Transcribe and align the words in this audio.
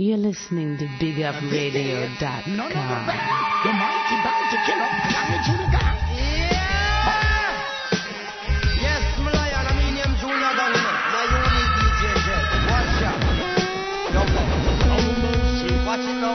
You're 0.00 0.16
listening 0.16 0.78
to 0.78 0.86
BigUpRadio.com. 0.96 2.56
None 2.56 2.72
of 2.72 2.88
the 2.88 2.98
band, 3.04 3.20
the 3.60 3.68
mighty 3.76 4.16
bound 4.24 4.48
to 4.48 4.56
kill 4.64 4.80
up, 4.80 4.96
damage 5.12 5.44
to 5.44 5.52
the 5.60 5.68
gang. 5.68 6.00
Yes, 8.80 9.04
my 9.20 9.28
I 9.28 9.68
mean 9.76 10.00
him 10.00 10.16
Junior 10.16 10.56
Gong, 10.56 10.72
know. 10.72 10.88
Now 10.88 11.28
you 11.28 11.36
need 11.52 11.68
DJ 11.76 12.16
Jet. 12.16 12.48
Watch 12.64 13.04
out. 13.12 13.20
Yo, 14.08 14.24
watch 15.84 16.08
it 16.08 16.16
now. 16.16 16.32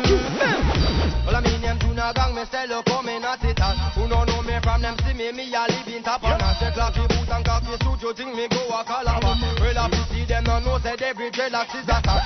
Well, 1.25 1.33
I 1.33 1.41
mean 1.41 1.61
them 1.65 1.81
Junior 1.81 2.13
Gong, 2.13 2.37
me 2.37 2.45
say 2.45 2.69
look 2.69 2.85
coming 2.85 3.25
at 3.25 3.41
it 3.41 3.59
all. 3.65 3.73
Who 3.97 4.05
no 4.05 4.29
know 4.29 4.45
me 4.45 4.61
from 4.61 4.85
them 4.85 4.93
see 5.01 5.17
me, 5.17 5.33
me 5.33 5.49
a 5.49 5.65
live 5.65 5.89
in 5.89 6.03
top 6.03 6.21
on 6.21 6.37
us. 6.37 6.61
The 6.61 6.69
clocky 6.69 7.01
boot 7.09 7.33
and 7.33 7.41
cocky 7.43 7.73
suit, 7.81 7.97
you 7.97 8.13
think 8.13 8.37
me 8.37 8.45
go 8.45 8.61
a 8.69 8.85
calabar. 8.85 9.33
Well, 9.57 9.73
I 9.73 9.89
see 10.13 10.21
them 10.29 10.43
no 10.43 10.59
know 10.61 10.77
say 10.85 10.93
every 11.01 11.31
dreadlocks 11.31 11.73
is 11.73 11.89
a 11.89 11.97
star. 11.97 12.21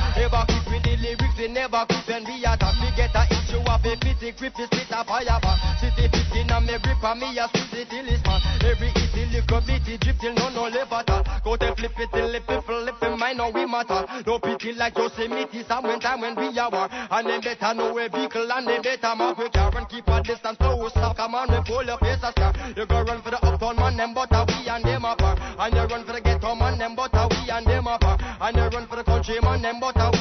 We 1.39 1.47
never 1.47 1.85
quit 1.87 2.03
when 2.03 2.25
we 2.27 2.43
attack. 2.43 2.75
We 2.83 2.91
get 2.99 3.15
a 3.15 3.23
issue 3.31 3.63
of 3.63 3.79
a 3.79 3.95
fitty 3.95 4.35
grip, 4.35 4.59
is 4.59 4.67
spit 4.67 4.91
a 4.91 5.07
fire. 5.07 5.39
City 5.79 6.11
15 6.11 6.51
and 6.51 6.65
me 6.67 6.75
grip 6.83 6.99
and 6.99 7.15
me 7.15 7.39
a 7.39 7.47
squeeze 7.47 7.79
it 7.79 7.87
till 7.87 8.11
it's 8.11 8.19
man. 8.27 8.43
Every 8.59 8.91
itty 8.91 9.23
little 9.31 9.61
bitty 9.63 9.95
drip 10.03 10.19
till 10.19 10.35
no 10.35 10.49
no 10.51 10.67
live 10.67 10.91
at 10.91 11.07
all. 11.07 11.23
Go 11.47 11.55
to 11.55 11.71
flip 11.79 11.95
it 11.95 12.11
till 12.11 12.35
it 12.35 12.43
flip 12.43 13.03
in 13.07 13.17
mine, 13.17 13.37
now 13.37 13.51
we 13.55 13.63
matter. 13.63 14.03
No 14.27 14.35
pity 14.37 14.73
like 14.73 14.97
Yosemite, 14.99 15.63
some 15.63 15.87
when 15.87 16.01
time 16.01 16.19
when 16.19 16.35
we 16.35 16.51
are 16.59 16.69
war. 16.69 16.91
And 16.91 17.23
them 17.23 17.39
better 17.39 17.73
know 17.73 17.95
a 17.95 18.09
vehicle 18.09 18.51
and 18.51 18.67
they 18.67 18.79
better 18.83 19.15
mark 19.15 19.37
we 19.37 19.47
car 19.47 19.71
and 19.79 19.87
keep 19.87 20.11
a 20.11 20.19
distance. 20.21 20.57
So 20.59 20.89
stop, 20.91 21.15
come 21.15 21.35
on, 21.35 21.47
we 21.55 21.63
pull 21.63 21.87
your 21.87 21.97
face 22.03 22.19
a 22.19 22.35
scar. 22.35 22.51
You 22.75 22.83
go 22.85 22.99
run 23.07 23.23
for 23.23 23.31
the 23.31 23.39
uptown 23.39 23.77
man, 23.77 23.95
them 23.95 24.13
but 24.13 24.27
a 24.35 24.43
we 24.43 24.67
and 24.67 24.83
them 24.83 25.05
apart. 25.07 25.39
And 25.39 25.71
you 25.71 25.87
run 25.87 26.03
for 26.03 26.11
the 26.11 26.19
ghetto 26.19 26.51
man, 26.55 26.77
them 26.77 26.99
but 26.99 27.15
a 27.15 27.31
we 27.31 27.47
and 27.47 27.65
them 27.65 27.87
apart. 27.87 28.19
And 28.43 28.57
you 28.59 28.67
run 28.75 28.87
for 28.91 28.97
the 28.97 29.05
country 29.07 29.39
man, 29.39 29.61
them 29.61 29.79
but 29.79 29.95
a 29.95 30.11
we 30.11 30.18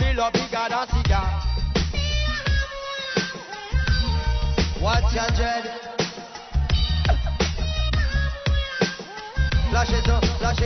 we 0.00 0.14
love 0.14 0.32
bigger 0.32 0.66
than 0.68 0.88
cigar. 0.88 1.42
Watch 4.82 5.14
your 5.14 5.30
dread. 5.36 5.64
Flash 9.70 9.90
it 9.92 10.08
up, 10.08 10.24
flash 10.38 10.60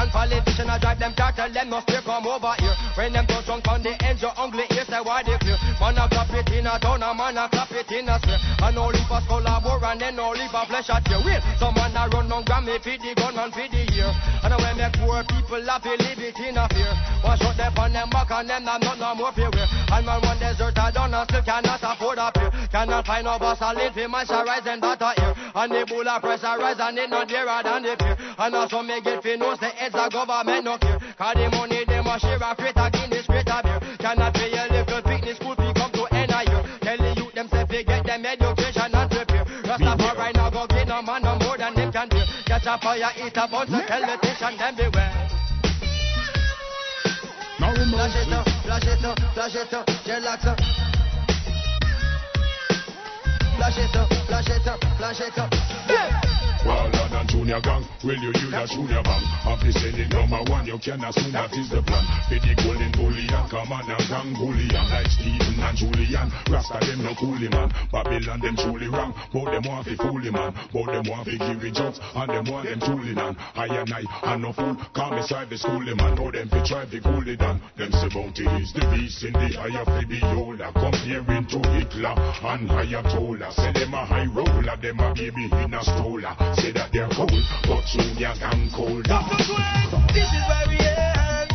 And 0.00 0.08
politician 0.10 0.70
I 0.72 0.80
drive 0.80 0.98
them 0.98 1.12
car, 1.12 1.28
tell 1.36 1.52
them 1.52 1.68
no 1.68 1.80
stay 1.84 2.00
come 2.00 2.24
over 2.24 2.56
here. 2.56 2.72
When 2.96 3.12
them 3.12 3.26
touch 3.28 3.52
on 3.52 3.60
on 3.68 3.82
the 3.84 3.92
edge, 4.00 4.24
your 4.24 4.32
ugly 4.32 4.64
ears 4.72 4.88
say 4.88 4.96
why 5.04 5.20
they 5.20 5.36
clear. 5.36 5.60
Man 5.76 6.00
a 6.00 6.08
clap 6.08 6.32
it 6.32 6.48
in 6.56 6.64
a 6.64 6.80
town, 6.80 7.04
a 7.04 7.12
man 7.12 7.36
a 7.36 7.44
clap 7.52 7.68
it 7.68 7.92
in 7.92 8.08
a 8.08 8.16
square. 8.16 8.40
And 8.64 8.80
all 8.80 8.88
leave 8.88 9.12
a 9.12 9.20
skull 9.20 9.44
a 9.44 9.60
bore 9.60 9.84
and 9.84 10.00
then 10.00 10.16
all 10.16 10.32
leave 10.32 10.56
a 10.56 10.62
flesh 10.64 10.88
at 10.88 11.04
your 11.04 11.20
will. 11.20 11.40
Some 11.60 11.76
man 11.76 11.92
a 11.92 12.08
run 12.08 12.32
on 12.32 12.48
Grammy 12.48 12.80
for 12.80 12.96
the 12.96 13.12
gun 13.12 13.36
and 13.36 13.52
for 13.52 13.68
the 13.68 13.82
year. 13.92 14.08
And 14.40 14.56
when 14.56 14.80
make 14.80 14.96
poor 14.96 15.20
people 15.20 15.60
laugh, 15.68 15.84
live 15.84 16.16
it 16.16 16.40
in 16.48 16.56
a 16.56 16.64
fear. 16.72 16.92
One 17.20 17.36
shot 17.36 17.60
them 17.60 17.76
on 17.76 17.92
them 17.92 18.08
back 18.08 18.32
and 18.32 18.48
them 18.48 18.64
not 18.64 18.80
not 18.80 18.96
no 18.96 19.12
more 19.20 19.32
fear. 19.36 19.52
And 19.52 20.06
man 20.08 20.24
one 20.24 20.40
desert 20.40 20.80
a 20.80 20.88
done 20.88 21.12
and 21.12 21.28
still 21.28 21.44
cannot 21.44 21.84
afford 21.84 22.16
a 22.16 22.32
fear. 22.32 22.48
Cannot 22.72 23.04
find 23.04 23.28
no 23.28 23.36
bus 23.36 23.60
a 23.60 23.76
live 23.76 23.92
for 23.92 24.08
moisturize 24.08 24.64
them 24.64 24.80
that 24.80 25.04
a 25.04 25.12
ear. 25.20 25.32
And 25.52 25.68
the 25.68 25.84
bull 25.84 26.08
a 26.08 26.16
pressurize 26.16 26.80
and 26.80 26.96
it 26.96 27.12
not 27.12 27.28
dearer 27.28 27.60
than 27.60 27.84
the 27.84 28.00
fear. 28.00 28.16
And 28.40 28.54
also 28.56 28.80
me 28.80 28.98
get 29.02 29.22
fi 29.22 29.36
know 29.36 29.54
say 29.60 29.68
heads 29.76 29.94
a 29.94 30.08
government 30.08 30.64
no 30.64 30.78
care. 30.78 30.96
Cause 31.18 31.36
the 31.36 31.52
money 31.52 31.84
them 31.84 32.06
a 32.08 32.16
share 32.18 32.40
a 32.40 32.56
freight 32.56 32.72
a 32.72 32.88
Guinness 32.88 33.26
crate 33.28 33.52
a 33.52 33.60
beer. 33.60 33.80
Cannot 34.00 34.32
pay 34.32 34.48
a 34.56 34.64
little 34.72 35.02
picnic 35.04 35.36
school 35.36 35.54
fee 35.60 35.72
come 35.76 35.92
to 35.92 36.08
end 36.08 36.32
a 36.32 36.40
year. 36.48 36.64
Tell 36.80 36.96
the 36.96 37.20
youth 37.20 37.34
them 37.36 37.48
say 37.52 37.68
fi 37.68 37.84
get 37.84 38.00
them 38.00 38.24
education 38.24 38.96
and 38.96 39.10
prepare. 39.12 39.44
Rastafari 39.44 40.16
right 40.16 40.34
now 40.34 40.48
go 40.48 40.64
get 40.72 40.88
no 40.88 41.02
man 41.02 41.20
no 41.20 41.36
more 41.36 41.58
than 41.60 41.74
them 41.74 41.92
can 41.92 42.08
bear. 42.08 42.24
Catch 42.48 42.64
a 42.64 42.80
fire, 42.80 43.12
eat 43.20 43.36
a 43.36 43.44
bunch 43.44 43.76
of 43.76 43.84
tell 43.84 44.00
the 44.08 44.16
station 44.24 44.56
them 44.56 44.72
beware. 44.72 45.12
No 47.60 47.68
Flash 47.76 48.16
it 48.16 48.32
up, 48.32 48.48
flash 48.64 48.88
it 48.88 49.04
up, 49.04 49.20
flash 49.36 49.54
it 49.54 49.74
up. 49.74 49.84
Flash 53.60 53.76
it 53.76 53.96
up, 53.96 54.08
flash 54.24 54.48
it 54.48 54.66
up, 54.66 54.80
flash 54.96 55.20
it 55.20 55.36
up. 55.36 56.29
Wilder 56.66 57.08
than 57.10 57.26
Junior 57.26 57.60
Gong, 57.60 57.88
will 58.04 58.16
you 58.16 58.32
use 58.36 58.52
a 58.52 58.66
Junior 58.66 59.02
Bang? 59.02 59.30
It 59.72 60.08
number 60.10 60.42
one, 60.50 60.66
you 60.66 60.78
can 60.78 61.04
assume 61.04 61.32
that 61.32 61.52
is 61.54 61.70
the 61.70 61.80
plan. 61.82 62.04
The 62.28 62.40
golden 62.58 62.92
bullion, 62.92 63.42
come 63.48 63.72
on 63.72 63.86
and 63.86 64.04
gang 64.08 64.34
bullion. 64.34 64.84
Like 64.90 65.08
Stephen 65.08 65.56
and 65.62 65.76
Julian, 65.76 66.28
Rasta 66.50 66.80
them 66.84 67.04
no 67.04 67.14
coolie 67.14 67.50
man. 67.50 67.70
Babylon 67.92 68.40
them 68.40 68.56
truly 68.56 68.88
wrong, 68.88 69.14
but 69.32 69.52
them 69.52 69.62
want 69.68 69.86
fi 69.86 69.94
fool 69.96 70.18
man. 70.18 70.52
But 70.72 70.86
them 70.90 71.04
want 71.08 71.28
fi 71.28 71.38
give 71.38 71.62
it 71.64 71.74
jokes, 71.74 72.00
and 72.02 72.28
them 72.28 72.44
want 72.50 72.66
them 72.66 72.80
truly 72.80 73.14
man. 73.14 73.36
I 73.54 73.66
and 73.68 73.92
I, 73.94 74.02
and 74.32 74.42
no 74.42 74.52
fool, 74.52 74.76
call 74.92 75.14
me 75.14 75.22
side 75.22 75.50
the 75.50 75.56
schoolie 75.56 75.96
man. 75.96 76.18
Know 76.18 76.30
them 76.30 76.48
fi 76.48 76.60
try 76.66 76.84
fi 76.86 76.98
cool 77.00 77.26
it 77.28 77.38
down. 77.38 77.62
Them 77.78 77.92
say 77.92 78.10
bounty 78.10 78.44
is 78.58 78.72
the 78.74 78.84
beast 78.90 79.22
in 79.22 79.32
the 79.32 79.54
eye 79.54 79.76
of 79.80 79.86
the 79.86 80.04
beholder. 80.08 80.70
Comparing 80.74 81.46
to 81.46 81.58
Hitler 81.72 82.16
and 82.42 82.68
Ayatollah. 82.68 83.54
Say 83.54 83.72
them 83.72 83.94
a 83.94 84.04
high 84.04 84.26
roller, 84.26 84.76
them 84.76 85.00
a 85.00 85.14
baby 85.14 85.46
in 85.46 85.74
a 85.74 85.82
stroller. 85.84 86.34
Say 86.56 86.72
that 86.72 86.90
they're 86.92 87.08
cold, 87.08 87.30
but 87.64 87.84
Junior 87.86 88.34
Gong 88.40 88.70
colder. 88.74 89.20
This 90.12 90.28
is 90.28 90.44
why 90.48 90.64
we 90.68 90.76
earn. 90.80 91.48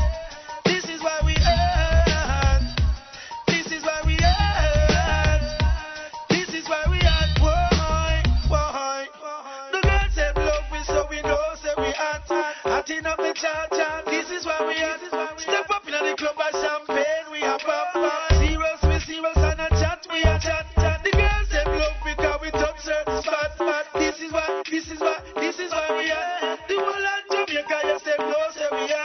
This 0.64 0.86
is 0.86 1.02
why 1.04 1.20
we 1.26 1.36
earn. 1.36 2.64
This 3.48 3.72
is 3.72 3.84
why 3.84 4.02
we 4.06 4.16
earn. 4.18 5.42
This 6.30 6.50
is 6.54 6.68
why 6.70 6.84
we 6.90 6.98
earn. 6.98 7.30
Why? 7.40 8.24
Why? 8.48 9.08
The 9.74 9.82
girls 9.82 10.14
say 10.16 10.32
love 10.36 10.72
me, 10.72 10.80
so 10.88 11.06
we 11.10 11.22
know 11.22 11.44
say 11.62 11.74
we 11.78 11.92
hot. 11.92 12.24
Hot 12.64 12.90
enough 12.90 13.18
the 13.18 13.34
chat. 13.36 13.72
This 14.06 14.30
is 14.32 14.46
why 14.46 14.64
we 14.66 14.76
hot. 14.80 15.40
Step 15.40 15.70
up 15.70 15.86
in 15.86 15.92
the 15.92 16.16
club 16.18 16.36
and 16.40 16.56
champagne 16.56 17.32
we 17.32 17.40
have 17.42 17.60
pop. 17.62 17.86
Serious 17.94 18.25
is 25.66 25.72
why 25.72 25.98
we 25.98 26.10
hot. 26.10 26.60
The 26.68 26.76
whole 26.76 26.88
of 26.90 27.48
Jamaica, 27.48 27.80
yes 27.84 28.02
them 28.04 28.20
know 28.20 28.48
say 28.54 28.68
we 28.72 28.88
hot. 28.94 29.05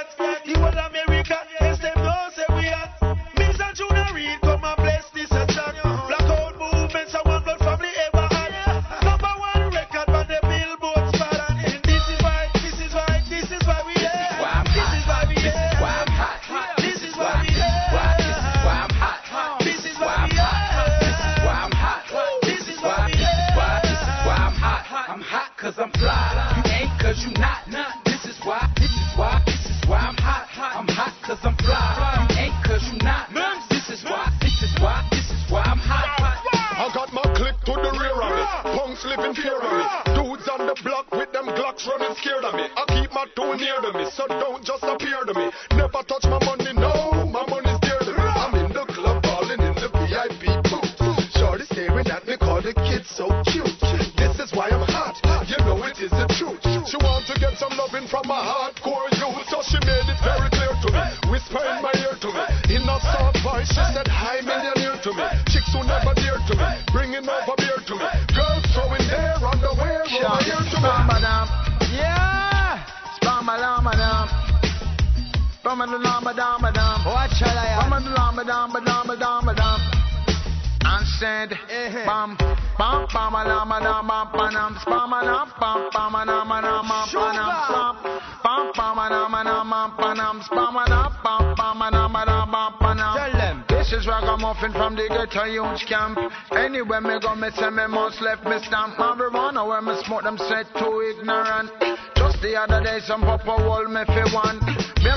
Youth 95.52 95.86
camp. 95.88 96.18
Anywhere 96.52 97.00
me 97.00 97.18
go, 97.20 97.34
me 97.34 97.50
say 97.56 97.70
me 97.70 97.86
must 97.86 98.20
left 98.20 98.44
me 98.44 98.58
stamp. 98.66 98.96
Marijuana 98.96 99.66
where 99.66 99.82
me 99.82 99.94
smoke 100.04 100.22
them 100.22 100.38
say 100.38 100.64
too 100.78 101.14
ignorant. 101.16 101.70
Just 102.16 102.42
the 102.42 102.56
other 102.56 102.82
day, 102.82 103.00
some 103.06 103.22
papa 103.22 103.56
hold 103.62 103.90
me 103.90 104.04
for 104.06 104.28
one. 104.34 104.60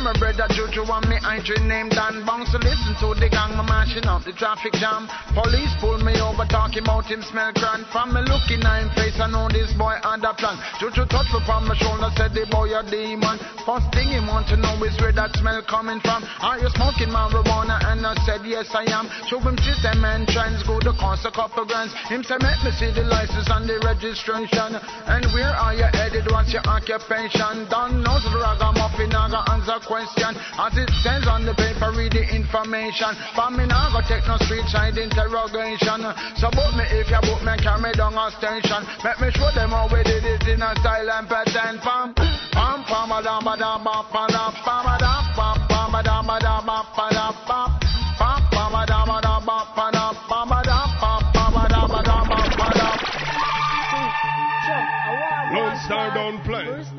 My 0.03 0.11
brother 0.19 0.43
Juju 0.51 0.83
and 0.83 1.07
me 1.07 1.15
auntie 1.23 1.63
named 1.63 1.95
Dan 1.95 2.27
Bounce 2.27 2.51
So 2.51 2.59
listen 2.59 2.91
to 2.99 3.15
the 3.15 3.31
gang, 3.31 3.55
my 3.55 3.63
mashing 3.63 4.03
up 4.03 4.27
the 4.27 4.35
traffic 4.35 4.75
jam. 4.75 5.07
Police 5.31 5.71
pull 5.79 5.95
me 6.03 6.19
over, 6.19 6.43
talking 6.43 6.83
about 6.83 7.07
him 7.07 7.23
smell 7.23 7.55
grand. 7.55 7.87
From 7.87 8.11
me 8.11 8.19
looking 8.27 8.59
at 8.67 8.83
him 8.83 8.91
face, 8.99 9.15
I 9.15 9.31
know 9.31 9.47
this 9.47 9.71
boy 9.79 9.95
had 10.03 10.19
a 10.27 10.35
plan. 10.35 10.59
Juju 10.83 11.07
touch 11.07 11.31
me 11.31 11.39
on 11.47 11.71
my 11.71 11.75
shoulder, 11.79 12.11
said 12.19 12.35
the 12.35 12.43
boy 12.51 12.75
a 12.75 12.83
demon. 12.83 13.39
First 13.63 13.95
thing 13.95 14.11
he 14.11 14.19
want 14.19 14.51
to 14.51 14.59
know 14.59 14.75
is 14.83 14.91
where 14.99 15.15
that 15.15 15.31
smell 15.39 15.63
coming 15.63 16.03
from. 16.03 16.27
Are 16.43 16.59
you 16.59 16.67
smoking 16.75 17.07
marijuana? 17.07 17.79
And 17.87 18.03
I 18.03 18.11
said 18.27 18.43
yes 18.43 18.75
I 18.75 18.83
am. 18.91 19.07
Show 19.31 19.39
him 19.39 19.55
system 19.63 20.03
and 20.03 20.27
trends, 20.27 20.67
go 20.67 20.83
to 20.83 20.91
cost 20.99 21.23
a 21.23 21.31
couple 21.31 21.63
grands. 21.63 21.95
Him 22.11 22.27
say 22.27 22.35
make 22.43 22.59
me 22.59 22.75
see 22.75 22.91
the 22.91 23.07
license 23.07 23.47
and 23.47 23.63
the 23.63 23.79
registration. 23.79 24.75
And 25.07 25.23
where 25.31 25.55
are 25.55 25.71
you 25.71 25.87
headed? 25.95 26.27
What's 26.27 26.51
your 26.51 26.67
occupation? 26.67 27.71
Don't 27.71 28.03
know 28.03 28.19
the 28.19 28.35
ragamuffin, 28.35 29.15
I 29.15 29.31
got 29.31 29.47
answer 29.47 29.79
question. 29.93 30.33
As 30.57 30.73
it 30.73 30.89
says 31.05 31.29
on 31.29 31.45
the 31.45 31.53
paper, 31.53 31.93
read 31.93 32.17
the 32.17 32.25
information. 32.33 33.13
For 33.37 33.53
me 33.53 33.69
now 33.69 33.93
go 33.93 34.01
take 34.09 34.25
no 34.25 34.41
street 34.41 34.65
side 34.73 34.97
interrogation. 34.97 36.01
So 36.41 36.49
book 36.49 36.73
me 36.73 36.81
if 36.97 37.13
you 37.13 37.21
book 37.21 37.45
me, 37.45 37.53
carry 37.61 37.93
down 37.93 38.17
a 38.17 38.33
station. 38.33 38.81
Make 39.05 39.21
me 39.21 39.29
show 39.37 39.53
them 39.53 39.69
how 39.69 39.85
we 39.93 40.01
did 40.01 40.25
it 40.25 40.49
in 40.49 40.65
a 40.65 40.73
style 40.81 41.13
and 41.13 41.29
pattern. 41.29 41.77
Pam, 41.77 42.17
pam, 42.17 42.81
pam, 42.89 43.09
ba 43.13 43.21
da 43.21 43.37
ba 43.37 43.53
da 43.53 43.77
ba 43.77 44.01
ba 44.09 44.25
da 44.33 44.49
ba 44.57 44.73
ba 44.97 46.01
da 46.01 46.25
ba 46.25 46.41
ba 46.65 46.82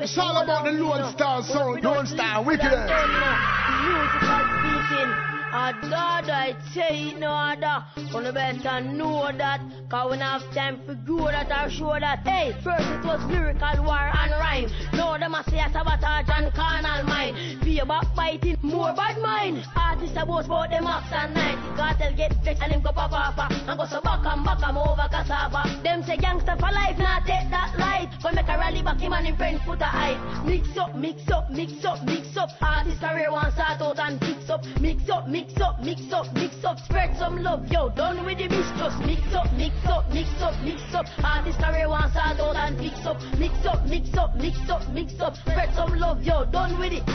It's 0.05 0.19
all 0.19 0.37
about 0.37 0.65
the 0.65 0.71
Lone 0.73 1.11
Star 1.13 1.41
sound. 1.41 1.83
Lone 1.83 2.05
Star, 2.05 2.43
wicked. 2.43 3.64
Ah, 5.57 5.71
God, 5.83 6.29
I 6.29 6.53
tell 6.73 6.93
you 6.93 7.17
no 7.17 7.31
other. 7.31 7.85
Wanna 8.13 8.33
better 8.33 8.81
know 8.81 9.31
that. 9.31 9.61
Cause 9.89 10.09
when 10.09 10.21
I 10.21 10.39
have 10.39 10.53
time 10.53 10.81
for 10.85 10.95
grow 10.95 11.31
that 11.31 11.47
or 11.47 11.69
show 11.71 11.95
that. 11.97 12.27
Hey, 12.27 12.51
first 12.61 12.83
it 12.83 13.05
was 13.05 13.23
lyrical 13.31 13.85
war 13.87 14.03
and 14.03 14.31
rhyme. 14.35 14.67
Now 14.91 15.17
them 15.17 15.33
a 15.33 15.43
say 15.47 15.63
a 15.63 15.71
sabotage 15.71 16.27
and 16.27 16.53
carnal 16.53 17.03
mind. 17.07 17.63
Be 17.63 17.79
about 17.79 18.13
fighting, 18.17 18.57
more 18.63 18.91
bad 18.93 19.21
mind. 19.21 19.63
Artists 19.77 20.17
a 20.19 20.25
boast 20.25 20.47
about 20.47 20.71
them 20.71 20.87
ups 20.87 21.07
and 21.13 21.33
nine. 21.33 21.55
Cartel 21.77 22.13
get 22.17 22.33
vexed 22.43 22.61
and 22.61 22.73
him 22.73 22.81
go 22.81 22.91
papa 22.91 23.31
papa. 23.31 23.47
And 23.55 23.79
go 23.79 23.85
so 23.85 24.01
back 24.01 24.25
and 24.25 24.43
back 24.43 24.59
and 24.61 24.77
over 24.77 25.07
cassava. 25.07 25.63
Them 25.83 26.03
say 26.03 26.17
gangster 26.17 26.57
for 26.59 26.71
life, 26.75 26.97
not 26.99 27.23
take 27.23 27.47
that 27.55 27.71
light. 27.79 28.11
But 28.21 28.35
make 28.35 28.49
a 28.49 28.57
rally 28.57 28.83
back 28.83 28.99
him 28.99 29.13
and 29.13 29.25
him 29.25 29.37
friend 29.37 29.61
put 29.63 29.79
a 29.79 29.85
hype. 29.85 30.19
Mix 30.43 30.75
up, 30.77 30.95
mix 30.95 31.31
up, 31.31 31.49
mix 31.49 31.85
up, 31.85 32.03
mix 32.03 32.35
up. 32.35 32.49
Artist 32.61 32.99
career 32.99 33.31
one 33.31 33.53
start 33.53 33.79
out 33.79 33.99
and 33.99 34.19
fix 34.19 34.49
up. 34.49 34.65
Mix 34.81 35.07
up, 35.09 35.29
mix 35.29 35.44
up, 35.61 35.79
mix 35.81 36.01
up, 36.11 36.33
mix 36.33 36.63
up. 36.63 36.79
Spread 36.79 37.17
some 37.17 37.41
love, 37.41 37.67
yo. 37.71 37.89
Done 37.89 38.25
with 38.25 38.37
the 38.37 38.47
mistrust. 38.47 38.99
Mix 38.99 39.21
up, 39.33 39.51
mix 39.53 39.75
up, 39.85 40.09
mix 40.11 40.29
up, 40.41 40.55
mix 40.63 40.81
up. 40.93 41.05
Artist 41.23 41.59
career 41.59 41.89
one 41.89 42.09
start 42.11 42.39
out 42.39 42.55
and 42.55 42.77
fix 42.77 43.05
up. 43.05 43.17
Mix 43.37 43.65
up, 43.65 43.85
mix 43.85 44.13
up, 44.17 44.35
mix 44.35 44.57
up, 44.69 44.89
mix 44.89 45.19
up. 45.19 45.35
Spread 45.35 45.73
some 45.75 45.97
love, 45.97 46.23
yo. 46.23 46.45
Done 46.45 46.79
with 46.79 46.93
it. 46.93 47.05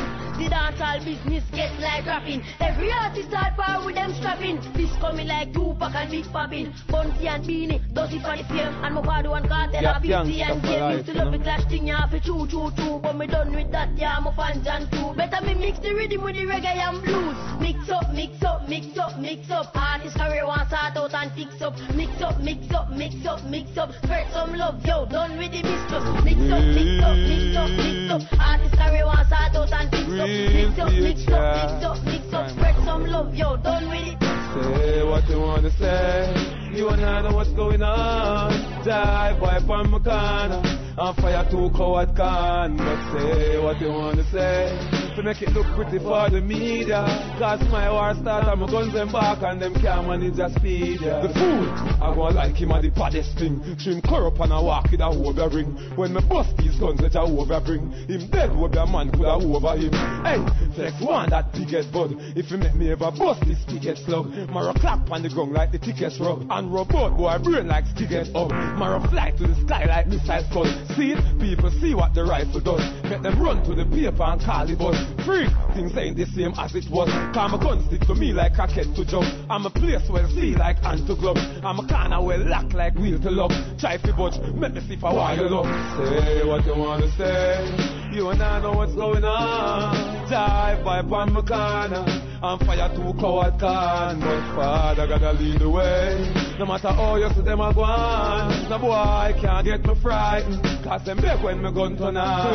The 0.41 0.49
dancehall 0.49 1.05
business 1.05 1.45
get 1.53 1.79
like 1.81 2.07
rapping. 2.07 2.43
Every 2.61 2.91
artist 2.91 3.29
start 3.29 3.57
power 3.59 3.85
with 3.85 3.95
them 3.95 4.15
strapping. 4.15 4.57
This 4.73 4.91
coming 5.01 5.29
like 5.29 5.53
Tupac 5.53 5.95
and 5.95 6.11
Big 6.11 6.25
Poppin. 6.33 6.73
Bounty 6.89 7.29
and 7.29 7.47
Beenie, 7.47 7.81
does 7.93 8.13
it 8.15 8.23
for 8.23 8.37
the 8.37 8.45
fame. 8.45 8.73
And 8.85 8.95
my 8.95 9.03
father 9.05 9.31
one 9.31 9.47
cartel 9.47 9.83
Yeah, 9.83 9.97
and 9.97 10.03
BT 10.03 10.43
and 10.43 10.63
game. 10.63 10.91
Used 10.93 11.07
to 11.07 11.13
love 11.13 11.33
me 11.33 11.39
clash 11.41 11.65
thing, 11.69 11.89
yeah, 11.89 12.09
for 12.09 12.21
choo 12.21 12.47
choo 12.49 12.71
choo. 12.77 13.01
But 13.03 13.17
me 13.17 13.27
done 13.27 13.55
with 13.55 13.71
that, 13.73 13.91
yeah, 13.99 14.17
I'm 14.17 14.27
a 14.27 14.33
fan 14.33 14.65
too. 14.65 15.13
Better 15.15 15.45
me 15.45 15.55
mix 15.55 15.79
the 15.81 15.93
rhythm 15.93 16.25
with 16.25 16.37
the 16.37 16.47
reggae 16.49 16.89
and 16.89 17.03
blues. 17.03 17.37
Mix 17.61 17.91
up, 17.91 18.09
mix 18.15 18.20
up, 18.43 18.69
mix 18.69 18.99
up, 18.99 19.19
mix 19.19 19.51
up. 19.51 19.71
Artist 19.75 20.17
career 20.17 20.47
one 20.47 20.67
start 20.67 20.97
out 20.97 21.15
and 21.15 21.33
fix 21.33 21.63
up. 21.63 21.75
Mix 21.95 22.21
up, 22.21 22.39
mix 22.41 22.71
up, 22.75 22.91
mix 22.91 23.15
up, 23.27 23.43
mix 23.45 23.79
up. 23.79 23.93
Spread 24.03 24.31
some 24.33 24.55
love, 24.55 24.85
yo, 24.85 25.07
done 25.07 25.39
with 25.39 25.53
the 25.53 25.63
mistress. 25.63 26.05
Mix 26.25 26.41
up, 26.53 26.65
mix 26.77 26.91
up, 27.01 27.17
mix 27.17 27.57
up, 27.57 27.71
mix 27.71 28.11
up. 28.13 28.23
Artist 28.41 28.75
career 28.77 29.07
one 29.07 29.27
start 29.27 29.57
out 29.57 29.73
and 29.73 29.91
fix 29.91 30.09
up. 30.21 30.29
Mix 30.29 30.79
up, 30.79 30.93
mix 30.93 31.29
up, 31.29 31.45
mix 31.57 31.85
up, 31.85 32.05
mix 32.05 32.35
up. 32.35 32.51
Spread 32.51 32.77
some 32.85 33.07
love, 33.07 33.35
yo, 33.35 33.57
done 33.57 33.89
with 33.89 34.05
it. 34.05 34.21
Say 34.21 35.03
what 35.03 35.29
you 35.29 35.41
wanna 35.41 35.71
say. 35.71 36.60
You 36.73 36.89
and 36.89 37.05
I 37.05 37.23
know 37.23 37.35
what's 37.35 37.51
going 37.51 37.83
on. 37.83 38.85
Dive 38.85 39.41
wipe 39.41 39.69
on 39.69 39.91
my 39.91 39.99
corner. 39.99 40.63
And 40.97 41.17
fire 41.17 41.47
two 41.51 41.71
coward 41.77 42.15
can. 42.15 42.77
But 42.77 43.01
say 43.13 43.59
what 43.59 43.81
you 43.81 43.89
wanna 43.89 44.23
say. 44.31 44.79
To 45.17 45.23
make 45.23 45.43
it 45.43 45.51
look 45.51 45.67
pretty 45.75 45.99
for 45.99 46.31
the 46.31 46.41
media. 46.41 47.03
Cause 47.39 47.61
my 47.71 47.91
war 47.91 48.15
start 48.15 48.47
and 48.47 48.61
my 48.61 48.71
guns 48.71 48.93
them 48.93 49.11
back 49.11 49.43
and 49.43 49.61
them 49.61 49.75
can't 49.75 50.07
manage 50.07 50.39
a 50.39 50.49
speed. 50.59 51.01
Yeah. 51.03 51.27
The 51.27 51.35
fool, 51.35 51.67
I 51.99 52.15
go 52.15 52.23
like 52.31 52.55
him 52.55 52.71
at 52.71 52.83
the 52.83 52.91
baddest 52.91 53.37
thing. 53.37 53.59
Trim 53.83 54.01
curl 54.03 54.29
up 54.29 54.39
and 54.41 54.53
I 54.53 54.61
walk 54.61 54.93
with 54.93 55.01
a 55.01 55.11
over 55.11 55.49
ring. 55.49 55.75
When 55.97 56.15
me 56.15 56.21
bust 56.29 56.57
these 56.59 56.79
guns, 56.79 57.01
let 57.01 57.17
a 57.17 57.21
over 57.23 57.61
bring. 57.61 57.91
Him 58.07 58.29
dead, 58.31 58.55
what 58.55 58.77
a 58.77 58.87
man 58.87 59.11
could 59.11 59.27
have 59.27 59.43
over 59.43 59.75
him. 59.75 59.93
Hey, 60.23 60.39
flex 60.73 61.01
one 61.01 61.31
that 61.31 61.53
biggest 61.53 61.93
bud. 61.93 62.15
If 62.37 62.51
you 62.51 62.59
make 62.59 62.75
me 62.75 62.91
ever 62.93 63.11
bust 63.11 63.41
this 63.47 63.59
biggest 63.67 64.07
slug, 64.07 64.27
Mara 64.51 64.75
clap 64.75 65.11
on 65.11 65.23
the 65.23 65.29
ground 65.29 65.53
like 65.53 65.73
the 65.73 65.79
tickets 65.79 66.19
rub. 66.21 66.47
And 66.51 66.73
robot 66.73 67.17
boy 67.17 67.39
brain 67.43 67.69
like 67.69 67.85
stiggers 67.97 68.29
up. 68.35 68.51
Mara 68.51 69.01
fly 69.09 69.31
to 69.33 69.47
the 69.47 69.55
sky 69.67 69.87
like 69.87 70.07
missile 70.07 70.45
scud. 70.51 70.69
See 70.97 71.13
it? 71.13 71.23
People 71.41 71.71
see 71.81 71.95
what 71.95 72.15
the 72.15 72.25
rifle 72.25 72.61
does. 72.61 72.83
Make 73.05 73.23
them 73.23 73.41
run 73.43 73.63
to 73.65 73.75
the 73.75 73.85
paper 73.85 74.23
and 74.23 74.41
call 74.41 74.69
it 74.69 74.79
bus. 74.79 74.97
Freak, 75.25 75.51
things 75.75 75.97
ain't 75.97 76.17
the 76.17 76.27
same 76.35 76.53
as 76.59 76.75
it 76.75 76.89
was. 76.91 77.09
Cause 77.35 77.51
my 77.51 77.59
gun 77.59 77.85
stick 77.87 78.03
to 78.09 78.15
me 78.15 78.33
like 78.33 78.59
a 78.59 78.67
cat 78.67 78.89
to 78.97 79.05
jump. 79.05 79.27
I'm 79.51 79.67
a 79.67 79.71
place 79.71 80.07
well 80.09 80.29
see 80.31 80.55
like 80.55 80.79
hand 80.79 81.07
to 81.07 81.15
glove. 81.17 81.39
I'm 81.65 81.79
a 81.79 81.87
corner 81.87 82.23
well 82.23 82.43
lock 82.47 82.73
like 82.73 82.95
wheel 82.95 83.21
to 83.21 83.31
lock. 83.31 83.53
Try 83.79 83.99
fi 83.99 84.13
budge, 84.13 84.39
make 84.55 84.75
me 84.75 84.81
see 84.87 84.95
if 84.95 85.05
I 85.05 85.13
why 85.13 85.35
you 85.35 85.49
love. 85.49 85.67
Say 85.97 86.47
what 86.47 86.67
you 86.67 86.75
wanna 86.77 87.11
say. 87.17 88.01
You 88.13 88.29
and 88.31 88.43
I 88.43 88.61
know 88.61 88.73
what's 88.73 88.95
going 88.95 89.25
on. 89.25 90.29
Dive 90.61 90.85
pipe 90.85 91.13
on 91.13 91.33
my 91.33 91.41
corner. 91.41 92.30
And 92.43 92.57
fire 92.65 92.89
two 92.97 93.13
coward 93.21 93.61
can. 93.61 94.21
But 94.21 94.41
father 94.57 95.07
gotta 95.07 95.33
lead 95.37 95.61
the 95.61 95.69
way. 95.69 96.25
No 96.57 96.65
matter 96.65 96.89
how 96.89 97.17
you 97.17 97.29
see 97.37 97.45
them 97.45 97.61
a 97.61 97.69
go 97.69 97.85
on. 97.85 98.49
No 98.69 98.79
boy 98.81 98.97
I 98.97 99.37
can't 99.37 99.61
get 99.61 99.85
me 99.85 99.93
frightened. 100.01 100.65
Cause 100.81 101.05
them 101.05 101.21
beg 101.21 101.45
when 101.45 101.61
me 101.61 101.69
gun 101.69 102.01
turn 102.01 102.17
on. 102.17 102.49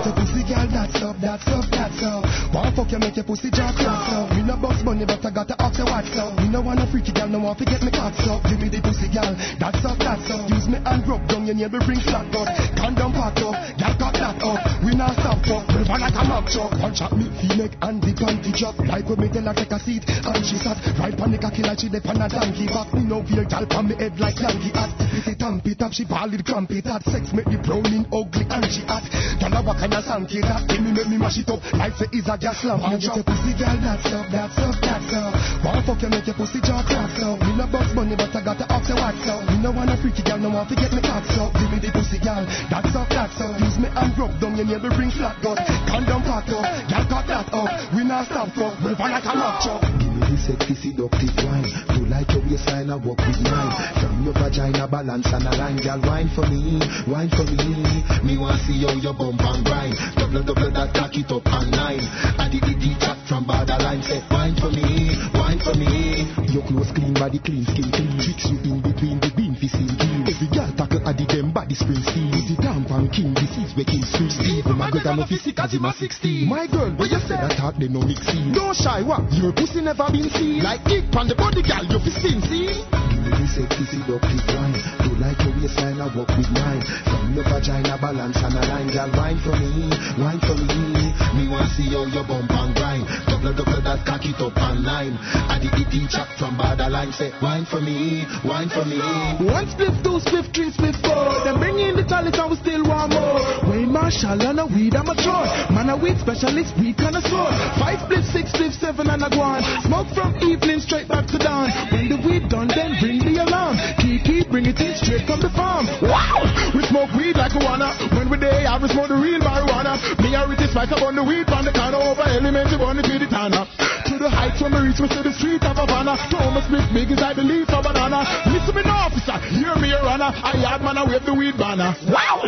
Get 0.00 0.08
a 0.08 0.12
pussy 0.16 0.48
girl, 0.48 0.64
that's 0.72 0.96
up, 1.04 1.16
that's 1.20 1.44
up, 1.44 1.68
that's 1.68 2.00
up. 2.00 2.24
Wanna 2.56 2.72
fuck 2.72 2.88
you, 2.88 2.96
make 2.96 3.20
your 3.20 3.28
pussy 3.28 3.52
jack 3.52 3.76
up. 3.84 4.32
Me 4.32 4.40
no 4.40 4.56
box 4.56 4.80
money, 4.80 5.04
but 5.04 5.20
I 5.20 5.28
gotta 5.28 5.60
ask 5.60 5.76
you 5.76 5.84
what's 5.84 6.08
up. 6.16 6.32
Me 6.40 6.48
no 6.48 6.64
want 6.64 6.80
a 6.80 6.88
freaky 6.88 7.12
girl, 7.12 7.28
no 7.28 7.44
want 7.44 7.60
to 7.60 7.68
get 7.68 7.84
me 7.84 7.92
cocks 7.92 8.24
up. 8.24 8.40
Give 8.48 8.56
me 8.56 8.72
the 8.72 8.80
pussy 8.80 9.12
girl, 9.12 9.36
that's 9.60 9.84
up, 9.84 10.00
that's 10.00 10.24
up. 10.32 10.48
Use 10.48 10.72
me 10.72 10.80
and 10.80 11.04
rub 11.04 11.20
down 11.28 11.44
your 11.44 11.56
navel, 11.56 11.84
bring 11.84 12.00
flat 12.00 12.24
gun. 12.32 12.48
Condom 12.80 13.12
pack 13.12 13.36
up, 13.44 13.52
girl 13.76 13.92
got 14.00 14.16
that 14.16 14.40
up. 14.40 14.64
We 14.80 14.96
not 14.96 15.12
stop 15.20 15.44
up, 15.52 15.68
never 15.68 16.00
like 16.00 16.16
a 16.16 16.24
mock 16.24 16.48
truck. 16.48 16.72
Punch 16.80 17.04
at 17.04 17.12
me, 17.12 17.28
feel 17.44 17.60
neck 17.60 17.76
and 17.84 18.00
the 18.00 18.16
panty 18.16 18.56
drop. 18.56 18.80
Like 18.80 19.04
me 19.18 19.28
tell 19.28 19.44
her 19.44 19.54
take 19.54 19.74
a 19.74 19.78
seat, 19.82 20.04
and 20.06 20.42
she 20.46 20.56
sat 20.62 20.78
right 20.98 21.14
on 21.18 21.30
the 21.34 21.38
cocky 21.38 21.62
like 21.62 21.78
she 21.82 21.88
dey 21.90 22.02
on 22.06 22.22
a 22.22 22.28
donkey 22.30 22.66
back. 22.70 22.88
Me 22.94 23.02
no 23.02 23.22
feel 23.26 23.44
gal 23.44 23.66
on 23.74 23.88
me 23.90 23.94
head 23.98 24.14
like 24.18 24.38
Yankee 24.38 24.70
hat. 24.70 24.94
If 25.12 25.26
it 25.26 25.38
tamp 25.38 25.66
it 25.66 25.82
up, 25.82 25.92
she 25.92 26.04
ball 26.06 26.30
it, 26.30 26.46
hot. 26.46 27.02
Sex 27.02 27.34
make 27.34 27.50
me 27.50 27.58
browning 27.58 28.06
ugly 28.14 28.46
and 28.46 28.64
she 28.70 28.82
hot. 28.86 29.02
Gal 29.42 29.54
a 29.54 29.60
walk 29.66 29.82
and 29.82 29.94
a 29.94 30.00
sanky 30.00 30.40
that. 30.42 30.62
Give 30.70 30.82
me 30.82 30.94
make 30.94 31.10
me 31.10 31.18
mash 31.18 31.42
it 31.42 31.50
up 31.50 31.58
like 31.74 31.94
say 31.98 32.06
is 32.14 32.28
a 32.30 32.36
gas 32.38 32.62
lamp. 32.62 32.86
Me 32.86 32.96
get 33.02 33.18
pussy 33.26 33.52
girl, 33.58 33.76
that's 33.82 34.06
up, 34.14 34.26
that's 34.30 34.58
up, 34.58 34.76
that's 34.78 35.12
up. 35.14 35.34
Wanna 35.66 35.82
fuck 35.82 36.00
you, 36.02 36.10
make 36.10 36.26
your 36.26 36.38
pussy 36.38 36.62
jaw 36.62 36.82
crack 36.86 37.18
up. 37.18 37.42
Me 37.42 37.50
no 37.58 37.66
box 37.66 37.90
money, 37.98 38.14
but 38.14 38.30
I 38.30 38.40
gotta 38.44 38.66
ask 38.70 38.86
you 38.86 38.96
what's 38.96 39.26
up. 39.26 39.42
Me 39.50 39.56
no 39.58 39.74
want 39.74 39.90
a 39.90 39.96
freaky 39.98 40.22
girl, 40.22 40.38
no 40.38 40.50
want 40.54 40.70
to 40.70 40.76
get 40.78 40.92
me 40.94 41.02
cocks 41.02 41.34
up. 41.38 41.50
Give 41.58 41.70
me 41.74 41.78
the 41.82 41.90
pussy 41.90 42.18
girl, 42.22 42.44
that's 42.70 42.94
up, 42.94 43.08
that's 43.10 43.40
up. 43.42 43.58
Use 43.58 43.78
me 43.82 43.88
and 43.90 44.12
rub 44.14 44.32
down 44.38 44.54
your 44.54 44.66
navel, 44.68 44.92
bring 44.94 45.10
flat 45.10 45.34
gun. 45.42 45.58
Condom 45.90 46.22
pack 46.22 46.46
up, 46.54 46.62
girl 46.86 47.04
got 47.08 47.24
that 47.26 47.48
up. 47.50 47.70
We 47.96 48.04
not 48.04 48.28
stop 48.28 48.52
up, 48.58 48.78
move 48.78 49.00
on 49.08 49.22
like 49.22 49.24
a 49.24 50.08
me 50.08 50.20
the 50.20 50.36
sexy 50.36 50.74
seductive 50.74 51.32
wine. 51.40 51.68
Do 51.94 52.04
like 52.06 52.28
your 52.34 52.42
waistline, 52.44 52.90
I 52.90 52.96
walk 52.96 53.18
with 53.24 53.40
mine. 53.40 53.72
From 54.00 54.24
your 54.24 54.34
vagina 54.34 54.88
balance 54.88 55.30
and 55.32 55.46
a 55.46 55.52
line, 55.56 55.78
girl, 55.80 56.00
wine 56.04 56.28
for 56.34 56.44
me, 56.46 56.82
wine 57.08 57.30
for 57.32 57.46
me. 57.48 58.04
Me 58.26 58.36
want 58.36 58.60
see 58.66 58.84
how 58.84 58.92
your 58.98 59.14
bump 59.14 59.40
and 59.40 59.64
grind. 59.64 59.96
Double, 60.18 60.42
double 60.42 60.70
that, 60.74 60.92
cock 60.92 61.14
it 61.16 61.30
up 61.30 61.46
and 61.46 61.70
nine. 61.70 62.04
I 62.36 62.50
did 62.50 62.66
the 62.66 62.90
chat 63.00 63.18
from 63.28 63.46
borderline, 63.46 64.02
say 64.02 64.20
wine 64.30 64.56
for 64.58 64.70
me, 64.70 65.16
wine 65.34 65.60
for 65.62 65.74
me. 65.78 66.28
Your 66.52 66.64
clothes 66.66 66.92
clean, 66.92 67.14
body 67.14 67.38
clean, 67.38 67.64
skin 67.64 67.88
clean. 67.88 68.18
Tricks 68.20 68.50
you 68.50 68.58
in 68.68 68.82
between 68.82 69.18
the 69.22 69.30
bean, 69.32 69.54
fi 69.54 69.68
see 69.70 69.88
clean. 69.96 70.26
Every 70.28 70.48
girl 70.52 70.70
tackle 71.18 71.26
at 71.26 71.28
the 71.28 71.34
dem 71.34 71.52
body 71.52 71.74
spring 71.74 72.02
steel. 72.02 72.30
With 72.30 72.48
the 72.48 72.56
tampon 72.62 73.12
king, 73.12 73.34
this 73.34 73.50
is 73.58 73.76
making 73.76 74.02
sweet 74.02 74.32
Steve. 74.32 74.66
My 74.66 74.90
girl, 74.90 75.02
I'm 75.06 75.18
a 75.20 75.26
physique 75.26 75.58
as 75.58 75.72
him 75.72 75.84
a 75.84 75.92
16. 75.92 76.48
My 76.48 76.66
girl, 76.66 76.90
what 76.96 77.10
you 77.10 77.18
say? 77.20 77.36
That 77.36 77.56
talk, 77.56 77.76
they 77.76 77.88
no 77.88 78.00
mix 78.00 78.26
in. 78.28 78.52
Don't 78.52 78.76
shy, 78.76 79.02
what? 79.02 79.30
Your 79.32 79.52
pussy 79.52 79.80
never 79.80 80.06
been 80.10 80.28
seen. 80.30 80.62
Like 80.62 80.84
dick 80.84 81.04
on 81.16 81.28
the 81.28 81.34
body, 81.34 81.62
girl, 81.62 81.84
you 81.84 81.98
fi 81.98 82.10
seen, 82.10 82.40
see? 82.42 83.08
me 83.28 83.44
me 83.44 83.46
say 83.46 83.66
kissy 83.68 84.00
seductive 84.00 84.44
wine. 84.48 84.76
Do 85.04 85.10
like 85.20 85.38
your 85.44 85.54
waistline, 85.60 86.00
I 86.00 86.08
walk 86.16 86.30
with 86.32 86.50
mine. 86.50 86.82
From 87.04 87.34
your 87.34 87.44
vagina 87.44 87.98
balance 88.00 88.40
and 88.40 88.56
a 88.56 88.62
line, 88.64 88.88
girl, 88.88 89.10
wine 89.12 89.40
for 89.44 89.56
me, 89.56 89.92
wine 90.16 90.40
for 90.40 90.56
me. 90.56 91.12
Me 91.36 91.44
want 91.48 91.68
to 91.68 91.74
see 91.76 91.88
how 91.92 92.08
your 92.08 92.24
bump 92.24 92.50
and 92.50 92.72
grind. 92.74 93.04
Double 93.28 93.52
double 93.52 93.80
that 93.84 94.00
cock 94.06 94.24
it 94.24 94.40
up 94.40 94.56
and 94.56 94.82
line. 94.84 95.14
I 95.48 95.60
did 95.60 95.72
the 95.76 95.84
teacher 95.90 96.24
from 96.38 96.56
borderline 96.56 97.12
say 97.12 97.32
wine 97.42 97.66
for 97.68 97.80
me, 97.80 98.24
wine 98.44 98.68
for 98.72 98.84
me. 98.84 98.98
One 99.44 99.68
split, 99.68 99.92
two 100.02 100.20
split, 100.20 100.48
three 100.54 100.70
split, 100.72 100.96
four. 101.08 101.40
Then 101.44 101.56
bring 101.56 101.78
in 101.80 101.96
the 101.96 102.04
talent 102.04 102.36
and 102.36 102.50
we 102.52 102.56
still 102.60 102.84
want 102.84 103.16
more. 103.16 103.40
Wayne 103.72 103.92
Marshall 103.92 104.36
and 104.44 104.60
a 104.60 104.66
weed 104.68 104.94
amateur. 104.94 105.44
Man 105.72 105.88
a 105.88 105.96
weed 105.96 106.20
specialist, 106.20 106.76
weed 106.76 106.96
connoisseur. 107.00 107.48
Five 107.80 108.04
split, 108.04 108.24
six 108.28 108.52
split, 108.52 108.72
seven 108.76 109.08
and 109.08 109.24
a 109.24 109.30
guan. 109.32 109.64
Smoke 109.88 110.08
from 110.12 110.36
evening 110.44 110.80
straight 110.84 111.08
back 111.08 111.24
to 111.32 111.38
dawn. 111.40 111.72
When 111.88 112.12
the 112.12 112.18
weed 112.20 112.48
done, 112.52 112.68
then 112.68 113.00
bring 113.00 113.24
the 113.24 113.40
alarm. 113.40 113.80
Kiki, 113.96 114.44
bring 114.44 114.66
it 114.68 114.80
in 114.80 114.92
straight 115.00 115.24
from 115.24 115.40
the 115.40 115.50
farm. 115.56 115.88
Wow! 116.04 116.44
We 116.76 116.84
smoke 116.92 117.10
weed 117.16 117.36
like 117.40 117.56
a 117.56 117.62
wanna. 117.64 117.96
When 118.12 118.28
we 118.28 118.36
day, 118.36 118.68
I 118.68 118.76
we 118.76 118.88
smoke 118.92 119.08
the 119.08 119.16
real 119.16 119.40
marijuana. 119.40 119.96
Me 120.20 120.34
a 120.36 120.44
Richie 120.44 120.68
Spice 120.68 120.92
up 120.92 121.02
on 121.02 121.16
the 121.16 121.24
weed 121.24 121.48
from 121.48 121.64
the 121.64 121.72
corner 121.72 121.98
over 121.98 122.22
elementary 122.28 122.76
one 122.76 123.00
to 123.00 123.02
the 123.02 123.28
tana. 123.30 123.64
To 124.08 124.14
the 124.18 124.28
heights 124.28 124.60
when 124.60 124.72
we 124.76 124.92
reach, 124.92 125.00
we 125.00 125.08
to 125.08 125.22
the 125.24 125.32
street 125.32 125.62
of 125.64 125.76
Havana. 125.76 126.16
Thomas 126.28 126.66
Smith, 126.68 126.88
big 126.92 127.10
as 127.12 127.22
I 127.22 127.32
leaf 127.38 127.70
of 127.70 127.84
banana. 127.84 128.26
Listen 128.50 128.74
me 128.74 128.82
now, 128.82 129.08
officer, 129.08 129.38
hear 129.54 129.74
me 129.80 129.92
a 129.92 130.00
runner. 130.02 130.28
I 130.28 130.56
had 130.58 130.82
man, 130.82 130.97
I 130.98 131.06
wave 131.08 131.24
the 131.24 131.32
weed 131.32 131.54
banner. 131.56 131.94
Wow! 132.10 132.42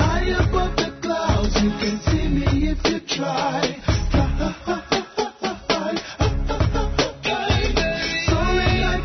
High 0.00 0.32
above 0.40 0.76
the 0.80 0.96
clouds, 1.02 1.52
you 1.60 1.68
can 1.76 2.00
see 2.08 2.24
me 2.32 2.72
if 2.72 2.80
you 2.88 3.00
try. 3.04 3.76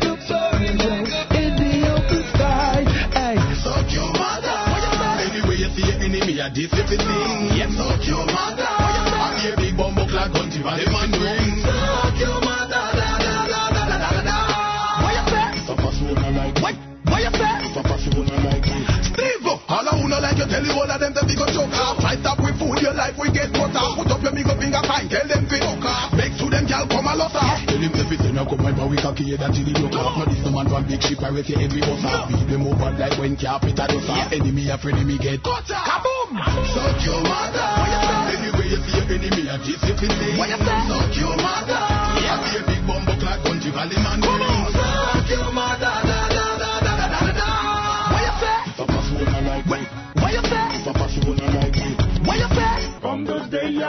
A 0.00 0.16
flamingo 0.24 1.04
in 1.36 1.52
the 1.60 1.84
open 1.92 2.24
sky. 2.32 2.88
Hey, 3.12 3.36
Suck 3.60 3.92
your 3.92 4.08
mother. 4.16 4.56
Anyway, 5.20 5.56
you 5.60 5.68
see 5.76 5.84
your 5.84 6.00
enemy, 6.00 6.40
a 6.40 6.48
discipline. 6.48 7.60
Yes, 7.60 7.76
your 8.08 8.24
mother. 8.24 8.64
I 8.64 9.36
hear 9.42 9.56
big 9.56 9.76
bumbo 9.76 10.08
clad 10.08 10.32
country, 10.32 10.62
but 10.62 10.80
tell 20.60 20.68
you 20.68 20.76
all 20.76 20.90
of 20.90 21.00
them 21.00 21.12
to 21.16 21.22
be 21.24 21.34
go 21.34 21.46
choke 21.48 21.72
off. 21.72 21.96
Fight 22.04 22.24
up 22.28 22.38
with 22.40 22.56
food, 22.60 22.76
your 22.84 22.92
life 22.92 23.16
we 23.16 23.32
get 23.32 23.48
cut 23.52 23.72
off. 23.72 23.96
Put 23.96 24.12
up 24.12 24.20
your 24.20 24.34
middle 24.36 24.56
finger 24.60 24.82
fine, 24.84 25.08
tell 25.08 25.24
them 25.24 25.48
to 25.48 25.56
fuck 25.56 25.84
off. 25.88 26.12
Make 26.12 26.36
to 26.36 26.46
them, 26.52 26.64
girl, 26.68 26.84
come 26.84 27.08
a 27.08 27.14
lot. 27.16 27.32
Tell 27.32 27.80
him 27.80 27.94
everything, 27.96 28.36
I 28.36 28.44
come 28.44 28.60
my 28.60 28.72
boy, 28.72 28.88
we 28.92 28.96
cocky 29.00 29.32
head 29.32 29.40
and 29.40 29.52
till 29.56 29.64
he 29.64 29.72
look 29.80 29.96
off. 29.96 30.20
Now 30.20 30.28
this 30.28 30.40
no 30.44 30.50
man 30.52 30.68
from 30.68 30.84
big 30.84 31.00
ship, 31.00 31.22
I 31.24 31.32
your 31.32 31.44
head 31.44 31.72
we 31.72 31.80
bust. 31.80 32.04
Beat 32.28 32.46
them 32.52 32.68
over 32.68 32.90
like 32.92 33.16
when 33.16 33.34
carpet 33.40 33.80
a 33.80 33.84
dust 33.88 34.10
off. 34.12 34.32
Enemy 34.32 34.68
a 34.68 34.76
friend, 34.76 35.00
enemy 35.00 35.16
get 35.16 35.40
cut. 35.40 35.64
Kaboom! 35.64 36.36
Suck 36.76 37.00
your 37.08 37.20
mother. 37.24 37.68
Anyway, 38.36 38.68
you 38.68 38.80
see 38.84 39.00
your 39.00 39.08
enemy, 39.08 39.48
a 39.48 39.56
discipline. 39.64 40.36
What 40.36 40.52
you 40.52 40.60
say? 40.60 40.78
Suck 40.92 41.14
your 41.16 41.36
mother. 41.40 41.80
Yeah, 42.20 42.36
be 42.44 42.50
a 42.60 42.62
big 42.68 42.82
bumbo 42.84 43.14
clad 43.16 43.40
country 43.48 43.72
valley 43.72 43.96
man. 43.96 44.20
Come 44.20 44.44
on, 44.44 44.49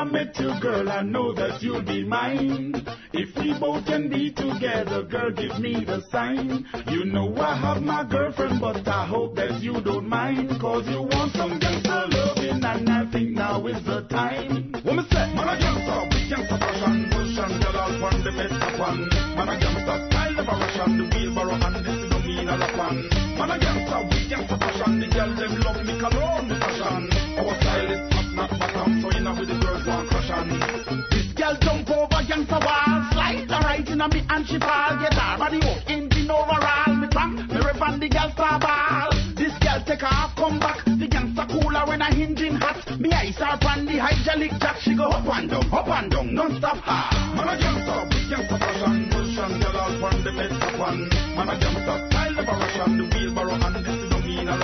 I 0.01 0.03
met 0.03 0.35
you, 0.39 0.49
girl, 0.59 0.89
I 0.89 1.03
know 1.03 1.31
that 1.33 1.61
you'll 1.61 1.83
be 1.83 2.03
mine. 2.03 2.73
If 3.13 3.37
we 3.37 3.53
both 3.59 3.85
can 3.85 4.09
be 4.09 4.31
together, 4.33 5.03
girl, 5.03 5.29
give 5.29 5.59
me 5.59 5.85
the 5.85 6.01
sign. 6.09 6.65
You 6.89 7.05
know 7.05 7.37
I 7.37 7.55
have 7.55 7.83
my 7.83 8.03
girlfriend, 8.05 8.59
but 8.59 8.87
I 8.87 9.05
hope 9.05 9.35
that 9.35 9.61
you 9.61 9.79
don't 9.79 10.09
mind. 10.09 10.59
Cause 10.59 10.87
you 10.89 11.03
want 11.03 11.33
some 11.33 11.59
gangster 11.59 12.05
loving, 12.09 12.65
and 12.65 12.89
I 12.89 13.11
think 13.11 13.29
now 13.37 13.67
is 13.67 13.77
the 13.85 14.01
time. 14.09 14.73
Woman 14.83 15.05
say, 15.05 15.33
man, 15.37 15.47
a 15.47 15.55
gangster, 15.61 16.01
we 16.09 16.29
gangster 16.33 16.57
fashion, 16.57 17.09
motion, 17.13 17.61
girl, 17.61 17.77
I'll 17.77 18.01
want 18.01 18.23
the 18.23 18.31
best 18.31 18.79
one. 18.81 19.05
Man, 19.37 19.49
a 19.53 19.59
gangster, 19.61 19.97
style 20.09 20.39
a 20.39 20.43
Russian, 20.49 20.97
the 20.97 21.15
wheelbarrow, 21.15 21.61
and 21.61 21.85
this 21.85 22.01
is 22.01 22.25
mean 22.25 22.49
a 22.49 22.57
one. 22.73 23.05
Man, 23.37 23.51
a 23.53 23.59
gangster, 23.61 24.01
we 24.09 24.27
gangster 24.27 24.57
fashion, 24.57 24.99
the 24.99 25.07
girl, 25.13 25.29
them 25.29 25.53
love 25.61 25.85
me, 25.85 25.93
cologne, 26.01 26.49
me 26.49 26.57
fashion. 26.57 27.01
Our 27.37 27.53
style 27.61 27.91
is 27.93 28.01
top, 28.09 28.33
not 28.33 28.49
bottom, 28.57 29.01
so 29.03 29.11
know 29.21 29.39
with 29.39 29.47
the 29.47 29.60
girls 29.83 29.87
want 29.87 30.09
crush 30.09 30.29
on. 30.31 31.07
This 31.11 31.33
girl 31.33 31.57
jump 31.61 31.89
over 31.89 32.21
gangster 32.27 32.59
wall, 32.59 33.09
slide 33.11 33.47
the 33.47 33.59
right 33.63 33.87
in 33.87 34.01
a 34.01 34.07
me 34.07 34.21
and 34.29 34.47
she 34.47 34.59
fall, 34.59 34.97
get 34.99 35.13
her 35.13 35.37
body 35.37 35.61
up, 35.61 35.89
engine 35.89 36.29
overall, 36.29 36.95
me 36.95 37.07
bang, 37.11 37.35
me 37.47 37.59
rev 37.59 37.81
on 37.81 37.99
the 37.99 38.09
girl 38.09 38.31
star 38.31 38.59
ball. 38.59 39.09
This 39.35 39.53
girl 39.59 39.81
take 39.85 40.03
off, 40.03 40.35
come 40.35 40.59
back, 40.59 40.83
the 40.85 41.07
gangster 41.07 41.45
cooler 41.49 41.85
when 41.87 42.01
I 42.01 42.09
engine 42.11 42.55
hot. 42.55 42.99
Me 42.99 43.11
eyes 43.11 43.39
are 43.41 43.57
on 43.65 43.85
the 43.85 43.97
hydraulic 43.97 44.51
jack, 44.59 44.77
she 44.81 44.95
go 44.95 45.09
up 45.09 45.25
and 45.25 45.49
down, 45.49 45.73
up 45.73 45.87
and 45.87 46.11
down, 46.11 46.33
non-stop 46.35 46.77
hard. 46.77 47.35
Man 47.35 47.47
a 47.49 47.55
gangster, 47.57 48.05
big 48.09 48.29
gangster 48.29 48.57
fashion, 48.57 49.09
motion, 49.09 49.51
girl 49.61 49.77
all 49.77 49.93
from 49.99 50.23
the 50.23 50.31
best 50.31 50.61
of 50.61 50.79
one. 50.79 51.09
Man 51.35 51.49
a 51.49 51.55
gangster, 51.57 51.97
style 52.09 52.39
a 52.39 52.43
Russian, 52.43 52.97
the 52.97 53.03
wheelbarrow 53.15 53.57
and 53.57 53.75
this 53.81 53.97
is 53.97 54.09
no 54.11 54.19
mean 54.21 54.49
a. 54.49 54.55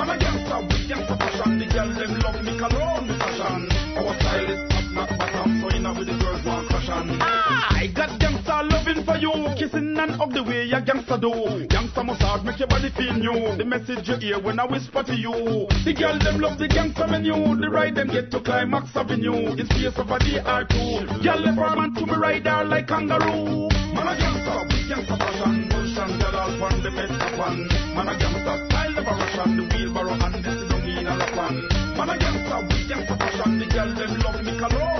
Man 0.00 0.08
a 0.08 0.16
gangster, 0.16 0.60
big 0.68 0.88
gangster 0.88 1.16
fashion, 1.16 1.58
the 1.58 1.66
girl 1.66 1.90
them 1.92 2.12
love 2.24 2.40
me 2.44 2.56
cologne, 2.56 3.09
so 5.60 5.66
you 5.74 5.80
know 5.82 5.94
with 5.94 6.06
the 6.06 6.16
girls 6.22 6.44
want 6.44 6.68
crush 6.68 6.88
on. 6.88 7.10
I 7.20 7.90
got 7.94 8.18
gangster 8.20 8.60
loving 8.62 9.02
for 9.04 9.16
you, 9.16 9.32
kissing 9.58 9.98
and 9.98 10.12
hug 10.12 10.32
the 10.32 10.42
way 10.42 10.64
your 10.64 10.80
gangster 10.80 11.18
do. 11.18 11.66
Gangster 11.66 12.04
massage 12.04 12.44
make 12.44 12.58
your 12.58 12.68
body 12.68 12.90
feel 12.90 13.14
new. 13.14 13.56
The 13.56 13.64
message 13.64 14.08
you 14.08 14.16
hear 14.16 14.38
when 14.38 14.58
I 14.60 14.66
whisper 14.66 15.02
to 15.02 15.14
you. 15.16 15.66
The 15.84 15.94
girl 15.96 16.18
them 16.18 16.40
love 16.40 16.58
the 16.58 16.68
gangster 16.68 17.06
menu. 17.06 17.34
The 17.56 17.68
ride 17.70 17.94
them 17.96 18.08
get 18.08 18.30
to 18.32 18.40
climax 18.40 18.94
avenue. 18.94 19.56
In 19.56 19.66
space 19.66 19.96
of 19.98 20.10
a 20.10 20.18
day 20.18 20.38
or 20.44 20.64
two. 20.68 21.08
Girl 21.24 21.40
left 21.40 21.58
her 21.58 21.76
man 21.76 21.94
to 21.94 22.06
me 22.06 22.14
ride 22.14 22.46
her 22.46 22.64
like 22.64 22.88
kangaroo. 22.88 23.68
Man 23.94 24.06
a 24.06 24.14
gangster, 24.16 24.60
big 24.68 24.88
gangster 24.88 25.16
fashion, 25.16 25.68
motion, 25.68 26.10
girl 26.20 26.36
all 26.36 26.52
from 26.58 26.82
the 26.82 26.90
best 26.90 27.16
of 27.16 27.38
one. 27.38 27.66
Man 27.96 28.08
a 28.08 28.14
gangster, 28.18 28.56
style 28.68 28.98
of 28.98 29.06
a 29.06 29.14
Russian, 29.18 29.56
the 29.56 29.62
wheelbarrow 29.74 30.14
and 30.14 30.44
this 30.44 30.54
is 30.54 30.70
no 30.70 30.78
mean 30.78 31.06
a 31.06 31.16
lot 31.16 31.36
one. 31.36 31.58
Man 31.96 32.10
a 32.10 32.18
gangster, 32.18 32.60
big 32.70 32.88
gangster 32.88 33.16
fashion, 33.16 33.58
the 33.58 33.66
girl 33.66 33.90
them 33.94 34.12
love 34.20 34.40
me 34.44 34.52
cologne, 34.58 34.99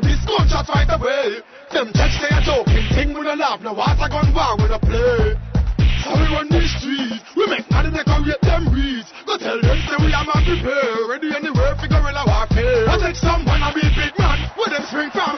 boy, 0.00 0.08
this 0.08 0.24
gunshots 0.24 0.68
right 0.70 0.88
away. 0.88 1.40
Them 1.72 1.90
judge 1.94 2.16
say 2.18 2.30
a 2.30 2.40
joking 2.42 2.86
thing 2.94 3.14
with 3.14 3.26
a 3.26 3.36
laugh, 3.36 3.60
now 3.60 3.74
what's 3.74 4.00
a 4.00 4.08
gun 4.08 4.32
war 4.34 4.56
with 4.56 4.70
a 4.70 4.78
play. 4.78 5.34
So 6.04 6.14
we 6.14 6.26
run 6.30 6.48
these 6.48 6.70
streets, 6.78 7.24
we 7.36 7.46
make 7.46 7.70
money 7.70 7.90
decorate 7.90 8.40
them 8.42 8.70
beats. 8.72 9.12
Go 9.26 9.36
tell 9.38 9.60
them 9.60 9.78
say 9.86 9.96
we 10.00 10.12
are 10.12 10.24
man 10.24 10.42
prepare, 10.46 11.08
ready 11.08 11.30
anywhere 11.34 11.74
for 11.76 11.88
guerrilla 11.88 12.24
warfare. 12.26 12.88
I 12.88 12.96
take 12.98 13.16
someone 13.16 13.62
I 13.62 13.72
be 13.74 13.82
big 13.94 14.14
man, 14.18 14.38
where 14.56 14.70
them 14.70 14.84
spring 14.86 15.10
from. 15.10 15.37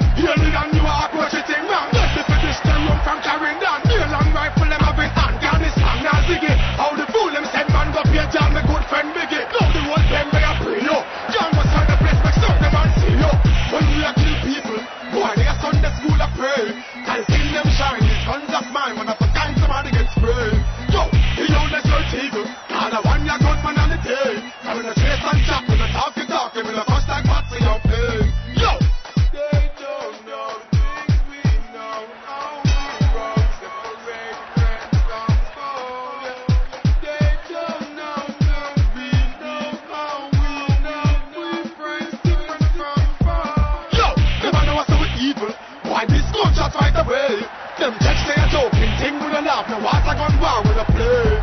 when 50.62 50.76
I 50.76 50.84
play. 50.84 51.40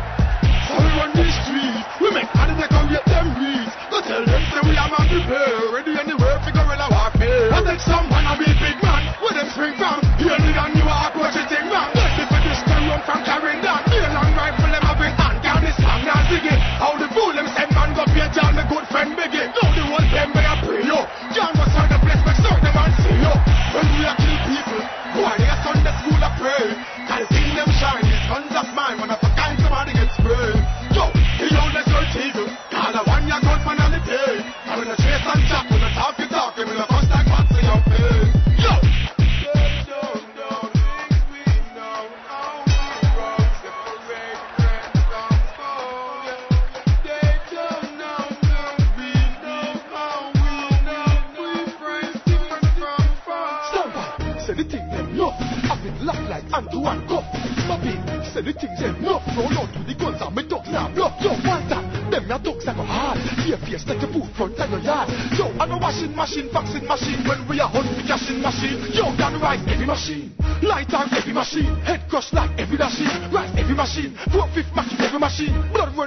So 0.68 0.72
we 0.78 0.88
run 1.00 1.10
these 1.16 1.34
streets. 1.42 1.82
we 2.00 2.08
make 2.12 2.30
money 2.34 2.54
they 2.54 2.68
come 2.68 2.86
get 2.88 3.04
them 3.06 3.34
reach. 3.34 3.72
Go 3.90 3.98
tell 4.02 4.24
them 4.24 4.42
say 4.52 4.60
we 4.62 4.74
are 4.76 4.90
man 4.90 5.06
prepare, 5.08 5.72
ready 5.74 5.92
anywhere 5.98 6.38
for 6.44 6.52
gorilla 6.52 6.86
walk 6.92 7.14
me. 7.18 7.26
I 7.26 7.58
take 7.64 7.82
some 7.82 8.06
man, 8.10 8.24
I 8.26 8.36
be 8.36 8.48
big 8.60 8.78
man, 8.84 9.02
where 9.18 9.34
them 9.34 9.48
spring 9.50 9.74
from. 9.80 9.98
You 10.20 10.30
need 10.38 10.58
a 10.58 10.66
new 10.70 10.86
approach, 10.86 11.34
you 11.34 11.46
think 11.48 11.66
man. 11.66 11.88
Ready 11.96 12.24
for 12.28 12.40
this 12.44 12.60
to 12.68 12.74
run 12.86 13.00
from 13.02 13.20
carrying 13.24 13.62
down. 13.64 13.82
Be 13.88 13.98
a 13.98 14.08
long 14.12 14.32
rifle, 14.36 14.70
them 14.70 14.84
have 14.84 14.98
been 14.98 15.14
hand 15.16 15.38
down 15.42 15.60
this 15.64 15.76
song 15.80 16.04
now 16.04 16.20
singing. 16.28 16.60
How 16.78 16.94
the 16.94 17.08
fool 17.10 17.32
them 17.32 17.48
send 17.56 17.72
man 17.74 17.96
go 17.96 18.04
pay 18.12 18.28
a 18.28 18.46
me 18.54 18.62
good 18.68 18.84
friend 18.92 19.16
Biggie. 19.16 19.67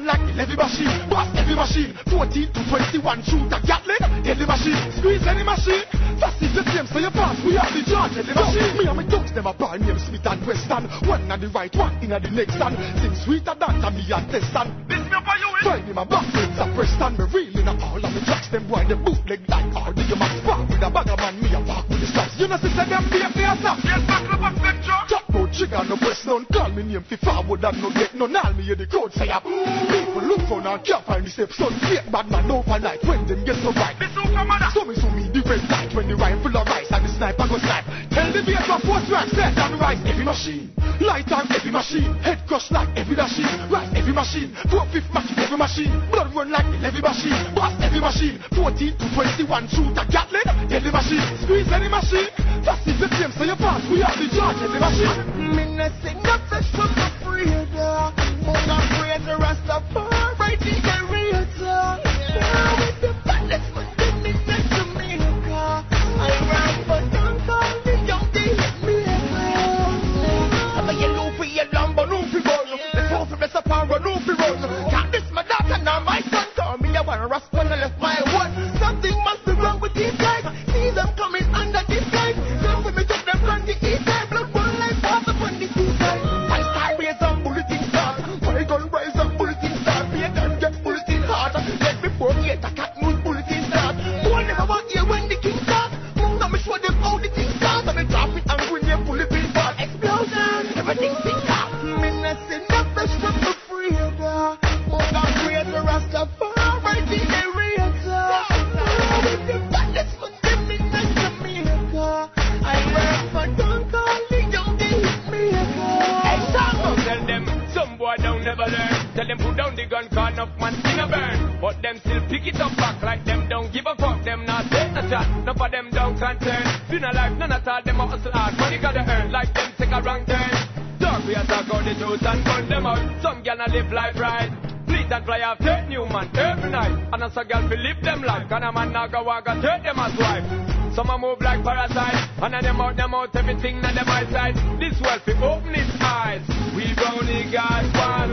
like 0.06 0.22
the 0.26 0.34
levy 0.34 0.56
machine. 0.56 0.92
Bust 1.10 1.32
every 1.38 1.56
machine. 1.56 1.92
14 2.10 2.54
to 2.54 2.62
21 2.70 3.24
shoot 3.24 3.52
a 3.54 3.60
Gatling. 3.62 4.04
Deadly 4.24 4.46
machine. 4.46 4.80
Squeeze 4.98 5.26
any 5.28 5.44
machine. 5.44 5.86
Fast 6.20 6.42
is 6.42 6.54
the 6.54 6.64
same, 6.74 6.88
so 6.88 7.00
you 7.00 7.12
pass. 7.12 7.38
We 7.46 7.56
have 7.58 7.74
the 7.74 7.84
charge. 7.86 8.16
Deadly 8.18 8.34
machine. 8.34 8.72
Me 8.78 8.86
and 8.88 8.98
my 8.98 9.06
dogs 9.06 9.32
never 9.32 9.54
buy. 9.54 9.78
Me 9.78 9.90
and 9.92 10.02
Smith 10.02 10.26
and 10.26 10.42
Wesson. 10.46 10.90
One 11.08 11.30
on 11.32 11.40
the 11.40 11.50
right, 11.50 11.74
one 11.76 11.94
in 12.02 12.10
the 12.10 12.20
next. 12.32 12.58
And 12.58 12.76
sing 13.02 13.16
sweeter 13.16 13.56
than 13.58 13.82
me 13.94 14.04
and 14.10 14.26
Testan. 14.30 14.81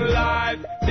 life 0.06 0.87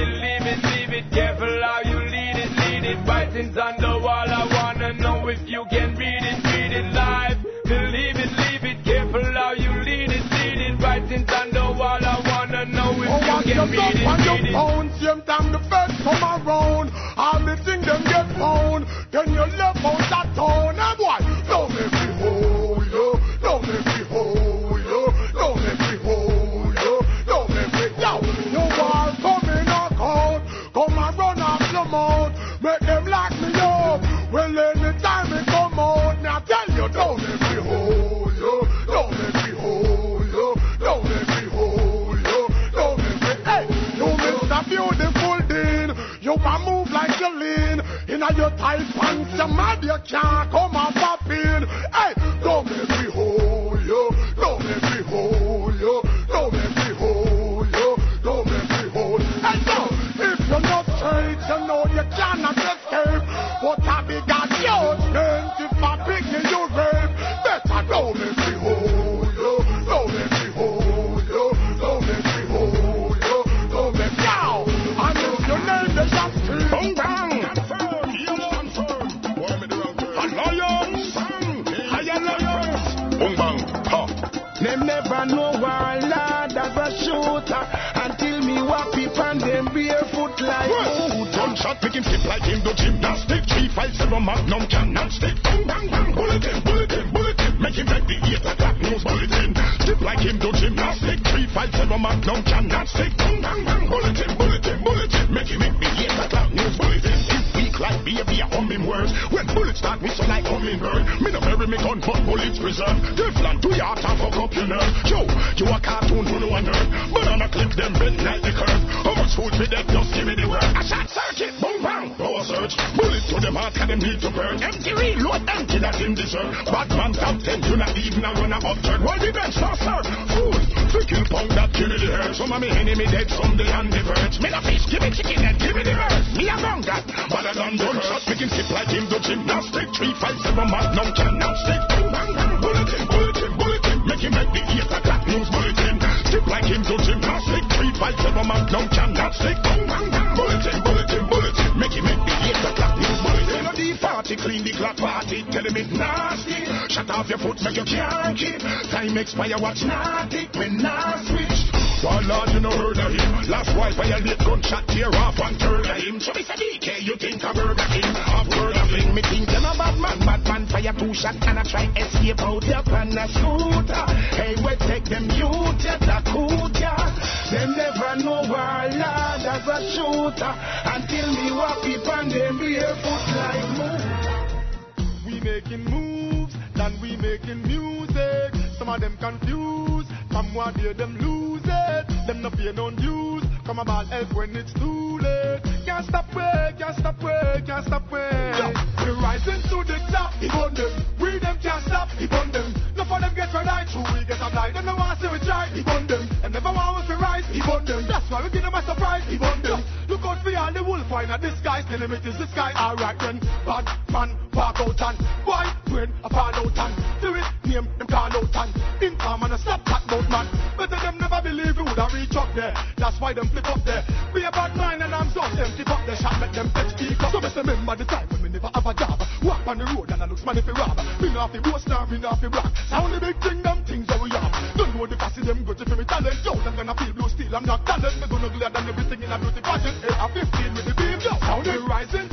Be 224.33 224.43
a 224.43 224.51
bad 224.51 224.75
man 224.75 225.01
and 225.01 225.13
I'm 225.13 225.29
done. 225.33 225.57
empty 225.57 225.83
up 225.87 226.05
their 226.05 226.15
shot, 226.15 226.39
make 226.39 226.53
them 226.53 226.69
keep 226.97 227.21
up. 227.23 227.31
So 227.31 227.41
best 227.41 227.55
remember 227.55 227.95
the 227.95 228.05
time 228.05 228.27
when 228.29 228.43
me 228.43 228.49
never 228.49 228.69
have 228.73 228.85
a 228.85 228.93
job. 228.93 229.19
Walk 229.43 229.65
on 229.67 229.77
the 229.77 229.85
road 229.93 230.11
and 230.11 230.23
I 230.23 230.25
look 230.25 230.43
money 230.45 230.61
for 230.61 230.73
rob. 230.73 230.97
Me 231.21 231.33
not 231.33 231.51
fi 231.51 231.59
boast 231.59 231.87
nor 231.87 232.05
me 232.07 232.17
not 232.19 232.39
fi 232.39 232.47
brag. 232.47 232.71
Sound 232.89 233.13
the 233.13 233.19
big 233.19 233.37
thing, 233.41 233.61
them 233.61 233.83
things 233.85 234.07
that 234.07 234.19
we 234.21 234.29
have. 234.31 234.51
Don't 234.77 234.95
know 234.95 235.05
the 235.07 235.15
passy 235.15 235.41
them 235.41 235.63
good 235.63 235.77
for 235.77 235.95
me 235.95 236.05
talent. 236.05 236.37
Yo, 236.43 236.53
them 236.61 236.75
gonna 236.75 236.95
feel 236.95 237.13
blue 237.13 237.29
steel. 237.29 237.55
I'm 237.55 237.65
not 237.65 237.85
talent. 237.85 238.15
Me 238.21 238.27
gonna 238.27 238.49
glad 238.49 238.73
than 238.73 238.89
everything 238.89 239.23
in 239.23 239.31
a 239.31 239.37
beauty 239.39 239.61
pageant. 239.61 239.97
Hey, 240.03 240.15
I'm 240.15 240.31
15 240.31 240.73
with 240.75 240.85
the 240.85 240.93
beam. 240.95 241.19
Yo, 241.21 241.33
sound 241.41 241.67
it 241.67 241.81
rising 241.87 242.29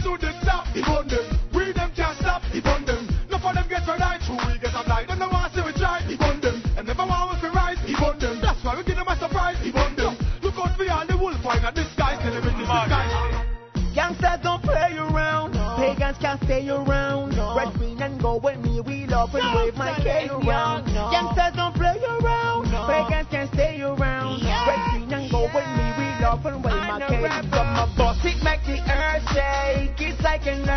stay 16.45 16.69
around. 16.69 17.37
Red, 17.57 17.75
green, 17.75 18.01
and 18.01 18.21
gold 18.21 18.43
with 18.43 18.59
me. 18.61 18.81
We 18.81 19.07
love 19.07 19.35
and 19.35 19.57
wave 19.57 19.75
my 19.77 19.95
K 20.03 20.29
around. 20.29 20.87
Gangsters 20.87 21.57
don't 21.57 21.75
play 21.75 21.99
around. 22.05 22.67
Pagans 22.71 23.29
can't 23.31 23.53
stay 23.53 23.81
around. 23.81 24.43
Red, 24.43 24.81
green, 24.93 25.13
and 25.13 25.31
gold 25.31 25.51
with 25.55 25.67
me. 25.67 25.87
We 25.99 26.07
love 26.23 26.45
and 26.47 26.63
wave 26.63 26.75
my 26.75 27.05
K 27.09 27.23
around. 27.25 27.51
My 27.51 27.95
boss, 27.97 28.19
it 28.25 28.43
make 28.45 28.63
the 28.65 28.79
earth 28.93 29.25
shake. 29.33 30.01
It's 30.01 30.21
like 30.23 30.47
an 30.47 30.69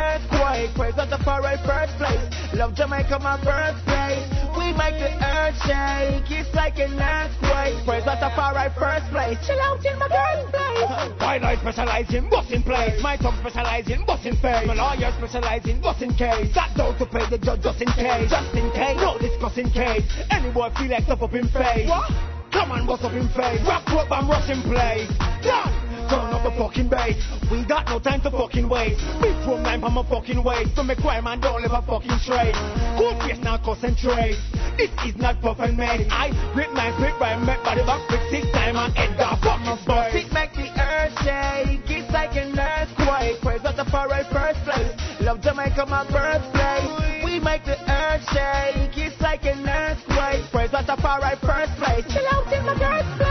earthquake. 0.48 0.76
Praise 0.76 0.96
God 0.96 1.10
the 1.10 1.24
far 1.24 1.42
right 1.42 1.60
first 1.66 1.98
place. 1.98 2.22
Love 2.54 2.76
Jamaica, 2.76 3.20
my 3.20 3.38
birthplace. 3.44 4.24
We 4.56 4.72
make 4.74 4.98
the 5.00 5.12
earth 5.20 5.58
shake. 5.68 6.32
It's 6.32 6.54
like 6.56 6.80
an 6.80 6.96
earthquake. 6.96 7.84
Praise 7.86 8.04
God 8.06 8.20
the 8.20 8.32
far 8.36 8.54
right 8.54 8.72
first 8.72 9.08
place. 9.12 9.38
Chill 9.46 9.60
out 9.60 9.84
in 9.84 10.00
my 10.00 10.08
birthplace. 10.08 11.20
Why 11.20 11.40
I 11.44 11.56
specialize 11.58 12.14
in 12.14 12.30
busting 12.30 12.64
place? 12.64 13.02
My 13.02 13.18
tongue 13.18 13.38
specialize 13.40 13.90
in 13.90 14.06
busting 14.06 14.38
face. 14.38 14.68
My 14.68 14.74
lawyer 14.74 15.12
specialize 15.18 15.66
in 15.68 15.82
busting 15.82 16.16
case. 16.16 16.54
Sat 16.54 16.76
down 16.76 16.98
to 16.98 17.06
pay 17.06 17.28
the 17.30 17.38
judge 17.38 17.62
just 17.62 17.82
in 17.82 17.92
case. 17.92 18.30
Just 18.30 18.56
in 18.56 18.72
case, 18.72 18.98
no 18.98 19.18
discussing 19.20 19.70
case. 19.72 20.06
Any 20.32 20.52
boy 20.52 20.70
feel 20.78 20.90
like 20.90 21.04
stuff 21.04 21.22
up 21.22 21.34
in 21.34 21.48
face. 21.50 21.88
What? 21.90 22.12
Come 22.52 22.72
on, 22.72 22.88
what's 22.88 23.04
up 23.04 23.14
in 23.14 23.28
face? 23.30 23.62
Rock, 23.68 23.86
rock, 23.92 24.08
and 24.10 24.30
rush 24.30 24.50
in 24.50 24.62
place. 24.64 25.12
Done. 25.44 25.87
Turn 26.08 26.32
up 26.32 26.44
the 26.44 26.52
fucking 26.56 26.90
bass. 26.90 27.20
We 27.52 27.66
got 27.66 27.88
no 27.88 28.00
time 28.00 28.22
to 28.22 28.32
fucking 28.32 28.70
waste. 28.70 29.04
Big 29.22 29.36
from 29.44 29.64
nine 29.64 29.82
from 29.82 29.98
a 29.98 30.04
fucking 30.04 30.44
waste. 30.44 30.76
So 30.76 30.84
make 30.84 31.00
crime 31.00 31.28
and 31.28 31.42
don't 31.42 31.62
live 31.62 31.76
a 31.76 31.82
fucking 31.82 32.20
straight. 32.24 32.56
Cool 32.96 33.12
face 33.20 33.40
now 33.44 33.58
concentrate. 33.58 34.40
This 34.78 34.92
is 35.04 35.18
not 35.18 35.42
puff 35.42 35.60
and 35.60 35.76
made. 35.76 36.08
I 36.10 36.32
grip 36.54 36.72
my 36.72 36.96
grip 36.96 37.20
rhyme, 37.20 37.46
make 37.46 37.64
body 37.64 37.84
back 37.84 38.08
quick 38.08 38.22
six 38.30 38.48
time 38.52 38.78
and 38.78 38.96
end 38.96 39.20
the 39.20 39.28
fucking 39.44 39.78
space. 39.84 40.24
It 40.24 40.32
make 40.32 40.54
the 40.56 40.70
earth 40.80 41.16
shake. 41.26 41.84
It's 41.92 42.12
like 42.14 42.38
an 42.38 42.56
earthquake. 42.56 43.42
Praise 43.42 43.62
God 43.64 43.76
the 43.76 43.86
far 43.92 44.08
right 44.08 44.28
first 44.32 44.64
place. 44.64 44.94
Love 45.20 45.42
Jamaica, 45.42 45.86
my 45.88 46.06
birthplace. 46.08 46.88
We 47.26 47.40
make 47.44 47.66
the 47.66 47.76
earth 47.90 48.24
shake. 48.32 48.96
It's 48.96 49.20
like 49.20 49.44
an 49.44 49.68
earthquake. 49.68 50.46
Praise 50.52 50.72
God 50.72 50.88
the 50.88 50.96
far 51.02 51.20
right 51.20 51.40
first 51.42 51.74
place. 51.82 52.06
Chill 52.08 52.28
out 52.32 52.48
in 52.54 52.64
my 52.64 52.78
birthplace. 52.78 53.27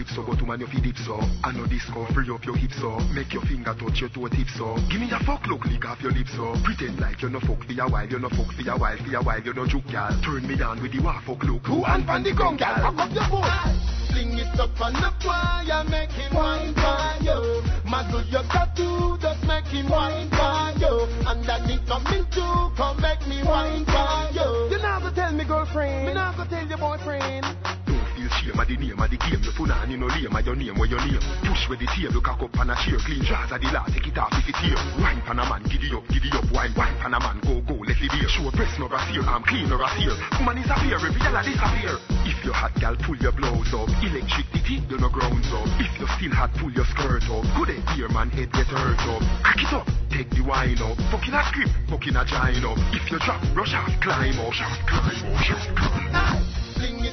I 0.00 0.02
know 0.02 0.08
calypso, 0.08 0.24
but 0.24 0.48
man 0.48 0.60
you 0.60 0.66
fi 0.66 0.80
dip 0.80 0.96
so. 0.96 1.20
I 1.44 1.52
know 1.52 1.66
disco, 1.66 2.06
free 2.14 2.30
up 2.32 2.44
your 2.44 2.56
hips 2.56 2.80
so. 2.80 2.96
Make 3.12 3.34
your 3.34 3.42
finger 3.42 3.74
touch 3.76 4.00
your 4.00 4.08
toe 4.08 4.28
tip 4.28 4.48
so. 4.56 4.76
Give 4.88 5.00
me 5.00 5.10
a 5.12 5.20
fuck 5.24 5.46
look, 5.46 5.64
lick 5.66 5.84
off 5.84 6.00
your 6.00 6.12
lips 6.12 6.32
so. 6.32 6.56
Pretend 6.64 7.00
like 7.00 7.20
you're 7.20 7.30
no 7.30 7.40
fuck 7.40 7.60
for 7.64 7.72
a 7.72 7.88
while, 7.88 8.08
you 8.08 8.18
no 8.18 8.28
fuck 8.30 8.48
for 8.52 8.64
a 8.64 8.76
while, 8.78 8.96
for 8.96 9.14
a 9.14 9.22
while 9.22 9.40
you 9.40 9.52
no 9.52 9.66
juke 9.66 9.86
gal. 9.92 10.08
Turn 10.24 10.46
me 10.48 10.60
on 10.62 10.80
with 10.80 10.92
the 10.92 11.00
wa 11.02 11.20
fuck 11.20 11.42
look. 11.44 11.66
Who 11.66 11.84
and 11.84 12.06
pan 12.06 12.22
the 12.22 12.32
ground 12.32 12.58
gal? 12.58 12.80
Rock 12.80 12.96
up 12.96 13.12
your 13.12 13.28
boat. 13.28 13.44
Fling 14.08 14.38
it 14.40 14.60
up 14.60 14.80
on 14.80 14.92
the 14.96 15.12
fire, 15.20 15.84
make 15.84 16.12
him 16.16 16.32
wine 16.32 16.72
for 16.74 17.20
you. 17.20 17.60
Muggle 17.84 18.24
your 18.32 18.44
tattoo, 18.48 19.18
just 19.20 19.44
make 19.44 19.68
him 19.68 19.88
wine 19.90 20.30
you. 20.80 20.94
Underneath 21.28 21.84
coming 21.86 22.24
to 22.24 22.72
come 22.76 22.96
make 23.02 23.20
me 23.28 23.44
wine 23.44 23.84
you. 24.32 24.48
You 24.72 24.78
never 24.80 25.12
tell 25.12 25.32
me 25.32 25.44
girlfriend. 25.44 26.06
Me 26.06 26.14
never 26.14 26.46
tell 26.48 26.66
your 26.66 26.78
boyfriend. 26.78 27.44
Feel 28.30 28.54
shame 28.54 28.60
of 28.60 28.68
the 28.68 28.76
name 28.76 29.00
of 29.00 29.10
the 29.10 29.16
game. 29.18 29.42
You 29.42 29.52
put 29.52 29.70
on 29.70 29.90
in 29.90 29.98
no 29.98 30.06
lame 30.06 30.30
of 30.30 30.46
your 30.46 30.54
name 30.54 30.78
where 30.78 30.88
your 30.88 31.02
name. 31.02 31.22
Push 31.42 31.66
with 31.68 31.80
the 31.82 31.88
table, 31.90 32.22
cock 32.22 32.42
up 32.42 32.54
and 32.62 32.70
a 32.70 32.74
cheer. 32.78 32.98
Clean 33.02 33.22
jars 33.26 33.50
of 33.50 33.58
the 33.58 33.68
law, 33.74 33.86
take 33.90 34.06
it 34.06 34.18
off 34.18 34.30
if 34.38 34.46
it's 34.46 34.60
here. 34.62 34.78
Wine 35.02 35.20
pan 35.26 35.42
a 35.42 35.44
man, 35.50 35.62
giddy 35.66 35.90
up, 35.90 36.06
giddy 36.06 36.30
up. 36.30 36.46
Wine, 36.54 36.72
wine 36.78 36.94
pan 37.02 37.14
a 37.14 37.18
man, 37.18 37.42
go, 37.42 37.58
go, 37.66 37.74
let 37.82 37.98
it 37.98 38.10
beer. 38.10 38.30
Show 38.30 38.50
breast 38.54 38.78
no 38.78 38.86
brassiere, 38.86 39.26
I'm 39.26 39.42
clean 39.42 39.66
no 39.66 39.76
brassiere. 39.76 40.14
Woman 40.38 40.62
is 40.62 40.70
a 40.70 40.76
fear, 40.78 40.94
every 40.94 41.10
yellow 41.18 41.42
disappear. 41.42 41.94
If 42.22 42.38
you're 42.46 42.54
hot, 42.54 42.74
gal, 42.78 42.94
pull 43.02 43.18
your 43.18 43.34
blouse 43.34 43.74
up. 43.74 43.90
Electricity, 43.98 44.86
you 44.86 44.98
no 44.98 45.10
grounds 45.10 45.50
up. 45.50 45.66
If 45.82 45.90
you're 45.98 46.12
still 46.14 46.34
hot, 46.34 46.54
pull 46.54 46.70
your 46.70 46.86
skirt 46.86 47.26
up. 47.26 47.44
Good 47.58 47.82
dear 47.98 48.08
man, 48.14 48.30
head 48.30 48.54
get 48.54 48.70
hurt 48.70 49.02
up. 49.10 49.22
Crack 49.42 49.60
it 49.60 49.72
up, 49.74 49.86
take 50.10 50.30
the 50.30 50.42
wine 50.46 50.78
up. 50.78 50.96
Fucking 51.10 51.34
a 51.34 51.42
script, 51.50 51.74
fucking 51.90 52.16
a 52.16 52.22
giant 52.24 52.64
up. 52.64 52.78
If 52.94 53.10
you 53.10 53.18
drop, 53.18 53.42
rush 53.56 53.74
off, 53.74 53.90
climb 53.98 54.38
up, 54.38 54.54
climb 54.86 55.18
up, 55.34 55.76
climb 55.76 56.14
up. 56.14 56.59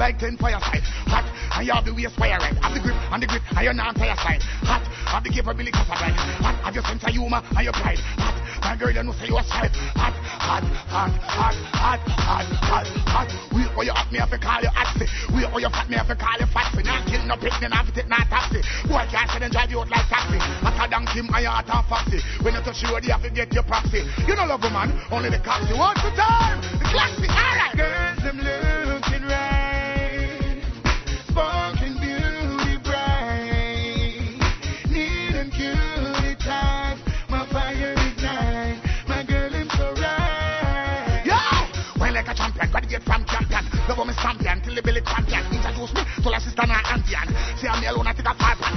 like 0.00 0.16
ten 0.16 0.34
fireside. 0.40 0.80
Hot, 1.12 1.28
and 1.60 1.68
you 1.68 1.76
have 1.76 1.84
the 1.84 1.92
waist 1.92 2.16
wire 2.16 2.40
right. 2.40 2.56
Have 2.64 2.72
the 2.72 2.80
grip 2.80 2.96
and 2.96 3.20
the 3.20 3.28
grip, 3.28 3.44
and 3.52 3.60
you're 3.60 3.76
not 3.76 3.92
tire 3.92 4.16
side. 4.16 4.40
Hot, 4.64 4.80
have 5.12 5.20
the 5.20 5.28
capability 5.28 5.76
of 5.76 5.84
right. 5.92 6.16
Hot, 6.40 6.56
have 6.64 6.72
your 6.72 6.84
sense 6.88 7.04
of 7.04 7.12
humor 7.12 7.44
and 7.44 7.64
your 7.68 7.76
pride. 7.76 8.00
Hot, 8.16 8.32
my 8.64 8.72
girl, 8.80 8.88
you 8.88 9.04
know 9.04 9.12
say 9.12 9.28
you 9.28 9.36
a 9.36 9.44
side. 9.44 9.68
Hot, 10.00 10.16
hot, 10.16 10.64
hot, 10.88 11.12
hot, 11.20 11.56
hot, 11.76 12.00
hot, 12.16 12.48
hot, 12.64 12.88
hot. 13.12 13.28
Wait 13.52 13.68
for 13.76 13.84
oh, 13.84 13.88
you 13.88 13.92
hot, 13.92 14.08
me 14.08 14.16
have 14.16 14.32
to 14.32 14.40
call 14.40 14.64
you 14.64 14.72
Oxy. 14.72 15.04
Wait 15.36 15.44
for 15.52 15.60
you 15.60 15.68
fat, 15.68 15.86
me 15.92 16.00
have 16.00 16.08
to 16.08 16.16
call 16.16 16.40
you 16.40 16.48
Foxy. 16.48 16.80
Not 16.80 17.04
kill 17.04 17.20
no 17.28 17.36
pig, 17.36 17.52
then 17.60 17.76
have 17.76 17.84
to 17.84 17.92
take 17.92 18.08
no 18.08 18.16
taxi. 18.32 18.64
Boy 18.88 19.04
can't 19.12 19.28
say 19.28 19.44
them 19.44 19.52
drive 19.52 19.68
you 19.68 19.84
out 19.84 19.92
like 19.92 20.08
taxi. 20.08 20.40
Hotter 20.64 21.04
Kim, 21.12 21.28
I 21.28 21.44
heart 21.44 21.68
and 21.68 21.84
Foxy. 21.92 22.24
When 22.40 22.56
you 22.56 22.64
touch 22.64 22.80
you, 22.80 22.88
you 22.88 23.12
have 23.12 23.20
to 23.20 23.28
get 23.28 23.52
your 23.52 23.68
proxy. 23.68 24.00
You 24.24 24.32
know 24.32 24.48
love 24.48 24.64
a 24.64 24.72
man, 24.72 24.96
only 25.12 25.28
the 25.28 25.44
cops. 25.44 25.68
You 25.68 25.76
want 25.76 26.00
the 26.00 26.08
time, 26.16 26.64
the 26.80 26.88
classy. 26.88 27.28
Alright, 27.28 27.76
girls, 27.76 28.16
them 28.24 28.40
looking 28.40 28.89
to 46.68 46.74
her 46.74 46.84
auntie. 46.92 47.16
And 47.16 47.30
see 47.56 47.70
me 47.80 47.86
alone, 47.86 48.06
I 48.06 48.12
take 48.12 48.26
a 48.26 48.34
five 48.34 48.58
pan. 48.58 48.76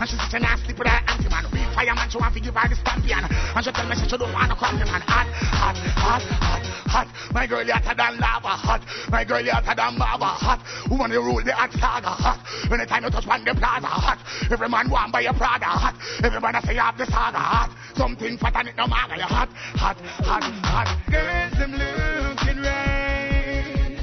And 0.00 0.06
she 0.08 0.16
sitting 0.16 0.46
and 0.46 0.58
sleep 0.64 0.78
with 0.78 0.88
her 0.88 1.00
auntie 1.04 1.28
man. 1.28 1.44
Fireman, 1.74 2.08
she 2.10 2.18
want 2.18 2.34
to 2.34 2.40
give 2.40 2.54
her 2.54 2.68
the 2.68 2.76
stampion. 2.78 3.26
And 3.28 3.64
she 3.64 3.70
tell 3.72 3.86
me 3.88 3.94
she 3.98 4.06
don't 4.06 4.32
want 4.32 4.50
to 4.50 4.56
come 4.56 4.78
man. 4.78 5.02
Hot, 5.04 5.26
hot, 5.26 5.76
hot, 5.76 6.22
hot, 6.22 6.62
hot. 6.86 7.08
My 7.32 7.46
girl 7.46 7.66
hotter 7.66 7.94
than 7.94 8.18
lava. 8.18 8.54
Hot. 8.54 8.82
My 9.10 9.24
girl 9.24 9.44
hotter 9.44 9.74
than 9.74 9.98
lava. 9.98 10.30
Hot. 10.38 10.60
Woman, 10.90 11.12
you 11.12 11.22
rule 11.22 11.42
the 11.44 11.52
hot 11.52 11.72
saga. 11.72 12.08
Hot. 12.08 12.38
Anytime 12.72 13.04
you 13.04 13.10
touch 13.10 13.26
one, 13.26 13.44
the 13.44 13.54
plaza. 13.54 13.86
Hot. 13.86 14.18
Every 14.50 14.68
man 14.68 14.90
want 14.90 15.12
buy 15.12 15.22
a 15.22 15.32
Prada. 15.34 15.66
Hot. 15.66 15.94
Every 16.22 16.40
man 16.40 16.54
say 16.64 16.74
you 16.74 16.80
have 16.80 16.96
the 16.96 17.06
saga. 17.06 17.38
Hot. 17.38 17.70
Something 17.96 18.38
fat 18.38 18.54
and 18.56 18.68
it 18.68 18.76
no 18.76 18.86
maga. 18.86 19.16
You 19.16 19.22
hot, 19.22 19.48
hot, 19.74 19.96
hot, 20.22 20.42
hot. 20.62 20.88
Girls, 21.10 21.52
them 21.58 21.72
looking 21.72 22.62
right. 22.62 23.98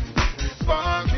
Sparking 0.59 1.14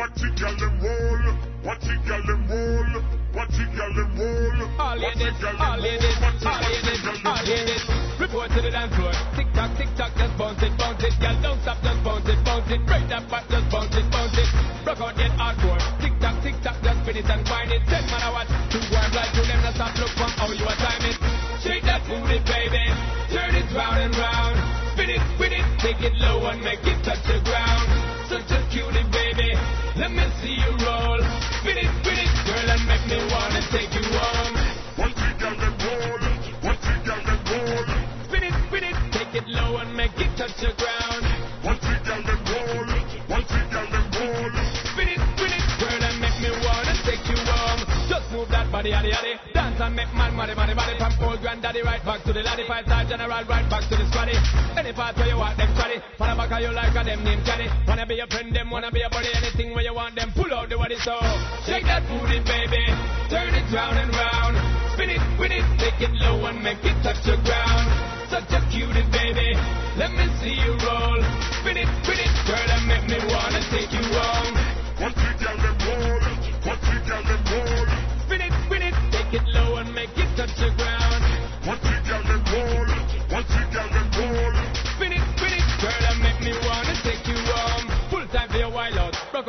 Watch 0.00 0.24
it, 0.24 0.32
girl, 0.40 0.56
them 0.56 0.80
roll. 0.80 1.24
Watch 1.60 1.84
it, 1.84 2.00
girl, 2.08 2.24
them 2.24 2.48
roll. 2.48 3.04
Watch 3.36 3.52
it, 3.52 3.68
girl, 3.76 3.92
them 3.92 4.16
roll. 4.16 4.80
All 4.80 4.96
ladies, 4.96 5.36
all 5.44 5.76
ladies, 5.76 6.16
all 6.40 6.56
ladies, 6.56 7.04
all 7.20 7.44
ladies. 7.44 7.84
Report 8.16 8.48
to 8.48 8.64
the 8.64 8.72
dance 8.72 8.96
floor. 8.96 9.12
Tick 9.36 9.52
tock, 9.52 9.76
tick 9.76 9.92
tock, 10.00 10.08
just 10.16 10.32
bounce 10.40 10.62
it, 10.64 10.72
bounce 10.80 11.04
it. 11.04 11.12
Girl, 11.20 11.36
don't 11.44 11.60
stop, 11.60 11.84
just 11.84 12.00
bounce 12.00 12.24
it, 12.32 12.40
bounce 12.48 12.72
it. 12.72 12.80
Break 12.88 13.04
that 13.12 13.28
back, 13.28 13.44
just 13.52 13.68
bounce 13.68 13.92
it, 13.92 14.08
bounce 14.08 14.40
it. 14.40 14.48
Rock 14.88 15.04
out 15.04 15.14
that 15.20 15.32
hardcore. 15.36 15.80
Tick 16.00 16.16
tock, 16.16 16.36
tick 16.40 16.56
tock, 16.64 16.80
just 16.80 16.98
spin 17.04 17.16
it 17.20 17.28
and 17.28 17.44
wind 17.44 17.68
it. 17.68 17.84
Ten 17.84 18.00
man 18.08 18.24
a 18.24 18.28
watch, 18.32 18.48
two 18.72 18.80
wives 18.88 19.12
like 19.12 19.36
you, 19.36 19.44
them 19.44 19.60
not 19.68 19.76
stop. 19.76 19.92
Look 20.00 20.16
from 20.16 20.32
how 20.32 20.48
you 20.48 20.64
are 20.64 20.80
time 20.80 21.04
it. 21.12 21.20
Shake 21.60 21.84
that 21.84 22.00
booty, 22.08 22.40
baby. 22.48 22.88
Turn 23.36 23.52
it 23.52 23.68
round 23.76 24.00
and 24.00 24.16
round. 24.16 24.56
Spin 24.96 25.12
it, 25.12 25.20
spin 25.36 25.52
it, 25.60 25.64
take 25.76 26.00
it 26.00 26.16
low 26.24 26.40
and 26.48 26.64
make 26.64 26.80
it 26.88 26.89
money, 50.40 50.54
money, 50.56 50.74
money. 50.74 50.96
Granddaddy 51.44 51.82
right 51.82 52.02
back 52.04 52.24
to 52.24 52.32
the 52.32 52.40
laddie. 52.40 52.64
Five 52.66 52.86
star 52.86 53.04
general 53.04 53.44
right 53.44 53.68
back 53.68 53.84
to 53.92 53.94
the 53.96 54.04
squaddy. 54.08 54.36
Any 54.76 54.92
part 54.92 55.16
where 55.16 55.28
you 55.28 55.36
want 55.36 55.56
them 55.56 55.68
back 55.76 56.62
you 56.62 56.72
like 56.72 56.96
a 56.96 57.04
them 57.04 57.24
name. 57.24 57.40
Wanna 57.86 58.06
be 58.06 58.20
a 58.20 58.26
friend, 58.26 58.54
them 58.54 58.70
wanna 58.70 58.90
be 58.90 59.02
a 59.02 59.10
buddy. 59.10 59.28
Anything 59.36 59.74
where 59.74 59.84
you 59.84 59.94
want 59.94 60.16
them, 60.16 60.32
pull 60.32 60.52
out 60.54 60.68
the 60.70 60.78
so. 61.04 61.20
Shake 61.68 61.84
that 61.84 62.08
booty, 62.08 62.40
baby. 62.40 62.84
Turn 63.28 63.52
it 63.52 63.68
round 63.68 63.98
and 64.00 64.10
round. 64.16 64.56
Spin 64.96 65.10
it, 65.10 65.20
spin 65.36 65.52
it, 65.52 65.64
take 65.78 66.00
it 66.00 66.12
low 66.24 66.46
and 66.46 66.62
make 66.62 66.82
it 66.84 66.96
touch 67.04 67.20
the 67.24 67.36
ground. 67.44 67.86
Such 68.32 68.50
a 68.56 68.60
cutie, 68.72 69.04
baby. 69.12 69.52
Let 70.00 70.10
me 70.16 70.24
see 70.40 70.56
you 70.56 70.72
roll. 70.86 71.09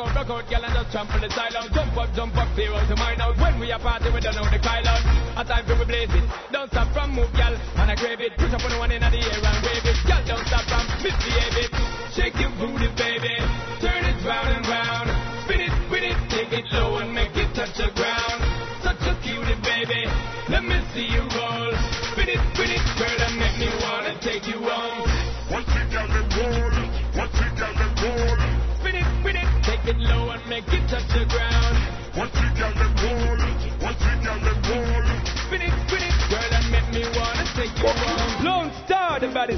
Out. 0.02 0.16
Rock 0.16 0.30
out, 0.30 0.46
girl, 0.50 0.66
and 0.66 0.74
just 0.74 0.96
on 0.96 1.22
the 1.22 1.30
out. 1.30 1.70
Jump 1.74 1.98
up, 1.98 2.10
jump 2.16 2.38
up, 2.38 2.50
zero 2.56 2.78
to 2.90 2.96
mine 2.98 3.22
out. 3.22 3.38
When 3.38 3.60
we 3.60 3.72
are 3.72 3.80
party, 3.80 4.10
we 4.10 4.20
don't 4.20 4.36
know 4.36 4.50
the 4.50 4.60
Kyle 4.60 4.88
out. 4.88 5.04
A 5.38 5.44
time 5.46 5.66
for 5.66 5.78
we 5.78 5.86
blaze 5.86 6.10
it. 6.10 6.26
Don't 6.52 6.70
stop 6.70 6.90
from 6.94 7.14
move, 7.14 7.32
girl, 7.34 7.54
and 7.54 7.88
I 7.92 7.96
grab 7.96 8.20
it. 8.20 8.34
Push 8.38 8.54
up 8.54 8.66
on 8.66 8.72
the 8.72 8.80
one 8.82 8.92
in 8.92 9.02
the 9.02 9.10
air 9.14 9.42
and 9.42 9.60
wave 9.62 9.86
it. 9.86 10.00
Girl, 10.06 10.24
don't 10.26 10.46
stop 10.50 10.66
from 10.66 10.86
misbehave 11.06 11.58
it. 11.62 11.72
Shake 12.18 12.38
your 12.42 12.52
booty, 12.58 12.90
baby. 12.98 13.36
Turn 13.80 14.04
it 14.06 14.18
round 14.26 14.50
and 14.50 14.66
round. 14.66 15.08
Spin 15.46 15.62
it, 15.62 15.74
spin 15.86 16.04
it, 16.10 16.18
take 16.30 16.52
it 16.52 16.66
low 16.74 16.98
and 16.98 17.14
make 17.14 17.36
it 17.38 17.50
touch 17.54 17.74
the 17.78 17.90
ground. 17.94 18.40
Such 18.82 19.02
a 19.06 19.14
cutie, 19.22 19.58
baby. 19.62 20.02
Let 20.50 20.64
me 20.66 20.78
see 20.94 21.08
you 21.08 21.31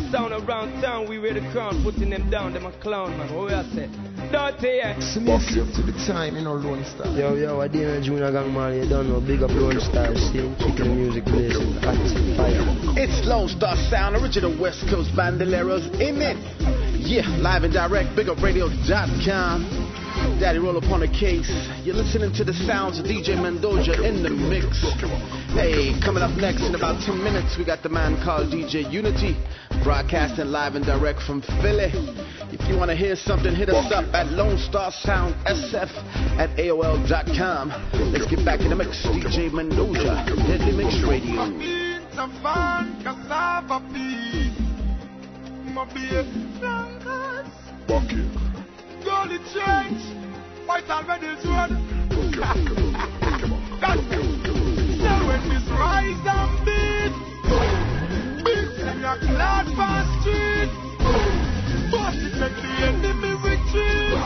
Star, 0.10 0.30
the 0.30 0.40
sound 0.40 0.50
around 0.50 0.82
town. 0.82 1.10
We 1.10 1.20
wear 1.20 1.34
the 1.34 1.42
crown, 1.52 1.84
putting 1.84 2.10
them 2.10 2.30
down. 2.30 2.54
Them 2.54 2.66
a 2.66 2.72
clown, 2.80 3.18
man. 3.18 3.34
What 3.36 3.48
we 3.48 3.54
are 3.54 3.64
say? 3.74 3.90
Dirty, 4.32 4.78
yeah. 4.78 5.00
Smoke 5.00 5.42
you 5.54 5.64
up 5.64 5.74
to 5.76 5.82
the 5.84 5.94
time, 6.08 6.36
you 6.36 6.42
know, 6.42 6.54
Lone 6.54 6.84
Star. 6.86 7.08
Yo, 7.14 7.36
yo, 7.36 7.62
I 7.62 7.68
did 7.68 7.88
a 7.88 8.02
junior 8.02 8.32
gang 8.32 8.54
man, 8.54 8.76
you 8.76 8.90
don't 8.90 9.08
know. 9.10 9.20
Big 9.22 9.42
up 9.44 9.52
Lone 9.52 9.80
Star, 9.80 10.16
scene, 10.16 10.56
keeping 10.58 10.90
the 10.90 10.96
music 10.96 11.26
blazing, 11.26 11.74
hot 11.82 11.98
fire. 12.38 12.64
It's 12.98 13.26
Lone 13.28 13.50
Star 13.50 13.76
Sound, 13.90 14.16
original 14.16 14.58
West 14.60 14.86
Coast 14.90 15.12
Bandoleros. 15.16 15.90
Amen. 16.02 16.38
Yeah, 16.98 17.28
live 17.38 17.64
and 17.64 17.74
direct, 17.74 18.16
bigupradio.com. 18.16 19.93
Daddy 20.40 20.60
roll 20.60 20.78
up 20.78 20.90
on 20.92 21.00
the 21.00 21.08
case. 21.08 21.50
You're 21.84 21.96
listening 21.96 22.34
to 22.34 22.44
the 22.44 22.54
sounds 22.54 23.00
of 23.00 23.06
DJ 23.06 23.34
Mendoja 23.34 24.04
in 24.04 24.22
the 24.22 24.30
mix. 24.30 24.78
Hey, 25.54 25.98
coming 26.04 26.22
up 26.22 26.38
next 26.38 26.62
in 26.64 26.76
about 26.76 27.02
10 27.02 27.24
minutes, 27.24 27.58
we 27.58 27.66
got 27.66 27.82
the 27.82 27.90
man 27.90 28.22
called 28.24 28.52
DJ 28.52 28.90
Uni-T, 28.92 29.36
broadcasting 29.84 30.48
live 30.48 30.76
and 30.76 30.86
direct 30.86 31.22
from 31.22 31.42
Philly. 31.62 31.90
If 32.54 32.62
you 32.70 32.78
want 32.78 32.92
to 32.92 32.96
hear 32.96 33.16
something, 33.16 33.56
hit 33.56 33.70
us 33.70 33.92
up 33.92 34.14
at 34.14 34.28
Lone 34.32 34.58
Star 34.58 34.92
Sound 34.92 35.34
SF 35.46 35.90
at 36.38 36.50
AOL.com. 36.58 37.70
Let's 38.12 38.28
get 38.28 38.46
back 38.46 38.62
in 38.62 38.70
the 38.70 38.76
mix. 38.76 39.02
DJ 39.08 39.50
Mendoja, 39.50 40.26
Deadly 40.46 40.78
Mix 40.78 41.02
Radio. 41.02 41.50
Bucket. 47.88 48.63
Golden 49.04 49.44
change. 49.54 50.02
White 50.66 50.90
and 50.90 51.08
red 51.08 51.24
is 51.24 51.46
red. 51.46 51.72
That's 53.82 54.02
this 55.50 55.68
rise 55.70 56.26
and 56.26 56.54
beat. 56.66 57.14
Big 58.46 58.68
thing 58.80 59.04
a 59.04 59.18
clad 59.20 59.68
for 59.76 60.04
street. 60.22 60.72
Bust 61.92 62.18
it 62.18 62.34
make 62.40 62.56
the 62.56 62.72
enemy 62.88 63.34
retreat. 63.44 64.20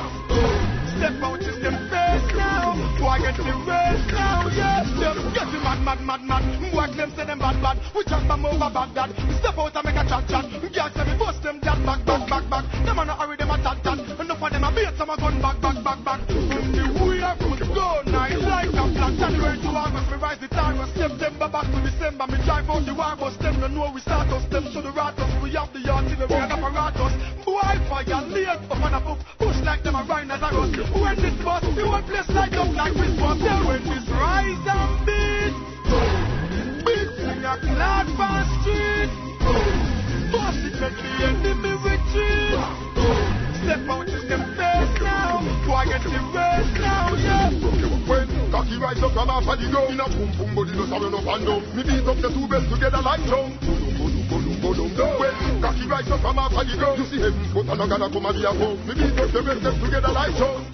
Step 0.97 1.21
out 1.21 1.41
in 1.41 1.61
them 1.61 1.77
face 1.89 2.27
now. 2.37 2.73
Boy 2.99 3.17
get 3.21 3.37
the 3.37 3.53
race 3.65 4.05
now, 4.13 4.47
yeah. 4.49 4.83
Them 4.99 5.33
get 5.33 5.47
the 5.51 5.59
mad, 5.59 5.81
mad, 5.81 6.01
mad, 6.01 6.21
mad. 6.21 6.43
Boy 6.71 6.87
claim 6.93 7.11
say 7.15 7.25
them 7.25 7.39
bad, 7.39 7.61
bad. 7.61 7.77
We 7.95 8.03
just 8.03 8.27
them 8.27 8.45
over 8.45 8.69
Baghdad. 8.69 9.09
Step 9.39 9.57
out 9.57 9.75
and 9.75 9.85
make 9.85 9.95
a 9.95 10.03
chat, 10.07 10.27
chat. 10.27 10.45
Girls 10.61 10.93
say 10.93 11.05
me 11.05 11.17
bust 11.17 11.41
them 11.43 11.59
that 11.61 11.85
back, 11.85 12.05
back, 12.05 12.29
back, 12.29 12.49
back. 12.49 12.65
Them 12.85 12.99
a 12.99 13.05
no 13.05 13.13
hurry, 13.13 13.37
them 13.37 13.46
some 14.97 15.09
a 15.11 15.17
gun 15.17 15.39
back, 15.39 15.61
back, 15.61 15.77
back, 15.83 16.03
back. 16.03 16.19
From 16.25 16.65
the 16.73 16.85
way 17.05 17.21
I 17.21 17.37
put 17.37 17.61
go 17.69 18.01
nice 18.09 18.41
like 18.41 18.73
a 18.73 18.85
flag. 18.97 19.13
January 19.17 19.57
to 19.61 19.69
August, 19.69 20.09
me 20.09 20.17
rise 20.17 20.39
the 20.41 20.47
Taurus. 20.49 20.89
September 20.97 21.47
back 21.47 21.69
to 21.69 21.79
December, 21.85 22.25
me 22.25 22.37
drive 22.43 22.65
out 22.65 22.81
the 22.81 22.93
war 22.97 23.13
bus. 23.13 23.37
Them 23.37 23.61
no 23.61 23.67
know 23.67 23.91
we 23.93 24.01
start 24.01 24.27
us, 24.33 24.43
them 24.49 24.65
should 24.73 24.83
the 24.83 24.91
rat 24.91 25.13
us. 25.21 25.29
We 25.41 25.53
have 25.53 25.69
the 25.69 25.85
artillery 25.85 26.33
and 26.33 26.51
apparatus. 26.51 27.13
Boy 27.45 27.77
fire 27.85 28.21
late 28.25 28.49
up 28.49 28.73
on 28.73 28.93
a 28.93 28.99
book. 28.99 29.19
Push 29.37 29.61
like 29.61 29.83
them 29.85 29.95
a 29.95 30.01
a 30.01 30.47
rust. 30.49 30.73
When 30.89 31.15
this 31.21 31.37
bus, 31.45 31.61
the 31.61 31.85
whole 31.85 32.01
place 32.01 32.29
light 32.33 32.57
up 32.57 32.73
like 32.73 32.93
Christmas. 32.97 33.37
Yeah, 33.45 33.67
when 33.69 33.83
this 33.85 34.07
rise 34.09 34.65
and 34.65 34.93
beat. 35.05 35.53
Big 36.81 37.07
thing 37.21 37.45
a 37.45 37.53
clad 37.61 38.07
for 38.17 38.41
street. 38.65 39.13
Bust 40.33 40.65
it 40.65 40.75
make 40.81 40.97
the 40.97 41.11
enemy 41.21 41.73
retreat. 41.85 43.36
Step 43.67 43.89
out 43.89 44.07
them 44.07 44.43
face 44.55 45.01
now. 45.03 45.43
Get 45.83 46.01
the 46.01 46.09
race 46.09 46.79
now, 46.79 47.13
yeah. 47.15 47.51
When 48.07 48.49
cocky 48.49 48.77
rise 48.77 49.03
up 49.03 49.11
from 49.11 49.29
off 49.29 49.45
of 49.45 49.59
the 49.59 49.69
ground 49.69 49.91
In 49.91 49.99
a 49.99 50.07
boom 50.07 50.31
boom 50.37 50.55
body 50.55 50.71
no 50.71 50.85
sorrow 50.85 51.09
no 51.09 51.19
fan 51.19 51.43
down 51.43 51.75
Me 51.75 51.83
beat 51.83 52.07
up 52.07 52.15
the 52.15 52.29
two 52.31 52.47
best 52.47 52.71
together 52.71 53.01
like 53.01 53.21
drum 53.25 54.06
When 54.97 55.61
cocky 55.61 55.85
rise 55.85 56.09
up 56.09 56.21
from 56.21 56.39
of 56.39 56.49
the 56.49 56.73
ground 56.73 56.97
You 56.97 57.05
see 57.05 57.21
heaven 57.21 57.45
foot 57.53 57.69
and 57.69 57.81
a 57.81 57.85
gonna 57.85 58.09
come 58.09 58.25
and 58.25 58.33
be 58.33 58.41
a 58.41 58.49
home 58.49 58.81
Me 58.81 58.97
beat 58.97 59.13
up 59.13 59.29
the 59.29 59.45
them 59.45 59.77
together 59.77 60.09
like 60.09 60.33
drum 60.33 60.65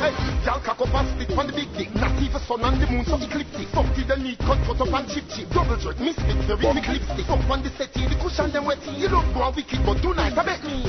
Hey, 0.00 0.16
y'all 0.48 0.64
cock 0.64 0.80
up 0.80 0.96
and 0.96 1.04
spit 1.12 1.36
on 1.36 1.44
the 1.46 1.52
big 1.52 1.68
dick 1.76 1.94
Not 1.94 2.16
even 2.16 2.40
sun 2.40 2.64
and 2.64 2.80
the 2.80 2.88
moon 2.88 3.04
so 3.04 3.20
ecliptic 3.20 3.68
Fuck 3.68 3.92
till 3.92 4.08
the 4.08 4.16
need 4.16 4.38
cut 4.38 4.56
cut 4.64 4.80
up 4.80 4.94
and 4.96 5.04
chip 5.12 5.28
chip 5.28 5.52
Double 5.52 5.76
jerk, 5.76 6.00
misfit, 6.00 6.40
the 6.48 6.56
rhythmic 6.56 6.88
lipstick 6.88 7.28
Up 7.28 7.44
on 7.50 7.60
the 7.60 7.68
setting, 7.76 8.08
the 8.08 8.16
cushion 8.16 8.48
them 8.48 8.64
wetty 8.64 8.96
You 8.96 9.12
look 9.12 9.28
go 9.36 9.52
wicked 9.52 9.84
but 9.84 10.00
tonight 10.00 10.32
I 10.32 10.40
bet 10.40 10.64
me 10.64 10.80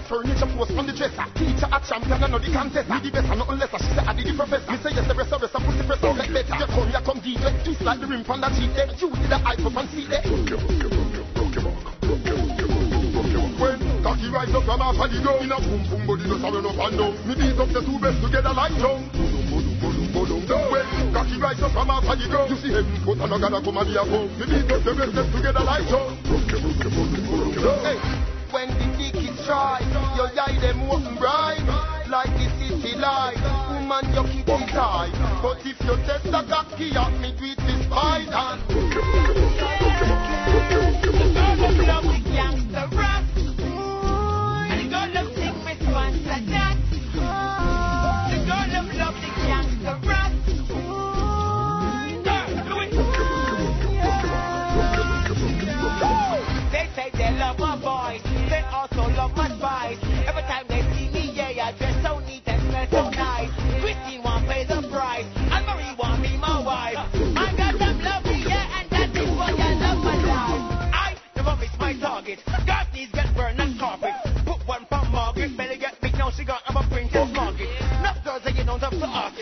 Furniture 0.00 0.48
post 0.56 0.72
on 0.72 0.86
the 0.86 0.92
dresser. 0.96 1.24
Teacher 1.36 1.68
a 1.68 1.78
champion, 1.84 2.16
the 2.16 2.48
contest. 2.48 2.88
Me 2.88 2.96
the 3.04 3.10
best, 3.12 3.28
I 3.28 3.36
nothing 3.36 3.58
less. 3.60 3.68
She 3.76 3.92
say 3.92 4.00
I 4.00 4.12
did 4.16 4.24
the 4.24 4.32
professor. 4.32 4.72
Me 4.72 4.76
say 4.80 4.90
yes, 4.96 5.04
the 5.04 5.12
rest, 5.12 5.28
the 5.28 5.36
rest, 5.36 5.52
I 5.52 5.60
pussy 5.60 5.84
press 5.84 6.00
like 6.00 6.32
better. 6.32 6.56
You 6.56 6.66
come, 6.66 6.88
you 6.88 7.02
come 7.04 7.20
deep, 7.20 7.44
twist 7.60 7.84
like 7.84 8.00
the 8.00 8.06
rim 8.08 8.24
from 8.24 8.40
the 8.40 8.48
cheek. 8.56 8.72
You 8.72 9.12
see 9.12 9.28
the 9.28 9.36
eye 9.36 9.60
up 9.60 9.76
and 9.76 9.88
see 9.92 10.08
there. 10.08 10.24
When 13.60 13.78
cocky 14.02 14.28
rise 14.32 14.54
up 14.56 14.64
from 14.64 14.80
off 14.80 14.96
of 14.96 15.06
the 15.12 15.20
ground, 15.20 15.44
in 15.44 15.52
a 15.52 15.60
boom 15.60 15.84
boom 15.86 16.02
body, 16.08 16.24
no 16.24 16.40
sorrow 16.40 16.60
no 16.64 16.72
fan 16.72 16.96
down. 16.96 17.12
Me 17.28 17.36
beat 17.36 17.60
up 17.60 17.68
the 17.68 17.84
two 17.84 18.00
best 18.00 18.16
together 18.24 18.52
like 18.56 18.72
drum. 18.80 19.06
When 20.72 20.88
cocky 21.12 21.36
rise 21.36 21.60
up 21.62 21.70
from 21.72 21.92
off 21.92 22.08
of 22.08 22.16
the 22.16 22.26
ground, 22.32 22.48
you 22.48 22.56
see 22.56 22.72
heaven 22.72 22.96
foot 23.04 23.20
and 23.20 23.28
a 23.28 23.36
gonna 23.38 23.60
come 23.60 23.76
and 23.76 23.86
be 23.86 23.94
a 23.94 24.02
home. 24.02 24.32
Me 24.40 24.44
beat 24.48 24.72
up 24.72 24.82
the 24.82 24.92
best 24.96 25.30
together 25.36 25.62
like 25.62 25.84
drum. 25.86 26.16
Hey. 27.84 28.00
When 28.52 28.68
the 28.68 28.91
dry, 29.44 29.80
your 30.16 30.28
eye 30.40 30.58
them 30.60 30.82
open 30.90 31.16
bright 31.16 31.62
like 32.08 32.30
the 32.36 32.48
city 32.58 32.96
light. 32.96 33.36
Woman, 33.70 34.04
you 34.14 34.24
keep 34.32 34.48
it 34.48 34.68
tight, 34.68 35.12
but 35.42 35.58
if 35.66 35.80
you 35.82 35.96
test 36.06 36.24
the 36.24 36.42
cocky 36.48 36.96
at 36.96 37.12
me, 37.20 37.32
do 37.38 37.44
it 37.44 37.58
with 37.58 37.92
and. 37.92 38.32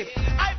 I 0.02 0.54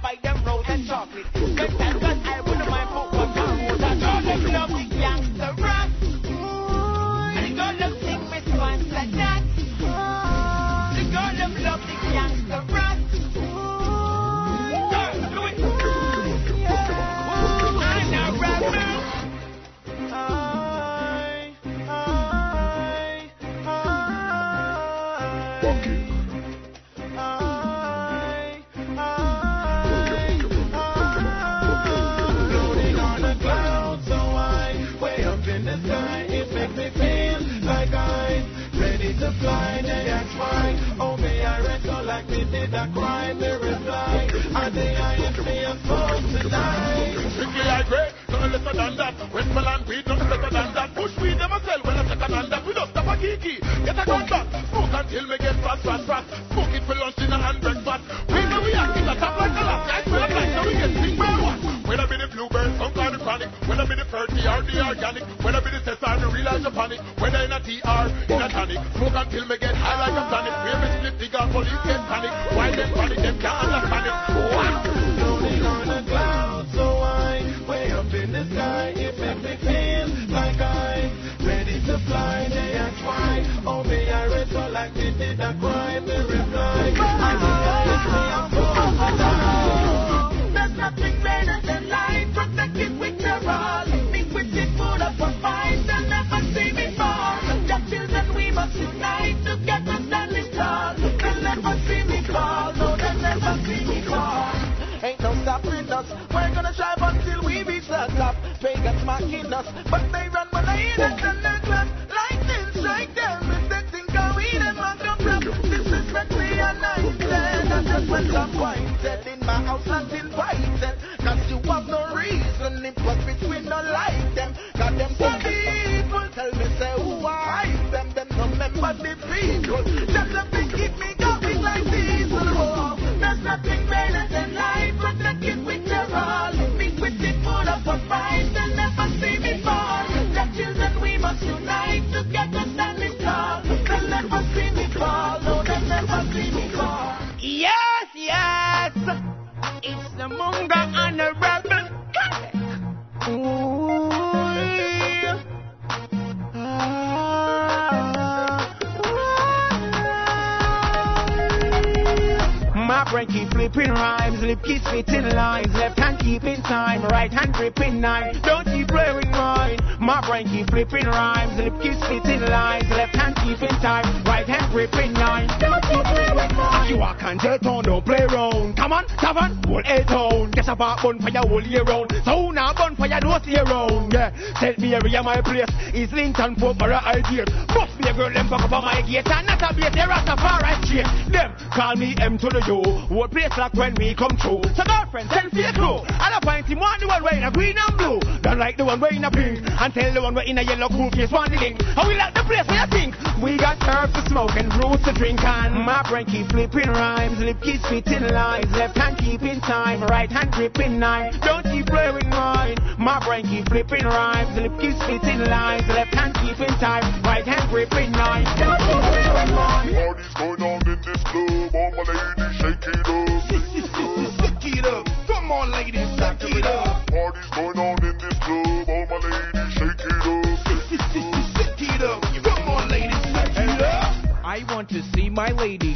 one 200.51 200.65
wearing 200.65 200.67
a 200.67 200.71
yellow 200.71 200.89
cool 200.89 201.11
face 201.11 201.29
the 201.29 201.57
link. 201.59 201.81
And 201.81 202.07
we 202.07 202.15
like 202.15 202.33
the 202.33 202.43
place 202.43 202.67
where 202.67 202.79
you 202.79 202.87
think. 202.91 203.15
We 203.41 203.57
got 203.57 203.79
turf 203.79 204.13
to 204.13 204.21
smoke 204.29 204.51
and 204.55 204.71
roots 204.77 205.03
to 205.05 205.13
drink 205.13 205.43
and 205.43 205.73
my 205.73 206.03
brain 206.09 206.25
keep 206.25 206.47
flipping 206.51 206.89
rhymes, 206.89 207.39
lip 207.39 207.57
keep 207.61 207.81
spitting 207.81 208.27
lines, 208.27 208.71
left 208.71 208.97
hand 208.97 209.17
keeping 209.17 209.59
time, 209.61 210.03
right 210.03 210.31
hand 210.31 210.51
gripping 210.51 210.99
nine. 210.99 211.33
Don't 211.41 211.63
keep 211.63 211.87
playing 211.87 212.29
mine. 212.29 212.77
My 212.99 213.19
brain 213.25 213.47
keep 213.47 213.67
flipping 213.69 214.05
rhymes, 214.05 214.55
lip 214.57 214.73
keep 214.79 214.93
spitting 215.01 215.43
lines, 215.45 215.87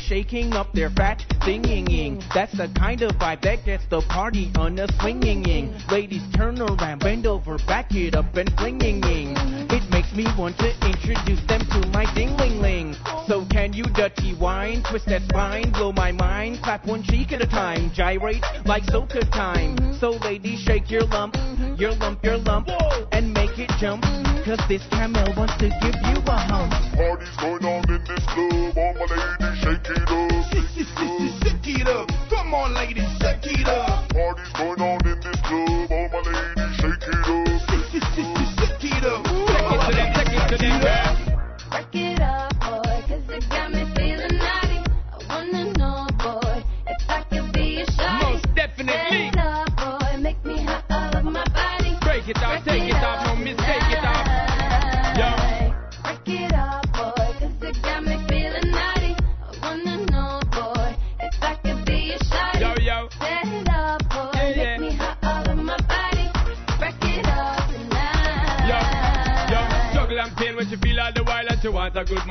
shaking 0.08 0.54
up 0.54 0.72
their 0.74 0.90
fat 0.92 1.24
thinging. 1.42 2.22
That's 2.34 2.56
the 2.56 2.70
kind 2.78 3.02
of 3.02 3.12
vibe 3.14 3.42
that 3.42 3.66
gets 3.66 3.86
the 3.90 4.02
party 4.02 4.52
on 4.58 4.78
a 4.80 4.88
swinging. 5.00 5.74
Ladies 5.90 6.22
turn 6.36 6.62
around, 6.62 7.00
bend 7.00 7.26
over, 7.26 7.58
back 7.68 7.88
it 7.92 8.16
up 8.16 8.36
and 8.36 8.52
flinging. 8.58 9.02
It 9.04 9.90
makes 9.90 10.14
me 10.14 10.26
want 10.38 10.58
to 10.60 10.70
introduce 10.86 11.42
them 11.48 11.62
to 11.72 11.88
my 11.90 12.06
dingling 12.14 12.62
ling. 12.62 12.96
So 13.28 13.46
can 13.50 13.74
you 13.74 13.84
dirty 13.84 14.36
wine, 14.36 14.84
twist 14.90 15.08
that 15.08 15.24
spine, 15.24 15.72
blow 15.72 15.92
my 15.92 16.12
mind, 16.12 16.60
clap 16.62 16.86
one 16.86 17.02
cheek 17.04 17.32
at 17.32 17.42
a 17.42 17.48
time, 17.48 17.92
gyrate 17.94 18.44
like 18.66 18.84
soca 18.84 19.30
time. 19.32 19.98
So 20.00 20.12
ladies 20.24 20.60
shake 20.60 20.92
your 20.92 21.04
lump, 21.04 21.36
your 21.78 21.94
lump, 21.96 22.24
your 22.24 22.38
lump, 22.38 22.70
and 23.12 23.34
make 23.34 23.58
it 23.58 23.72
jump. 23.80 24.04
Cause 24.46 24.62
this 24.70 24.86
camel 24.92 25.34
wants 25.36 25.58
to 25.58 25.70
give 25.82 25.96
you 26.06 26.22
a 26.28 26.38
hump. 26.38 26.72
Party's 26.94 27.36
going 27.38 27.66
on 27.66 27.90
in 27.90 28.15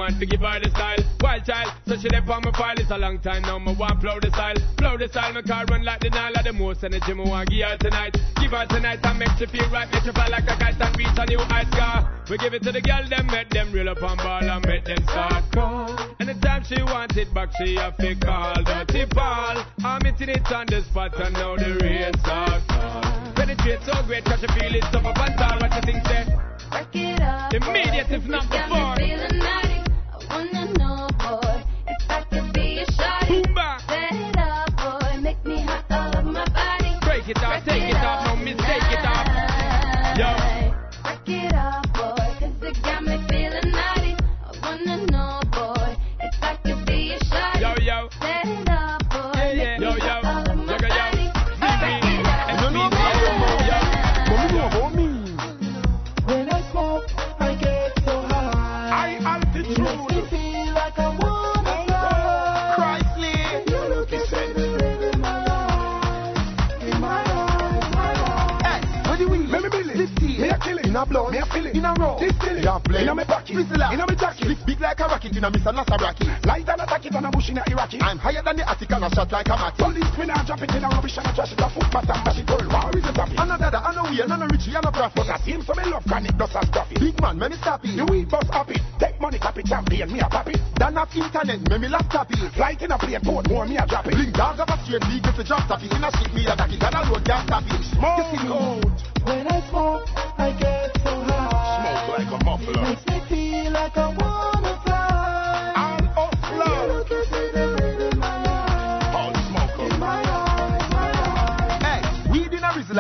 man 0.04 0.20
to 0.20 0.26
give 0.26 0.40
her 0.40 0.60
the 0.60 0.70
style. 0.70 1.00
Wild 1.20 1.44
child, 1.44 1.72
so 1.86 1.96
she 1.96 2.08
left 2.08 2.28
on 2.28 2.42
my 2.44 2.52
file. 2.52 2.76
It's 2.76 2.90
a 2.90 2.98
long 2.98 3.18
time 3.20 3.42
now, 3.42 3.58
me 3.58 3.74
want 3.74 4.00
flow 4.00 4.20
the 4.20 4.28
style. 4.28 4.56
Flow 4.76 4.96
the 4.98 5.08
style, 5.08 5.32
my 5.32 5.42
car 5.42 5.64
run 5.70 5.84
like 5.84 6.00
the 6.00 6.10
Nile. 6.10 6.36
The 6.44 6.52
most 6.52 6.84
energy 6.84 7.14
me 7.14 7.24
want 7.24 7.48
give 7.48 7.64
her 7.64 7.76
tonight. 7.78 8.16
Give 8.40 8.52
her 8.52 8.66
tonight 8.66 9.00
and 9.02 9.18
make 9.18 9.32
she 9.38 9.46
feel 9.46 9.68
right. 9.70 9.88
Make 9.92 10.04
she 10.04 10.12
fly 10.12 10.28
like 10.28 10.44
a 10.44 10.56
kite 10.60 10.80
and 10.80 10.96
reach 10.98 11.16
a 11.16 11.24
new 11.26 11.40
height 11.40 11.68
scar. 11.72 12.04
We 12.28 12.36
give 12.38 12.52
it 12.52 12.62
to 12.64 12.72
the 12.72 12.80
girl, 12.80 13.04
them 13.08 13.26
make 13.32 13.50
them 13.50 13.72
reel 13.72 13.88
up 13.88 14.02
on 14.02 14.16
ball 14.18 14.44
and 14.44 14.66
make 14.66 14.84
them 14.84 15.02
start 15.08 15.44
call. 15.52 15.88
Anytime 16.20 16.64
she 16.64 16.82
want 16.82 17.16
it 17.16 17.32
back, 17.32 17.50
she 17.56 17.76
have 17.76 17.96
to 17.96 18.14
call. 18.16 18.60
Dirty 18.64 19.04
ball, 19.08 19.64
I'm 19.84 20.04
hitting 20.04 20.28
it 20.28 20.52
on 20.52 20.66
the 20.66 20.82
spot 20.84 21.16
and 21.20 21.32
now 21.32 21.56
the 21.56 21.80
rain 21.80 22.12
start 22.20 22.60
fall. 22.68 23.32
Penetrate 23.34 23.80
so 23.88 23.96
great, 24.06 24.24
cause 24.24 24.40
she 24.40 24.48
feel 24.52 24.74
it 24.74 24.84
up 24.84 25.04
up 25.04 25.18
and. 25.18 25.60
What 25.60 25.72
you 25.74 25.82
think, 25.92 26.06
say? 26.06 26.28
Eh? 26.28 26.44
Break 26.70 26.94
it 26.94 27.20
up. 27.20 27.54
Immediate, 27.54 28.10
if 28.10 28.24
not 28.26 28.50
before. 28.50 28.83
A 72.04 72.16
it. 72.20 72.20
A 72.20 72.20
row. 72.20 72.20
This 72.20 72.36
it. 72.44 72.64
Yeah, 72.64 72.78
play. 72.84 73.06
A 73.06 73.14
me 73.14 73.24
pocket. 73.24 73.56
Whistler. 73.56 73.88
In 73.92 74.00
a 74.00 74.06
me 74.06 74.16
jacket. 74.16 74.48
Big, 74.48 74.58
big 74.66 74.80
like 74.80 75.00
a 75.00 75.04
rocket 75.04 75.36
in 75.36 75.44
a 75.44 75.50
Mr. 75.50 75.72
Nasa 75.72 75.96
bracket. 75.98 76.28
Light 76.46 76.68
and 76.68 76.80
attack 76.80 77.06
it 77.06 77.14
on 77.14 77.24
a 77.24 77.30
bush 77.30 77.48
in 77.50 77.58
a 77.58 77.62
Iraqi. 77.70 77.98
I'm 78.00 78.18
higher 78.18 78.42
than 78.44 78.56
the 78.56 78.68
attic 78.68 78.90
and 78.92 79.04
a 79.04 79.10
shot 79.14 79.32
like 79.32 79.48
a 79.48 79.56
mat. 79.56 79.74
Police 79.78 80.12
me 80.18 80.26
now 80.26 80.42
drop 80.44 80.62
it 80.62 80.70
in 80.74 80.84
a 80.84 80.88
rubbish 80.88 81.16
and 81.16 81.26
a 81.26 81.32
trash 81.34 81.52
it 81.52 81.60
a 81.60 81.68
foot 81.70 81.88
matter. 81.92 82.16
Dash 82.24 82.38
it 82.38 82.50
all. 82.50 82.64
War 82.68 82.90
is 82.96 83.04
a 83.08 83.12
topic. 83.12 83.38
I'm 83.38 83.48
not 83.48 83.60
dada, 83.60 83.80
I'm 83.80 83.94
not 83.94 84.10
weird, 84.10 84.30
I'm 84.30 84.40
not 84.40 84.50
richie, 84.52 84.76
I'm 84.76 84.84
profit. 84.92 85.16
But 85.16 85.28
I 85.30 85.36
see 85.44 85.52
him 85.52 85.62
so 85.62 85.72
me 85.74 85.84
love 85.88 86.04
chronic 86.04 86.36
dust 86.36 86.56
and 86.56 86.68
stuff 86.68 86.90
it. 86.92 87.00
Big 87.00 87.16
man, 87.20 87.38
me 87.38 87.48
me 87.48 87.56
stop 87.56 87.80
it. 87.84 87.96
The 87.96 88.04
weed 88.04 88.28
bus 88.28 88.48
up 88.52 88.70
it. 88.70 88.82
Take 88.98 89.20
money, 89.20 89.38
copy 89.38 89.62
champion, 89.62 90.12
me 90.12 90.20
a 90.20 90.28
pop 90.28 90.48
it. 90.48 90.60
Dan 90.76 90.96
have 90.96 91.10
internet, 91.14 91.60
me 91.70 91.76
me 91.78 91.88
laptop 91.88 92.30
it. 92.30 92.40
Flight 92.54 92.82
in 92.82 92.92
a 92.92 92.98
plane, 92.98 93.20
port 93.22 93.48
more, 93.48 93.66
me 93.66 93.76
a 93.76 93.86
drop 93.86 94.06
it. 94.06 94.14
Link 94.14 94.34
dog 94.34 94.60
of 94.60 94.68
a 94.68 94.76
straight 94.84 95.04
league 95.08 95.26
if 95.26 95.38
you 95.38 95.44
drop 95.44 95.66
top 95.68 95.82
it. 95.82 95.92
In 95.92 96.04
a 96.04 96.10
shit 96.12 96.32
me 96.34 96.46
a 96.46 96.54
ducky, 96.56 96.78
and 96.78 96.94
a 96.94 97.00
road 97.08 97.24
gas 97.24 97.46
stop 97.46 97.64
it. 97.66 97.82
Smoke 97.94 98.18
You 98.18 98.24
see 98.32 98.44
me? 98.44 98.52
out. 98.52 99.14
When 99.24 99.46
I 99.48 99.58
smoke, 99.70 100.04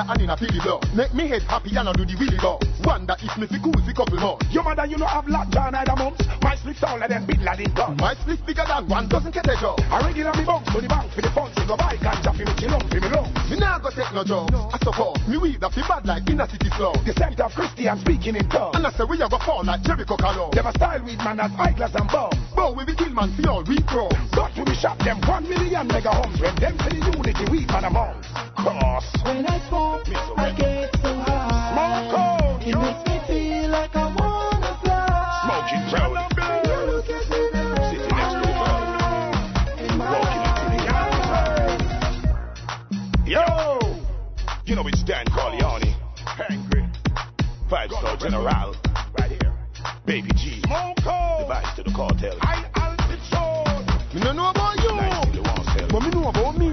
and 0.08 0.22
in 0.22 0.30
a 0.30 0.36
pilly 0.36 0.60
blow. 0.60 0.80
Make 0.94 1.14
me 1.14 1.28
head 1.28 1.42
happy 1.42 1.76
and 1.76 1.88
I 1.88 1.92
do 1.92 2.04
the 2.04 2.16
willy 2.18 2.36
bow. 2.36 2.58
Wonder 2.84 3.16
if 3.20 3.36
me 3.38 3.46
fi 3.46 3.58
cool 3.58 3.74
fi 3.84 3.92
couple 3.92 4.18
more. 4.20 4.38
Your 4.50 4.62
mother, 4.62 4.86
you 4.86 4.96
know, 4.96 5.06
have 5.06 5.28
lot 5.28 5.50
John 5.50 5.74
either 5.74 5.96
mums. 5.96 6.18
My 6.42 6.56
spliff 6.56 6.78
taller 6.80 7.08
than 7.08 7.26
big 7.26 7.40
lad 7.42 7.60
in 7.60 7.72
gun. 7.74 7.96
My 7.96 8.14
split 8.14 8.44
bigger 8.46 8.64
than 8.66 8.88
one 8.88 9.08
dozen 9.08 9.32
cathedral. 9.32 9.76
I 9.90 10.04
regular 10.06 10.32
me 10.34 10.44
bounce 10.44 10.72
to 10.72 10.80
the 10.80 10.88
bank 10.88 11.12
for 11.12 11.22
the 11.22 11.30
funds. 11.30 11.56
You 11.58 11.66
go 11.66 11.76
buy 11.76 11.96
ganja 11.96 12.23
no 14.14 14.22
drugs. 14.22 14.54
I 14.54 14.78
suppose 14.78 15.18
me 15.26 15.36
weed 15.38 15.60
that 15.60 15.74
feel 15.74 15.84
bad 15.88 16.06
like 16.06 16.30
inner 16.30 16.46
city 16.46 16.70
slum. 16.78 16.94
The 17.04 17.12
scent 17.18 17.40
of 17.40 17.52
Christian 17.52 17.98
speaking 17.98 18.36
in 18.36 18.48
tongues. 18.48 18.78
And 18.78 18.86
I 18.86 18.90
say 18.94 19.04
we 19.04 19.20
a 19.20 19.28
go 19.28 19.38
fall 19.42 19.64
like 19.64 19.82
Jericho 19.82 20.16
Column. 20.16 20.54
Them 20.54 20.66
a 20.66 20.72
style 20.72 21.02
weed 21.04 21.18
man 21.18 21.40
as 21.40 21.50
eyeglass 21.58 21.94
and 21.98 22.06
bombs. 22.06 22.38
But 22.54 22.76
we 22.76 22.86
be 22.86 22.94
kill 22.94 23.10
man 23.10 23.34
for 23.34 23.50
all 23.50 23.64
we 23.66 23.82
crumbs. 23.82 24.14
But 24.30 24.54
we 24.56 24.64
be 24.64 24.74
shop 24.78 24.98
them 25.02 25.18
one 25.26 25.48
million 25.50 25.88
mega 25.88 26.14
homes 26.14 26.40
when 26.40 26.54
them 26.56 26.78
for 26.78 26.90
the 26.94 27.02
unity 27.02 27.44
weed 27.50 27.68
man 27.68 27.84
amongst. 27.84 28.30
Cross. 28.54 29.04
When 29.26 29.44
I 29.46 29.58
smoke, 29.66 30.06
I 30.38 30.54
get 30.54 30.93
Five 47.74 47.90
star 47.90 48.16
general. 48.18 48.76
Right 49.18 49.32
here. 49.32 49.52
Baby 50.06 50.28
G. 50.36 50.60
Smoke 50.60 50.94
out. 51.06 51.38
Device 51.40 51.74
to 51.74 51.82
the 51.82 51.90
cartel. 51.90 52.38
High 52.38 52.70
altitude. 52.76 54.14
Me 54.14 54.20
no 54.22 54.30
know 54.30 54.50
about 54.50 54.78
you. 54.78 54.94
Nice 54.94 55.34
you 55.34 55.42
want. 55.42 55.90
But 55.90 56.00
me 56.04 56.10
know 56.10 56.28
about 56.28 56.56
me. 56.56 56.70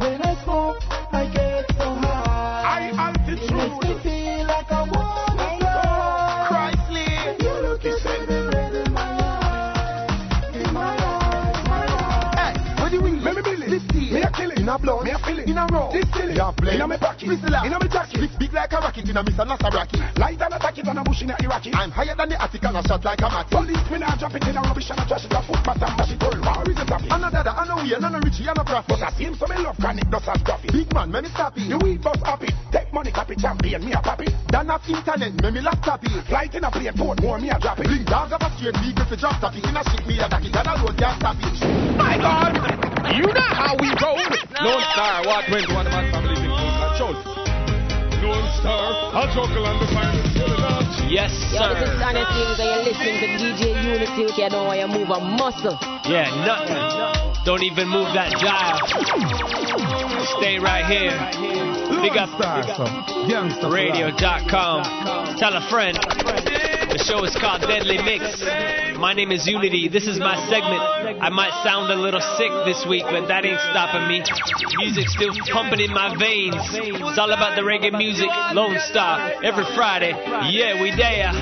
When 0.00 0.22
I 0.22 0.42
smoke, 0.42 0.80
I 1.12 1.28
get 1.28 1.68
so 1.76 1.92
high. 2.00 2.64
High 2.64 3.12
altitude. 3.12 3.44
It 3.44 3.52
makes 3.52 3.76
me 3.84 3.92
feel 4.00 4.46
like 4.46 4.72
I 4.72 4.88
wanna 4.88 5.58
fly. 5.60 6.48
Christly. 6.48 7.44
You 7.44 7.52
look 7.68 7.84
at 7.84 8.28
me 8.28 8.38
red 8.56 8.74
in 8.86 8.92
my 8.94 9.04
eyes. 9.20 10.56
In 10.64 10.72
my 10.72 10.96
eyes, 10.96 11.60
my 11.68 11.84
eyes. 11.92 12.56
Hey, 12.56 12.80
what 12.80 12.88
do 12.88 12.96
you 12.96 13.02
mean? 13.02 13.22
Let 13.22 13.36
me 13.36 13.42
build. 13.42 13.68
This 13.68 13.84
tea. 13.92 14.14
Me 14.14 14.22
a 14.22 14.30
kill 14.30 14.50
it. 14.50 14.60
In 14.60 14.68
a 14.70 14.78
blood. 14.78 15.04
Me 15.04 15.10
a 15.10 15.18
fill 15.18 15.38
it. 15.40 15.46
In 15.46 15.58
a 15.58 15.66
row. 15.70 15.90
This 15.92 16.08
kill 16.14 16.30
it. 16.30 16.36
You 16.36 16.42
a 16.42 16.52
play. 16.54 16.74
In 16.76 16.80
a 16.80 16.88
me 16.88 16.96
pocket. 16.96 17.28
Whistler. 17.28 17.60
In 17.66 17.72
a 17.74 17.78
me 17.78 17.88
jacket. 17.92 18.33
Big, 18.74 18.82
big 18.82 18.82
like 18.82 18.82
a 18.82 18.86
rocket 18.86 19.08
in 19.08 19.16
a 19.16 19.22
Mr. 19.22 19.46
Nasaraki. 19.46 20.18
Light 20.18 20.40
and 20.40 20.54
attack 20.54 20.78
it 20.78 20.88
on 20.88 20.98
a 20.98 21.04
bush 21.04 21.22
in 21.22 21.30
a 21.30 21.36
Iraqi. 21.40 21.70
I'm 21.74 21.90
higher 21.90 22.14
than 22.16 22.28
the 22.28 22.42
attic 22.42 22.64
and 22.64 22.76
I 22.76 22.82
shot 22.82 23.04
like 23.04 23.20
a 23.20 23.28
mat. 23.30 23.46
Police 23.50 23.90
me 23.90 23.98
now 23.98 24.16
drop 24.16 24.34
it 24.34 24.46
in 24.48 24.56
a 24.56 24.62
rubbish 24.62 24.90
and 24.90 24.98
a 24.98 25.06
trash 25.06 25.24
it 25.24 25.32
a 25.32 25.40
footpath 25.42 25.82
and 25.82 25.94
mash 25.94 26.10
it 26.10 26.22
all. 26.22 26.34
War 26.34 26.66
is 26.66 26.78
a 26.78 26.84
topic. 26.84 27.10
And 27.12 27.24
a 27.24 27.30
dada, 27.30 27.52
and 27.54 27.70
a 27.70 27.74
weird, 27.78 28.02
and 28.02 28.16
a 28.16 28.18
richie, 28.18 28.46
and 28.50 28.58
a 28.58 28.64
profit. 28.64 28.88
But 28.88 29.02
I 29.02 29.10
seem 29.14 29.34
so 29.38 29.46
me 29.46 29.56
love 29.62 29.78
chronic 29.78 30.10
dust 30.10 30.26
and 30.26 30.40
stuff 30.42 30.64
it. 30.64 30.72
Big 30.72 30.90
man, 30.90 31.10
me 31.12 31.20
me 31.22 31.28
stop 31.30 31.54
it. 31.54 31.68
The 31.70 31.78
weed 31.78 32.02
bus 32.02 32.18
up 32.26 32.42
it. 32.42 32.54
Take 32.72 32.90
money, 32.92 33.12
copy 33.14 33.36
champion, 33.38 33.84
me 33.84 33.92
a 33.94 34.00
pop 34.02 34.20
it. 34.20 34.34
Dan 34.50 34.70
of 34.70 34.82
internet, 34.88 35.32
me 35.38 35.50
me 35.54 35.60
laptop 35.62 36.02
it. 36.02 36.14
Flight 36.26 36.54
in 36.54 36.64
a 36.64 36.70
plane, 36.70 36.94
port 36.98 37.22
more, 37.22 37.38
me 37.38 37.50
a 37.50 37.58
drop 37.58 37.78
it. 37.78 37.86
Bling 37.86 38.04
dog 38.04 38.32
of 38.34 38.42
a 38.42 38.48
straight 38.58 38.74
legal 38.82 39.06
for 39.06 39.16
drop 39.16 39.38
top 39.38 39.54
it. 39.54 39.62
In 39.62 39.76
a 39.78 39.82
ship, 39.86 40.02
me 40.06 40.18
a 40.18 40.26
duck 40.26 40.42
it. 40.42 40.50
And 40.50 40.66
a 40.66 40.74
road 40.82 40.98
can't 40.98 41.14
stop 41.22 41.38
it. 41.38 41.56
My 41.94 42.18
God! 42.18 42.52
You 43.14 43.28
know 43.30 43.50
how 43.54 43.78
we 43.78 43.88
roll. 44.02 44.18
Lone 44.66 44.82
Star, 44.98 45.22
what 45.30 45.46
went 45.46 45.70
one 45.70 45.86
man 45.86 46.10
family 46.10 46.42
in 46.42 46.50
full 46.50 46.74
control. 46.74 47.43
Lone 48.24 48.50
Star, 48.60 49.12
I'll 49.14 49.28
juggle 49.34 49.66
on 49.66 49.78
the 49.80 49.86
finest 49.92 50.34
Yes, 51.10 51.30
Yo, 51.52 51.60
sir. 51.60 51.74
this 51.80 51.90
is 51.90 52.00
Honest 52.00 52.32
Things 52.32 52.58
and 52.58 52.68
you're 52.72 52.84
listening 52.88 53.20
to 53.20 53.26
DJ 53.36 53.62
Uni-T. 53.84 54.42
You 54.42 54.48
know 54.48 54.64
why 54.64 54.80
you 54.80 54.88
move 54.88 55.10
a 55.10 55.20
muscle. 55.20 55.78
Yeah, 56.08 56.24
nothing. 56.48 57.44
Don't 57.44 57.62
even 57.62 57.88
move 57.88 58.08
that 58.14 58.32
jive. 58.40 58.80
Stay 60.40 60.58
right 60.58 60.86
here. 60.86 61.12
Big 62.00 62.16
up 62.16 62.30
radio.com. 63.70 65.36
Tell 65.36 65.54
a 65.56 65.60
friend. 65.68 66.73
The 66.94 67.02
show 67.02 67.24
is 67.24 67.34
called 67.34 67.62
Deadly 67.62 67.98
Mix. 67.98 68.40
My 69.00 69.14
name 69.14 69.32
is 69.32 69.48
Uni-T. 69.48 69.88
This 69.88 70.06
is 70.06 70.20
my 70.20 70.38
segment. 70.46 70.78
I 71.20 71.28
might 71.28 71.50
sound 71.64 71.90
a 71.90 71.96
little 71.96 72.20
sick 72.38 72.52
this 72.66 72.86
week, 72.88 73.02
but 73.10 73.26
that 73.26 73.44
ain't 73.44 73.58
stopping 73.74 74.06
me. 74.06 74.22
Music's 74.78 75.12
still 75.12 75.34
pumping 75.50 75.80
in 75.80 75.92
my 75.92 76.14
veins. 76.16 76.54
It's 76.54 77.18
all 77.18 77.32
about 77.32 77.56
the 77.56 77.62
reggae 77.62 77.90
music. 77.90 78.30
Lone 78.52 78.78
Star. 78.78 79.42
Every 79.42 79.64
Friday. 79.74 80.14
Yeah, 80.54 80.80
we 80.80 80.94
there. 80.94 81.34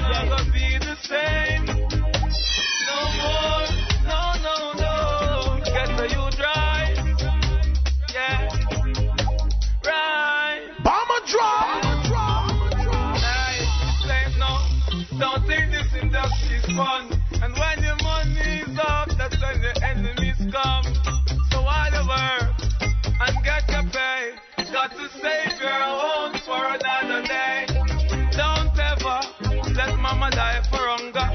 Fun. 16.77 17.11
And 17.43 17.53
when 17.55 17.83
your 17.83 17.97
money 18.03 18.63
is 18.65 18.79
up, 18.79 19.09
that's 19.19 19.37
when 19.41 19.61
the 19.61 19.73
enemies 19.85 20.41
come. 20.53 20.85
So 21.51 21.63
while 21.63 21.91
you 21.93 22.05
work 22.09 22.55
and 23.21 23.45
get 23.45 23.69
your 23.69 23.85
pay, 23.91 24.33
got 24.73 24.91
to 24.93 25.09
save 25.21 25.61
your 25.61 25.83
own 25.83 26.33
for 26.47 26.61
another 26.65 27.23
day. 27.27 27.67
Don't 28.37 28.73
ever 28.79 29.21
let 29.75 29.99
mama 29.99 30.31
die 30.31 30.63
for 30.71 30.85
hunger. 30.97 31.29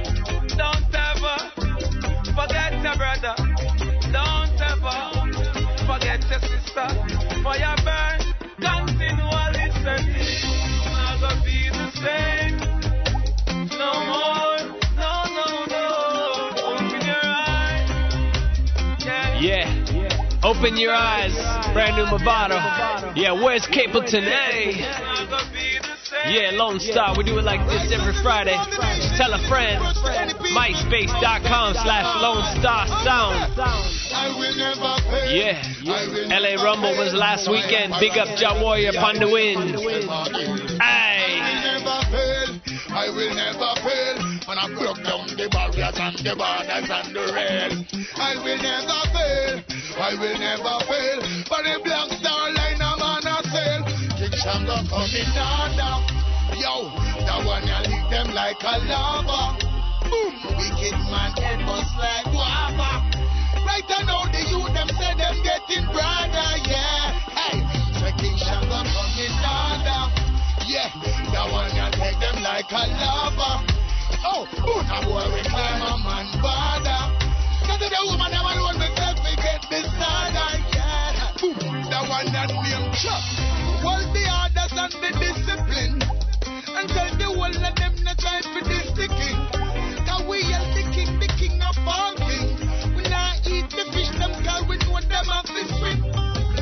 Don't 0.56 0.94
ever 0.94 1.38
forget 2.34 2.74
your 2.82 2.96
brother. 2.98 3.36
Don't 4.12 4.58
ever 4.62 4.98
forget 5.86 6.22
your 6.30 6.42
sister. 6.42 6.88
For 7.44 7.56
your 7.56 7.78
burn, 7.86 8.17
Open 20.44 20.78
your 20.78 20.94
eyes. 20.94 21.34
Brand 21.74 21.98
new 21.98 22.06
Movado. 22.06 22.58
Yeah, 23.16 23.32
where's 23.32 23.66
Capleton? 23.66 24.24
Hey. 24.24 24.78
Yeah, 26.32 26.52
Lone 26.54 26.80
Star. 26.80 27.16
We 27.18 27.24
do 27.24 27.38
it 27.40 27.44
like 27.44 27.66
this 27.68 27.92
every 27.92 28.14
Friday. 28.22 28.56
Tell 29.18 29.34
a 29.34 29.40
friend. 29.50 29.82
MySpace.com 30.54 31.74
slash 31.74 32.22
Lone 32.22 32.44
Star 32.60 32.88
Sound. 33.04 33.54
Yeah. 35.34 35.62
LA 35.84 36.64
Rumble 36.64 36.96
was 36.98 37.14
last 37.14 37.50
weekend. 37.50 37.94
Big 38.00 38.18
up 38.18 38.28
Ja 38.40 38.62
Warrior 38.62 38.92
upon 38.92 39.20
the 39.20 39.28
win. 39.28 39.58
Aye. 40.80 41.58
I 42.90 43.10
will 43.10 43.34
never 43.34 43.76
fail. 43.82 43.97
The 45.38 45.48
barriers 45.54 45.98
and 46.02 46.18
the 46.26 46.34
borders 46.34 46.90
and 46.90 47.10
the 47.14 47.26
rail. 47.30 47.72
I 48.18 48.34
will 48.42 48.58
never 48.58 49.02
fail. 49.14 49.56
I 50.02 50.12
will 50.18 50.38
never 50.42 50.76
fail. 50.90 51.20
For 51.46 51.62
the 51.62 51.78
black 51.86 52.10
star 52.18 52.50
line, 52.58 52.82
I'm 52.82 52.98
on 52.98 53.22
a 53.22 53.38
sail. 53.46 53.82
King 54.18 54.34
Shango 54.34 54.82
coming 54.90 55.30
down. 55.38 55.78
Yo, 56.58 56.90
that 57.22 57.46
one 57.46 57.62
you 57.70 57.80
lick 57.86 58.06
them 58.10 58.34
like 58.34 58.58
a 58.66 58.82
lava. 58.90 59.62
Boom, 60.10 60.34
wicked 60.58 60.98
man 61.06 61.32
head 61.38 61.62
bust 61.70 61.94
like 62.02 62.26
guava. 62.34 63.06
Right 63.62 63.86
now 64.10 64.26
the 64.34 64.42
youth 64.42 64.74
them 64.74 64.90
say 64.90 65.14
them 65.22 65.38
getting 65.46 65.86
brother, 65.94 66.50
yeah. 66.66 67.14
Hey, 67.38 67.62
so 67.94 68.10
King 68.18 68.38
Shango 68.42 68.82
coming 68.90 69.38
down. 69.46 70.10
Yeah, 70.66 70.90
that 71.30 71.48
one 71.54 71.70
you 71.78 71.88
take 71.94 72.18
them 72.18 72.42
like 72.42 72.72
a 72.74 72.84
lava. 72.90 73.87
Oh, 74.26 74.48
boom, 74.64 74.86
a 74.90 74.98
boy 75.06 75.26
we 75.34 75.42
climb 75.46 75.82
a 75.82 75.94
man 76.02 76.28
border. 76.42 77.02
Cause 77.68 77.80
the 77.80 78.02
woman 78.08 78.32
them 78.32 78.46
alone 78.46 78.78
myself 78.80 79.20
we 79.22 79.34
get 79.38 79.62
this 79.70 79.88
order, 79.92 80.52
yeah. 80.74 81.34
Boom, 81.42 81.58
that 81.92 82.04
one 82.10 82.30
that 82.34 82.50
name 82.50 82.88
chop. 82.98 83.22
Hold 83.84 84.08
the 84.16 84.24
orders 84.26 84.74
and 84.74 84.94
the 84.98 85.12
discipline. 85.20 86.02
And 86.78 86.88
tell 86.90 87.12
the 87.18 87.28
whole 87.30 87.46
of 87.46 87.74
them 87.76 87.94
not 88.04 88.18
try 88.18 88.42
for 88.42 88.64
this 88.66 88.88
the 88.98 89.08
king. 89.10 89.38
Cause 90.06 90.24
we 90.26 90.42
are 90.54 90.68
the 90.74 90.84
king, 90.94 91.20
the 91.20 91.30
king 91.38 91.58
of 91.62 91.78
all 91.86 92.16
kings. 92.18 92.58
We 92.96 93.04
not 93.10 93.42
eat 93.46 93.70
the 93.70 93.86
fish 93.94 94.12
them 94.18 94.34
cause 94.46 94.64
we 94.70 94.78
know 94.86 94.98
them 95.02 95.28
have 95.28 95.46
to 95.46 95.64
swim. 95.78 96.00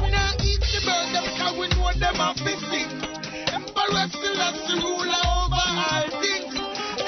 We 0.02 0.08
not 0.12 0.40
eat 0.44 0.60
the 0.60 0.80
bird 0.84 1.08
them 1.14 1.28
cause 1.40 1.56
we 1.56 1.68
know 1.76 1.92
them 1.96 2.16
have 2.20 2.40
to 2.40 2.54
sing. 2.68 2.92
Emperor 3.52 4.08
Selassie 4.12 4.80
ruler 4.82 5.24
over 5.24 5.66
all 5.66 6.10
things. 6.20 6.45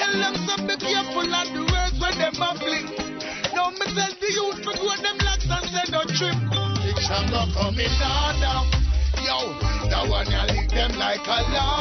Tell 0.08 0.20
them 0.20 0.36
some 0.48 0.66
be 0.66 0.74
careful 0.76 1.34
of 1.34 1.52
the 1.52 1.60
words 1.68 2.00
when 2.00 2.16
them 2.16 2.40
a 2.40 2.56
fling. 2.56 2.88
Now 3.52 3.68
me 3.68 3.84
tell 3.92 4.12
the 4.16 4.28
youth 4.32 4.56
to 4.64 4.72
go 4.80 4.96
them 4.96 5.18
locks 5.20 5.44
and 5.44 5.68
say 5.68 5.84
no 5.92 6.00
trim. 6.16 6.48
King 6.80 6.96
Shango 7.04 7.44
coming 7.52 7.92
down 8.00 8.40
now. 8.40 8.64
Yo, 9.20 9.52
that 9.90 10.08
one 10.08 10.30
you 10.30 10.56
lick 10.56 10.70
them 10.70 10.98
like 10.98 11.26
a 11.26 11.42
lava. 11.52 11.77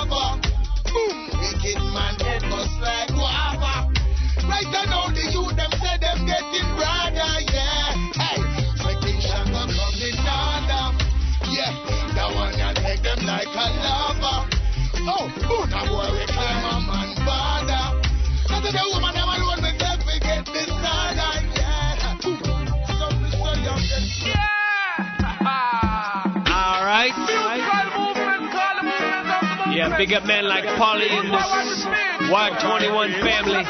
Yeah, 29.87 29.97
big 29.97 30.13
up 30.13 30.25
men 30.25 30.47
like 30.47 30.65
Polly 30.77 31.07
in 31.07 31.31
this 31.31 31.85
Wild 32.29 32.59
21 32.59 33.11
family. 33.23 33.63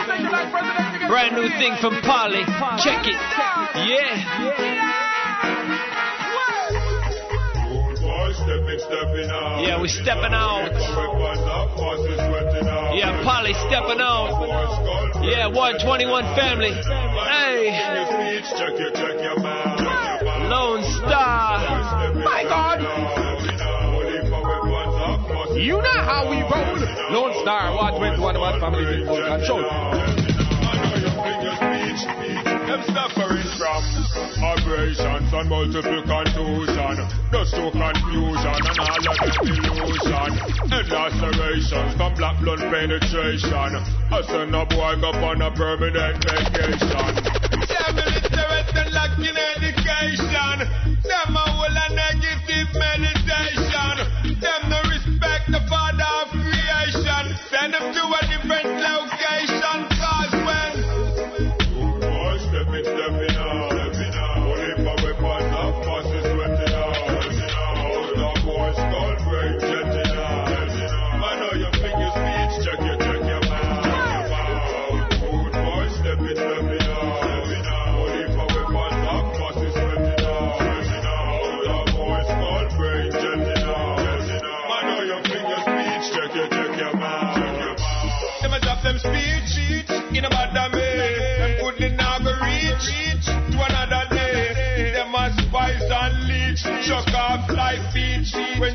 Brand 1.07 1.35
new 1.35 1.47
thing 1.61 1.75
from 1.79 2.01
Polly. 2.01 2.41
Check 2.81 3.05
it. 3.05 3.13
Yeah. 3.85 4.17
Yeah, 9.61 9.81
we 9.81 9.87
stepping 9.89 10.33
out. 10.33 10.71
Yeah, 12.95 13.23
Polly 13.23 13.53
stepping 13.69 14.01
out. 14.01 15.21
Yeah, 15.21 15.47
121 15.47 16.23
family. 16.35 16.73
Hey. 17.29 17.69
Lone 20.49 20.83
Star. 20.97 21.59
My 22.15 22.43
God. 22.43 23.26
You 25.57 25.81
know 25.81 26.01
how 26.05 26.29
we 26.29 26.37
roll. 26.45 26.77
Lone 27.09 27.33
Star, 27.41 27.73
what 27.73 27.97
21 27.97 28.35
of 28.35 28.41
my 28.41 28.59
family 28.59 29.01
in 29.01 29.07
full 29.07 29.17
control. 29.17 29.65
Them 32.67 32.83
suffering 32.93 33.49
from 33.57 33.81
aberrations 34.37 35.33
and 35.33 35.49
multiple 35.49 36.03
confusion, 36.05 36.95
just 37.33 37.57
to 37.57 37.71
confusion 37.73 38.53
and 38.53 38.77
all 38.85 39.01
of 39.01 39.17
the 39.17 39.49
illusion, 39.49 40.29
and 40.77 40.89
lacerations 40.93 41.93
from 41.97 42.13
black 42.13 42.37
blood 42.39 42.59
penetration. 42.59 43.71
I 44.13 44.21
send 44.29 44.53
a 44.53 44.61
boy 44.61 44.93
go 45.01 45.09
on 45.09 45.41
a 45.41 45.49
permanent 45.57 46.21
vacation. 46.21 47.17
Yeah, 47.65 47.97
military 47.97 48.91
like 48.93 49.17
in 49.25 49.33
education. 49.33 50.69
Them 51.01 51.33
a 51.33 51.49
whole 51.49 51.73
negative 51.89 52.69
meditation. 52.77 54.16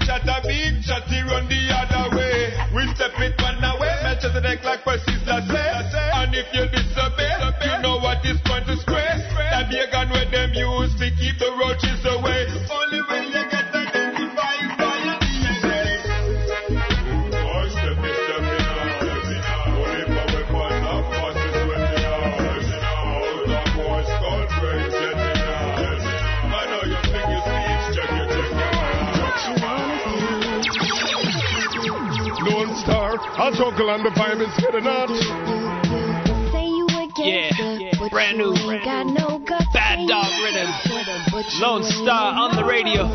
Shot 0.05 0.27
a 0.27 0.43
beat, 0.47 0.83
chatty 0.83 1.23
run 1.23 1.49
the 1.49 1.63
other 1.71 2.17
way. 2.17 2.53
We 2.75 2.87
step 2.95 3.15
it 3.19 3.39
one 3.41 3.63
away, 3.63 3.95
match 4.03 4.23
the 4.23 4.41
deck 4.41 4.65
like 4.65 4.83
Persista 4.85 5.47
say. 5.47 6.11
And 6.15 6.35
if 6.35 6.49
you 6.53 6.67
disobey, 6.69 7.33
you 7.65 7.83
know 7.83 7.99
what 7.99 8.25
is 8.27 8.41
going 8.43 8.65
to 8.67 8.77
spray. 8.77 9.07
That 9.51 9.71
be 9.71 9.79
a 9.79 9.91
gun 9.91 10.11
where 10.11 10.29
them 10.31 10.55
use 10.55 10.95
to 10.99 11.11
keep 11.15 11.39
the 11.39 11.51
roaches 11.59 12.03
away. 12.07 12.62
I'll 33.43 33.51
chuckle 33.51 33.91
and 33.91 34.07
the 34.07 34.11
vibe 34.15 34.39
is 34.39 34.55
getting 34.63 34.87
hot. 34.87 35.11
Yeah, 37.19 37.51
brand 38.09 38.39
new. 38.39 38.55
Bad 39.75 40.07
Dog 40.07 40.31
Rhythm. 40.39 40.71
Lone 41.59 41.83
Star 41.83 42.39
on 42.39 42.55
the 42.55 42.63
radio. 42.63 43.11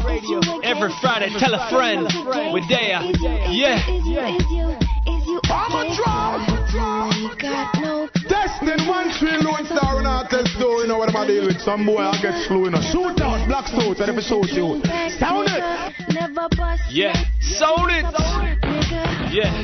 Every 0.67 0.91
Friday, 0.99 1.31
tell 1.39 1.55
a 1.55 1.71
friend 1.71 2.03
with 2.51 2.67
Daya. 2.67 3.07
Yeah. 3.23 3.55
Yeah 3.55 3.79
If 3.87 4.03
you 4.03 4.19
are 4.19 4.35
If 5.07 5.23
you 5.31 5.39
are 5.47 5.63
I'm 5.63 5.79
a 5.79 5.95
drum. 5.95 6.43
Testing 8.27 8.83
one 8.83 9.07
three 9.23 9.39
Lone 9.39 9.63
Star 9.63 9.95
and 9.95 10.07
artist 10.07 10.59
though, 10.59 10.81
you 10.81 10.87
know 10.91 10.97
what 10.97 11.15
I'm 11.15 11.25
deal 11.25 11.47
with. 11.47 11.61
Some 11.61 11.85
boy 11.85 12.03
I'll 12.03 12.21
get 12.21 12.35
slew, 12.47 12.65
you 12.65 12.71
know. 12.71 12.83
Shoot 12.91 13.21
out, 13.23 13.47
black 13.47 13.67
suit, 13.71 14.03
and 14.03 14.11
if 14.11 14.17
it's 14.17 14.27
shoot 14.27 14.51
you. 14.51 14.83
Sound 15.23 15.47
it. 15.47 15.63
Never 16.11 16.49
bust. 16.51 16.83
Yeah. 16.91 17.15
Sold 17.39 17.87
it. 17.95 18.76
Yeah. 18.89 19.61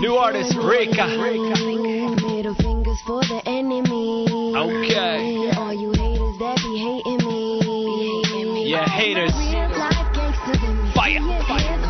New 0.00 0.14
artist, 0.14 0.56
Rika. 0.56 1.06
Middle 1.06 2.54
fingers 2.54 3.00
for 3.06 3.22
the 3.22 3.40
enemy. 3.46 4.26
Okay. 4.56 5.50
All 5.56 5.72
you 5.72 5.92
haters 5.92 6.38
that 6.38 6.56
be 6.58 6.78
hating 6.78 7.26
me. 7.28 8.68
Yeah, 8.68 8.88
haters. 8.88 9.32
Real 9.32 9.70
life 9.78 10.12
gangsters 10.12 10.62
in 10.68 10.82
me. 10.82 10.92
Fire. 10.92 11.82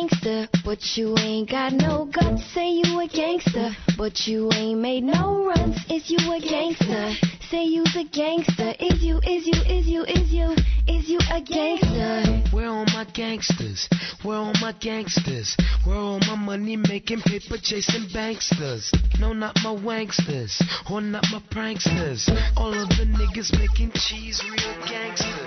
Gangster, 0.00 0.48
but 0.64 0.78
you 0.96 1.14
ain't 1.18 1.50
got 1.50 1.72
no 1.72 2.08
guts. 2.12 2.44
Say 2.54 2.70
you 2.70 3.00
a 3.00 3.08
gangster, 3.08 3.70
but 3.98 4.26
you 4.26 4.50
ain't 4.52 4.80
made 4.80 5.04
no 5.04 5.44
runs. 5.46 5.76
Is 5.90 6.10
you 6.10 6.18
a 6.32 6.40
gangster? 6.40 7.12
Say 7.50 7.64
you's 7.64 7.94
a 7.96 8.04
gangster. 8.04 8.74
Is 8.78 9.02
you, 9.02 9.18
is 9.18 9.46
you, 9.46 9.60
is 9.66 9.86
you, 9.86 10.04
is 10.04 10.32
you, 10.32 10.56
is 10.86 11.08
you 11.08 11.18
a 11.30 11.40
gangster? 11.40 12.56
Where 12.56 12.68
all 12.68 12.84
my 12.86 13.06
gangsters? 13.12 13.88
Where 14.22 14.38
all 14.38 14.52
my 14.60 14.72
gangsters? 14.80 15.56
Where 15.84 15.96
all 15.96 16.20
my 16.20 16.36
money 16.36 16.76
making 16.76 17.20
paper 17.22 17.56
chasing 17.62 18.08
banksters? 18.14 18.90
No, 19.18 19.32
not 19.32 19.56
my 19.62 19.74
wanksters, 19.74 20.62
or 20.90 21.00
not 21.00 21.24
my 21.30 21.42
pranksters. 21.50 22.28
All 22.56 22.72
of 22.72 22.88
the 22.90 23.04
niggas 23.04 23.52
making 23.58 23.92
cheese, 23.92 24.42
real 24.44 24.86
gangsters. 24.86 25.39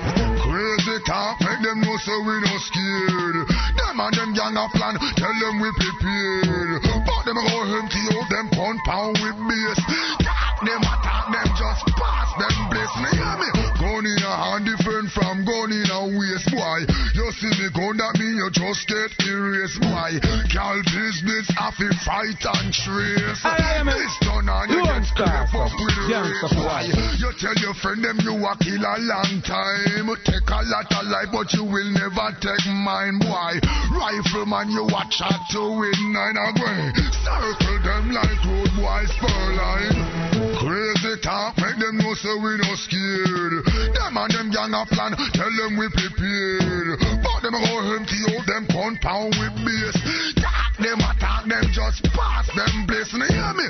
Crazy 0.94 1.06
talk, 1.06 1.42
make 1.42 1.62
them 1.64 1.82
know 1.82 1.98
so 1.98 2.22
we 2.22 2.40
no 2.42 2.58
scared. 2.60 3.48
Them 3.50 4.00
and 4.00 4.14
them 4.14 4.34
gang 4.34 4.56
a 4.56 4.70
plan, 4.70 4.94
tell 5.18 5.34
them 5.42 5.60
we 5.60 5.72
prepared. 5.74 6.84
But 6.84 7.26
them 7.26 7.34
go 7.34 7.80
empty 7.80 7.98
out 8.14 8.30
them 8.30 8.50
compound 8.54 9.18
with 9.18 9.38
bass. 9.42 10.53
Them 10.64 10.80
attack 10.80 11.28
them 11.28 11.50
just 11.60 11.84
pass 12.00 12.32
them 12.40 12.56
bless 12.72 12.94
me 13.04 13.12
hear 13.20 13.36
me. 13.36 13.50
Gun 13.84 14.08
in 14.08 14.16
your 14.16 14.32
hand 14.32 14.64
different 14.64 15.12
from 15.12 15.44
gun 15.44 15.76
in 15.76 15.92
a 15.92 16.08
waist 16.08 16.48
boy. 16.56 16.88
You 17.20 17.28
see 17.36 17.52
me 17.60 17.68
gun 17.76 18.00
that 18.00 18.16
mean 18.16 18.40
you 18.40 18.48
just 18.48 18.88
get 18.88 19.12
erased 19.28 19.84
boy. 19.84 20.24
Cal 20.48 20.80
business 20.88 21.52
have 21.60 21.76
to 21.76 21.92
fight 22.08 22.40
and 22.48 22.72
trace. 22.72 23.44
This 23.44 24.16
done 24.24 24.48
and 24.48 24.72
you 24.72 24.88
get 24.88 25.04
scrape 25.04 25.52
up 25.52 25.68
with 25.76 26.00
race 26.08 26.56
boy. 26.56 26.96
You 27.20 27.30
tell 27.44 27.60
your 27.60 27.76
friend 27.84 28.00
them 28.00 28.24
you 28.24 28.40
a 28.40 28.56
kill 28.56 28.88
a 28.88 28.96
long 29.04 29.44
time. 29.44 30.16
Take 30.24 30.48
a 30.48 30.64
lot 30.64 30.88
of 30.96 31.04
life 31.12 31.28
but 31.36 31.52
you 31.52 31.68
will 31.68 31.92
never 31.92 32.32
take 32.40 32.64
mine 32.72 33.20
boy. 33.20 33.60
Rifleman 33.92 34.72
you 34.72 34.88
watch 34.88 35.20
out 35.20 35.44
to 35.52 35.76
with 35.76 36.00
nine 36.16 36.40
away. 36.40 36.96
Circle 37.20 37.84
them 37.84 38.16
like 38.16 38.40
road 38.48 38.72
boys 38.80 39.12
spur 39.12 39.60
line. 39.60 40.53
Crazy 40.64 41.20
talk 41.20 41.60
make 41.60 41.76
them 41.76 42.00
know 42.00 42.16
so 42.16 42.40
we 42.40 42.56
no 42.56 42.72
scared. 42.80 43.68
Them 43.68 44.16
and 44.16 44.32
them 44.32 44.48
gang 44.48 44.72
a 44.72 44.88
plan 44.88 45.12
tell 45.36 45.52
them 45.60 45.76
we 45.76 45.92
prepared. 45.92 47.04
But 47.20 47.44
them 47.44 47.60
go 47.60 47.84
empty 47.92 48.16
out 48.32 48.48
them 48.48 48.64
compound 48.72 49.36
with 49.36 49.52
base. 49.60 50.00
Talk 50.40 50.80
them 50.80 51.04
attack 51.04 51.52
them 51.52 51.68
just 51.68 52.08
pass 52.16 52.48
them 52.56 52.88
bliss. 52.88 53.12
You 53.12 53.28
hear 53.28 53.52
me? 53.60 53.68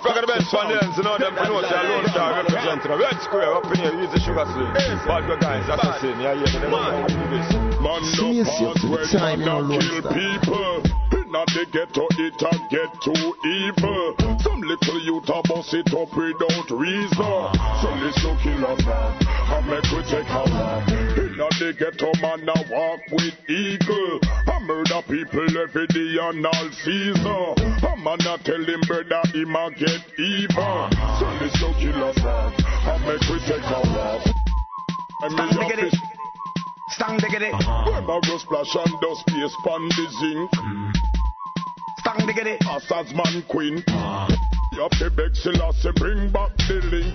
Back 0.00 0.16
at 0.16 0.22
the 0.22 0.30
bench 0.30 0.46
one 0.54 0.70
there, 0.70 0.86
so 0.94 1.02
now 1.02 1.18
them 1.18 1.34
know 1.34 1.60
say 1.66 1.82
Lone 1.90 2.06
Star 2.14 2.30
representing 2.38 2.90
a 2.90 2.96
red 3.02 3.18
square 3.26 3.52
up 3.52 3.66
in 3.66 3.82
here, 3.82 3.92
use 3.98 4.14
the 4.14 4.20
sugar 4.22 4.46
sling. 4.54 4.72
Bad 5.10 5.26
good 5.26 5.40
guys, 5.42 5.66
assassin, 5.66 6.16
yeah, 6.22 6.38
yeah, 6.38 6.46
them 6.54 6.70
know 6.70 6.78
how 6.78 7.02
to 7.02 7.14
do 7.18 7.26
this. 7.34 7.50
Man, 7.82 8.00
no 8.14 8.30
pass 8.46 8.78
where 8.86 9.10
them 9.10 9.42
a 9.42 9.74
kill 9.74 10.06
people. 10.14 10.82
Now 10.86 11.09
they 11.32 11.64
get 11.70 11.92
to 11.94 12.06
it 12.18 12.42
and 12.42 12.70
get 12.70 12.90
too 13.02 13.34
evil. 13.44 14.14
Some 14.40 14.60
little 14.62 15.00
youth 15.02 15.28
a 15.28 15.42
bust 15.46 15.74
it 15.74 15.92
up 15.94 16.10
without 16.16 16.70
reason. 16.70 17.44
So 17.80 17.88
listen, 18.02 18.36
kill 18.42 18.66
us 18.66 18.80
now, 18.84 19.18
and 19.54 19.66
make 19.66 19.86
we 19.92 20.02
take 20.10 20.28
a 20.28 20.42
walk. 20.50 20.88
Now 21.36 21.48
they 21.58 21.72
get 21.72 21.98
to 21.98 22.12
man 22.20 22.48
a 22.48 22.56
walk 22.70 23.00
with 23.12 23.34
eagle. 23.48 24.20
I 24.46 24.58
murder 24.60 25.02
people 25.08 25.58
every 25.58 25.86
day 25.88 26.18
and 26.20 26.46
all 26.46 26.70
season. 26.82 27.24
A 27.24 27.96
man 27.96 28.20
a 28.26 28.38
tell 28.42 28.64
him 28.64 28.80
brother 28.86 29.22
him 29.32 29.54
a 29.54 29.70
get 29.70 30.02
even. 30.18 30.90
So 31.18 31.26
listen, 31.40 31.74
kill 31.78 32.04
us 32.04 32.16
now, 32.18 32.52
and 32.90 33.06
make 33.06 33.22
we 33.30 33.38
take 33.46 33.64
a 33.64 33.80
walk. 33.94 34.40
Diggity. 35.20 35.86
office. 35.86 36.19
Stang 36.90 37.18
diggity. 37.18 37.50
When 37.50 38.04
my 38.04 38.18
uh-huh. 38.18 38.20
go 38.26 38.38
splash 38.38 38.74
and 38.74 39.00
dust 39.00 39.20
space 39.20 39.56
pan 39.64 39.88
the 39.94 40.06
zinc. 40.18 40.50
Stang 41.98 42.26
diggity. 42.26 42.58
Assas 42.66 43.14
man 43.14 43.42
queen. 43.48 43.82
Uh-huh. 43.86 44.26
You 44.72 44.82
have 44.82 44.90
to 44.98 45.10
beg 45.10 45.34
Selassie 45.34 45.92
bring 45.96 46.30
back 46.30 46.56
the 46.56 46.80
link. 46.90 47.14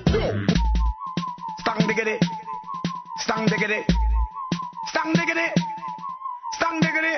Stang 1.59 1.87
diggity. 1.87 2.19
Stang 3.19 3.47
diggity. 3.47 3.83
Stang 4.87 5.13
diggity. 5.13 5.47
Stang 6.53 6.79
diggity. 6.79 7.15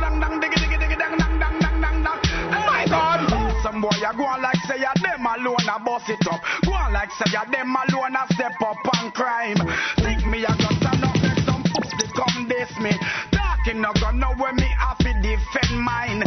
Dang 0.00 0.20
dang 0.20 0.40
diggity 0.40 0.66
diggity 0.66 0.96
dang 0.98 1.18
dang 1.18 1.38
dang 1.38 1.58
dang 1.60 1.80
dang 1.80 2.02
dang. 2.02 2.20
My 2.66 2.84
God. 2.86 3.62
Some 3.62 3.80
boy 3.80 3.90
a 3.90 4.14
go 4.16 4.24
on 4.24 4.42
like 4.42 4.56
say 4.66 4.78
them 4.78 4.99
alone 5.40 5.68
a 5.68 5.78
boss 5.84 6.08
it 6.08 6.26
up. 6.28 6.40
Go 6.64 6.72
on 6.72 6.92
like 6.92 7.10
say 7.12 7.32
ya 7.32 7.44
them 7.44 7.74
alone 7.74 8.16
a 8.16 8.24
step 8.34 8.60
up 8.60 8.76
on 8.98 9.10
crime. 9.12 9.56
Think 9.96 10.26
me 10.26 10.44
a 10.44 10.52
just 10.56 10.76
stand 10.76 11.04
up 11.04 11.16
make 11.16 11.40
some 11.44 11.62
pussy 11.64 12.06
come 12.12 12.48
this 12.48 12.70
me. 12.78 12.92
Talking 13.32 13.80
no 13.80 13.92
gun 14.00 14.18
know 14.18 14.32
where 14.36 14.52
me 14.52 14.68
have 14.78 14.98
to 14.98 15.12
defend 15.20 15.80
mine. 15.80 16.22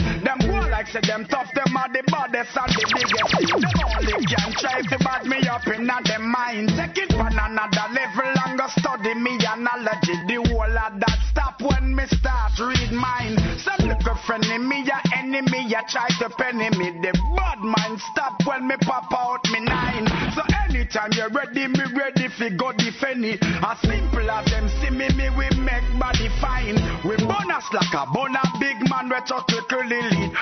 Like 0.73 0.87
say 0.87 1.01
them 1.05 1.23
tough, 1.29 1.53
them 1.53 1.77
are 1.77 1.85
the 1.85 2.01
baddest 2.09 2.57
and 2.57 2.73
the 2.73 2.81
biggest. 2.97 3.29
Them 3.45 3.77
only 3.93 4.25
can 4.25 4.49
try 4.57 4.81
to 4.81 4.97
bad 5.05 5.21
me 5.29 5.37
up 5.45 5.69
in 5.69 5.85
them 5.85 6.25
mind. 6.33 6.73
Take 6.73 6.97
it 6.97 7.13
on 7.13 7.29
another 7.29 7.93
level 7.93 8.33
and 8.41 8.57
go 8.57 8.65
study 8.81 9.13
me 9.13 9.37
analogy. 9.37 10.17
The 10.25 10.41
whole 10.49 10.65
of 10.65 10.97
that 10.97 11.19
stop 11.29 11.61
when 11.61 11.93
me 11.93 12.09
start 12.09 12.57
read 12.57 12.89
mine. 12.89 13.37
Some 13.61 13.85
little 13.85 14.17
friend 14.25 14.41
in 14.49 14.67
me 14.67 14.81
a 14.89 14.97
enemy, 15.13 15.69
ya 15.69 15.85
try 15.85 16.09
to 16.25 16.33
penny 16.41 16.73
me. 16.73 16.89
The 17.05 17.13
bad 17.37 17.61
mind 17.61 18.01
stop 18.09 18.41
when 18.41 18.65
me 18.65 18.73
pop 18.81 19.13
out 19.13 19.45
me 19.53 19.61
nine. 19.61 20.09
So 20.33 20.41
anytime 20.65 21.13
you're 21.13 21.29
ready, 21.29 21.69
me 21.69 21.85
ready 21.93 22.33
fi 22.33 22.49
go 22.49 22.73
defend 22.73 23.25
it. 23.29 23.37
As 23.61 23.77
simple 23.85 24.25
as 24.25 24.49
them 24.49 24.65
see 24.81 24.89
me, 24.89 25.05
me 25.13 25.29
we 25.37 25.45
make 25.61 25.85
body 26.01 26.33
fine. 26.41 26.81
We 27.05 27.13
bonus 27.21 27.69
like 27.69 27.93
a 27.93 28.09
bona 28.09 28.41
big 28.57 28.81
man, 28.89 29.13
we 29.13 29.21
talk 29.29 29.45
to 29.53 29.61
curly 29.69 30.01
lead. 30.01 30.33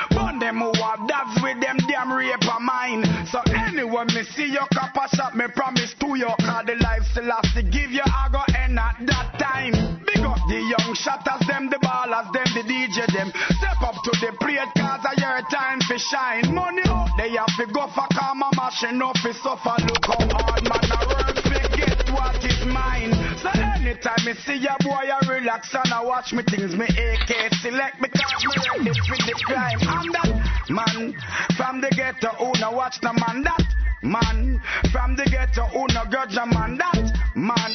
Them 0.52 0.68
who 0.68 0.84
have 0.84 1.08
dads 1.08 1.40
with 1.40 1.64
them 1.64 1.80
damn 1.88 2.12
rape 2.12 2.44
of 2.44 2.60
mine. 2.60 3.08
So 3.32 3.40
anyone 3.56 4.08
me 4.08 4.28
see 4.36 4.52
your 4.52 4.68
copper 4.76 5.08
shop, 5.16 5.34
me 5.34 5.46
promise 5.56 5.96
to 5.96 6.08
you, 6.20 6.28
cause 6.44 6.68
the 6.68 6.76
life 6.76 7.08
still 7.16 7.32
has 7.32 7.48
to 7.56 7.64
give 7.64 7.88
you, 7.88 8.04
I 8.04 8.28
go 8.28 8.44
end 8.60 8.76
at 8.76 9.00
that 9.00 9.40
time. 9.40 10.04
Big 10.04 10.20
up 10.28 10.44
the 10.52 10.60
young 10.60 10.92
shotters, 10.92 11.48
them 11.48 11.72
the 11.72 11.80
ballers, 11.80 12.28
them 12.36 12.44
the 12.52 12.68
DJ, 12.68 13.08
them. 13.16 13.32
Step 13.32 13.80
up 13.80 13.96
to 14.04 14.12
the 14.20 14.36
plate, 14.44 14.68
cause 14.76 15.08
your 15.16 15.40
time 15.48 15.80
to 15.88 15.96
shine. 16.12 16.54
Money 16.54 16.84
they 17.16 17.32
have 17.40 17.56
to 17.56 17.72
go 17.72 17.88
for 17.96 18.12
karma, 18.12 18.52
machine 18.52 19.02
up, 19.02 19.16
fi 19.24 19.32
suffer. 19.32 19.80
Look 19.88 20.04
how 20.04 20.20
hard 20.36 20.68
man 20.68 20.84
I 20.84 21.00
work, 21.16 21.38
fi 21.48 21.64
get 21.80 22.12
what 22.12 22.44
is 22.44 22.60
mine. 22.68 23.16
So 23.40 23.71
anytime 23.82 24.26
me 24.26 24.34
see 24.46 24.58
ya 24.58 24.76
boy, 24.82 25.10
I 25.10 25.20
relax 25.28 25.74
and 25.74 25.94
I 25.94 26.04
watch 26.04 26.34
me 26.34 26.44
things, 26.44 26.76
me 26.76 26.86
AK 26.86 27.54
select 27.62 28.02
because 28.02 28.32
me 28.46 28.62
ready 28.78 28.94
for 29.08 29.18
the 29.26 29.36
crime. 29.46 29.80
I'm 29.82 30.12
that 30.14 30.70
man 30.70 31.16
from 31.58 31.82
the 31.82 31.90
ghetto, 31.90 32.30
who 32.38 32.54
no 32.60 32.72
watch 32.72 33.00
the 33.02 33.14
man 33.14 33.44
that. 33.44 33.66
Man 34.04 34.60
from 34.92 35.16
the 35.16 35.26
ghetto, 35.30 35.66
who 35.70 35.86
no 35.94 36.06
grudge 36.10 36.34
a 36.34 36.46
man 36.46 36.78
that. 36.78 37.06
Man 37.36 37.74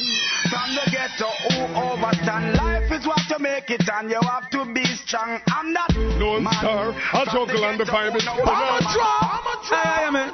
from 0.51 0.75
the 0.75 0.83
ghetto, 0.91 1.29
who 1.47 1.55
overstand. 1.75 2.57
Life 2.57 2.91
is 2.91 3.07
what 3.07 3.21
you 3.29 3.39
make 3.39 3.69
it, 3.69 3.87
and 3.87 4.09
you 4.09 4.19
have 4.21 4.49
to 4.51 4.65
be 4.73 4.83
strong. 5.03 5.39
I'm 5.47 5.73
that 5.73 5.91
Lone 6.19 6.43
man 6.43 6.53
Star, 6.53 6.93
I'll 7.13 7.25
from 7.25 7.47
the 7.47 7.53
juggle 7.53 7.65
and 7.65 7.79
the 7.79 7.85
ghetto, 7.85 7.95
vibe 7.95 8.11
who 8.11 8.17
is 8.17 8.25
no 8.25 8.33
spinning. 8.33 8.47
I'm 8.47 8.67
a 8.67 8.83
man. 8.83 8.93
drop, 8.93 9.23
I'm 9.23 9.47
a 9.47 9.57
Hey, 9.67 10.01
yeah, 10.03 10.11
man. 10.11 10.31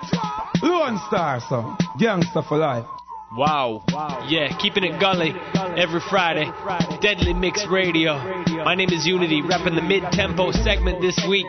Lone 0.63 0.99
Star, 1.07 1.39
so. 1.49 1.77
Gangster 1.99 2.41
for 2.41 2.57
life. 2.57 2.85
Wow. 3.35 3.83
Yeah, 4.27 4.55
keeping 4.59 4.83
it 4.83 4.99
gully 4.99 5.33
every 5.75 6.01
Friday. 6.09 6.45
Deadly 7.01 7.33
Mix 7.33 7.65
Radio. 7.67 8.13
My 8.63 8.75
name 8.75 8.89
is 8.89 9.07
Uni-T, 9.07 9.41
repping 9.49 9.73
the 9.73 9.81
mid-tempo 9.81 10.51
segment 10.51 11.01
this 11.01 11.19
week. 11.27 11.47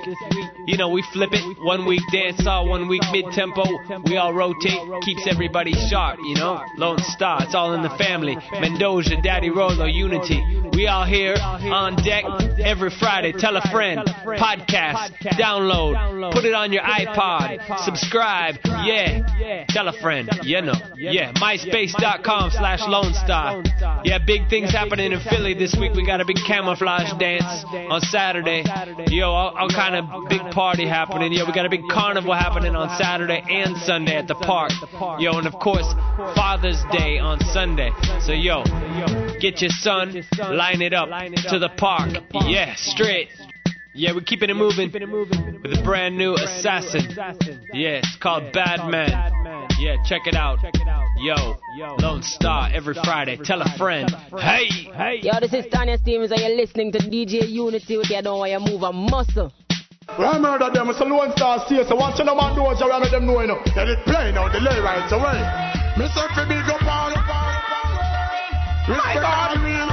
You 0.66 0.78
know, 0.78 0.89
we 0.89 1.05
flip 1.12 1.30
it. 1.32 1.45
One 1.61 1.87
week 1.87 2.01
dancehall, 2.11 2.68
one 2.68 2.89
week 2.89 3.03
mid-tempo. 3.12 3.64
We 4.07 4.16
all 4.16 4.32
rotate, 4.32 4.80
keeps 5.03 5.26
everybody 5.28 5.72
sharp, 5.91 6.20
you 6.24 6.37
know? 6.37 6.64
Lone 6.78 6.99
Star, 7.01 7.43
it's 7.43 7.55
all 7.55 7.74
in 7.74 7.82
the 7.82 7.95
family. 7.99 8.37
Mendoja, 8.37 9.22
Daddy 9.22 9.51
Rolo, 9.51 9.85
Uni-T. 9.85 10.64
We 10.75 10.89
all 10.89 11.05
here 11.05 11.37
on 11.39 11.95
deck 11.97 12.25
every 12.59 12.91
Friday. 12.91 13.33
Tell 13.33 13.57
a 13.57 13.62
friend, 13.70 14.01
podcast, 14.25 15.14
download, 15.39 16.33
put 16.33 16.45
it 16.45 16.53
on 16.55 16.72
your 16.72 16.83
iPod, 16.83 17.85
subscribe. 17.85 18.57
Yeah, 18.64 19.64
tell 19.68 19.87
a 19.87 19.93
friend. 19.93 20.29
You 20.43 20.62
know, 20.62 20.75
yeah. 20.97 21.33
MySpace.com 21.35 22.51
slash 22.51 22.81
Lone 22.89 23.14
Star. 23.14 23.62
Yeah, 24.05 24.18
big 24.27 24.49
things 24.49 24.72
happening 24.72 25.12
in 25.12 25.20
Philly 25.20 25.55
this 25.55 25.77
week. 25.79 25.93
We 25.95 26.05
got 26.05 26.20
a 26.20 26.25
big 26.25 26.39
camouflage 26.47 27.12
dance 27.18 27.64
on 27.72 28.01
Saturday. 28.01 28.64
Yo, 29.09 29.31
all, 29.31 29.57
all 29.57 29.68
kind 29.68 29.95
of 29.95 30.29
big 30.29 30.43
party 30.51 30.87
happening. 30.87 31.33
Yo, 31.33 31.47
we 31.47 31.53
got 31.53 31.66
a 31.66 31.70
big 31.70 31.83
carnival 31.91 32.35
happening 32.35 32.75
on 32.75 32.89
Saturday 32.99 33.43
and 33.49 33.77
Sunday 33.79 34.16
at 34.16 34.27
the 34.27 34.35
park. 34.35 34.72
Yo, 35.20 35.39
and 35.39 35.47
of 35.47 35.55
course, 35.55 35.87
Father's 36.35 36.83
Day 36.91 37.18
on 37.18 37.39
Sunday. 37.53 37.91
So, 38.20 38.33
yo, 38.33 38.64
get 39.45 39.61
your 39.61 39.70
son, 39.70 40.24
line 40.57 40.80
it 40.80 40.95
up 40.95 41.11
to 41.51 41.59
the 41.59 41.68
park. 41.76 42.09
Yeah, 42.47 42.74
straight. 42.76 43.28
Yeah, 43.95 44.12
we're 44.14 44.22
keeping 44.22 44.49
it 44.49 44.55
moving 44.55 44.90
with 44.90 45.78
a 45.78 45.82
brand 45.84 46.16
new 46.16 46.34
assassin. 46.34 47.03
Yeah, 47.74 48.01
it's 48.01 48.16
called 48.16 48.55
Bad 48.55 48.88
Man. 48.90 49.11
Yeah, 49.78 49.97
check 50.07 50.22
it 50.26 50.34
out. 50.34 50.61
Yo, 51.18 51.59
Lone 52.01 52.22
Star 52.22 52.70
every 52.72 52.95
Friday. 53.05 53.36
Tell 53.36 53.61
a 53.61 53.68
friend. 53.76 54.11
Hey, 54.38 54.66
hey. 54.97 55.20
Yo, 55.22 55.38
this 55.40 55.53
is 55.53 55.66
Tanya 55.70 55.99
Stephens, 55.99 56.32
and 56.32 56.40
you're 56.40 56.57
listening 56.57 56.90
to 56.92 56.99
DJ 56.99 57.47
Uni-T 57.47 57.99
with 57.99 58.09
you. 58.09 58.22
Don't 58.22 58.38
want 58.38 58.51
you 58.51 58.61
move 58.61 58.82
a 58.82 58.92
muscle. 58.92 59.53
When 60.16 60.26
I 60.26 60.38
murder 60.38 60.70
them, 60.72 60.88
it's 60.88 61.01
a 61.01 61.05
Lone 61.05 61.32
Star 61.36 61.62
stay. 61.66 61.84
So 61.86 61.97
watch 61.97 62.16
them 62.16 62.26
man 62.26 62.57
doors, 62.57 62.80
I 62.80 62.99
make 62.99 63.11
them 63.11 63.26
know, 63.26 63.40
you 63.42 63.49
know. 63.49 63.61
Let 63.76 63.88
it 63.88 64.05
play 64.07 64.32
now, 64.32 64.49
delay 64.49 64.80
right 64.80 65.12
away. 65.12 65.36
Me 66.01 66.09
say 66.09 66.26
fi 66.32 66.49
big 66.49 66.64
up 66.64 66.82
all 66.82 67.43
Respect 68.85 69.24
all 69.24 69.57
real 69.64 69.89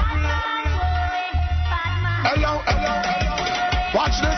Hello, 2.27 2.59
hello, 2.59 2.91
hello 3.07 3.95
Watch 3.95 4.19
this. 4.19 4.35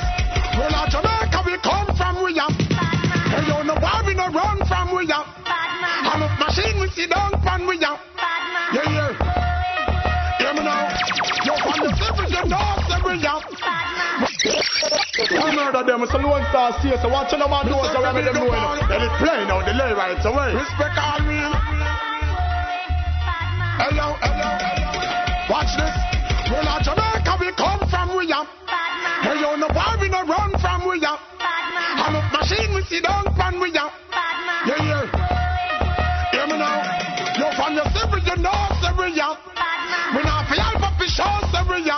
Well, 0.62 0.70
out 0.78 0.94
Jamaica 0.94 1.42
we 1.42 1.58
come 1.58 1.90
from 1.98 2.22
we 2.22 2.38
Hey, 2.38 3.50
yo, 3.50 3.66
no 3.66 3.74
why 3.82 4.06
we 4.06 4.14
no 4.14 4.30
run 4.30 4.62
from 4.70 4.94
we 4.94 5.10
are 5.10 5.26
I'm 5.26 6.22
a 6.22 6.30
machine 6.38 6.78
we 6.78 6.86
sit 6.94 7.10
down 7.10 7.34
from 7.42 7.66
we 7.66 7.82
are 7.82 7.98
Yeah, 8.78 8.94
yeah. 8.94 9.18
Hear 10.38 10.54
me 10.54 10.62
now. 10.70 10.86
Yo, 11.50 11.58
from 11.58 11.82
the 11.82 11.90
civil 11.98 12.30
you 12.30 12.46
know 12.46 12.78
say 12.86 13.02
we 13.02 13.18
When 15.34 15.50
I 15.50 15.66
murder 15.66 15.82
them, 15.82 16.06
it's 16.06 16.14
a 16.14 16.22
Lone 16.22 16.46
Star 16.54 16.78
stay. 16.78 16.94
So 17.02 17.10
watch 17.10 17.34
man 17.34 17.66
doors, 17.66 17.90
I 17.90 18.14
make 18.14 18.30
them 18.30 18.38
you 18.38 18.54
know. 18.54 18.78
Let 18.86 19.02
it 19.02 19.18
play 19.18 19.50
now, 19.50 19.66
delay 19.66 19.98
right 19.98 20.22
away. 20.22 20.54
Respect 20.54 20.94
all 21.02 21.26
real 21.26 22.13
Hello, 23.80 24.16
hello, 24.22 24.50
Watch 25.50 25.74
this. 25.76 25.96
Well, 26.52 26.68
out 26.70 26.84
Jamaica 26.84 27.34
we 27.40 27.50
come 27.58 27.82
from 27.90 28.16
we 28.18 28.32
are 28.32 28.46
Hey, 29.26 29.42
yo, 29.42 29.56
no 29.56 29.68
why 29.74 29.98
we 30.00 30.10
no 30.10 30.22
run 30.26 30.54
from 30.60 30.88
we 30.88 31.02
are 31.04 31.18
I'm 31.42 32.16
a 32.16 32.22
machine 32.32 32.74
we 32.76 32.82
sit 32.84 33.04
down 33.04 33.34
from 33.36 33.60
we 33.60 33.74
are 33.76 33.92
Yeah, 34.70 34.78
yeah. 34.78 35.06
Hear 36.32 36.46
me 36.48 36.58
now. 36.62 37.40
Yo, 37.40 37.50
from 37.58 37.74
your 37.74 37.90
civil 37.98 38.20
you 38.22 38.38
know 38.42 38.62
say 38.82 38.94
we 38.94 39.20
are 39.20 39.38
We 40.14 40.22
not 40.22 40.46
fi 40.48 40.56
help 40.62 40.84
up 40.84 40.94
fi 41.00 41.06
show 41.08 41.34
say 41.52 41.64
we 41.66 41.90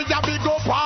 So 0.00 0.06
we 0.06 0.14
a 0.14 0.22
big 0.22 0.46
up 0.46 0.79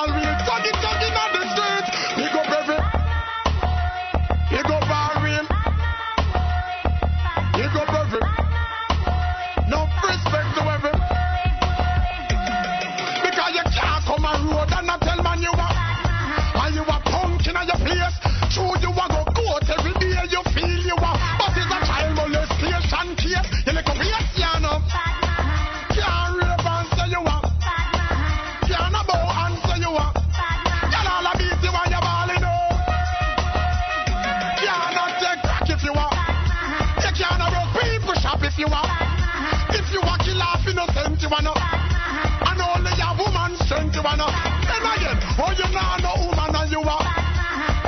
man. 44.17 44.31
Then 44.69 44.85
again, 44.85 45.19
oh, 45.39 45.51
you 45.57 45.69
know, 45.75 45.97
no 46.03 46.13
woman 46.27 46.55
and 46.55 46.71
you 46.71 46.83
are. 46.83 47.07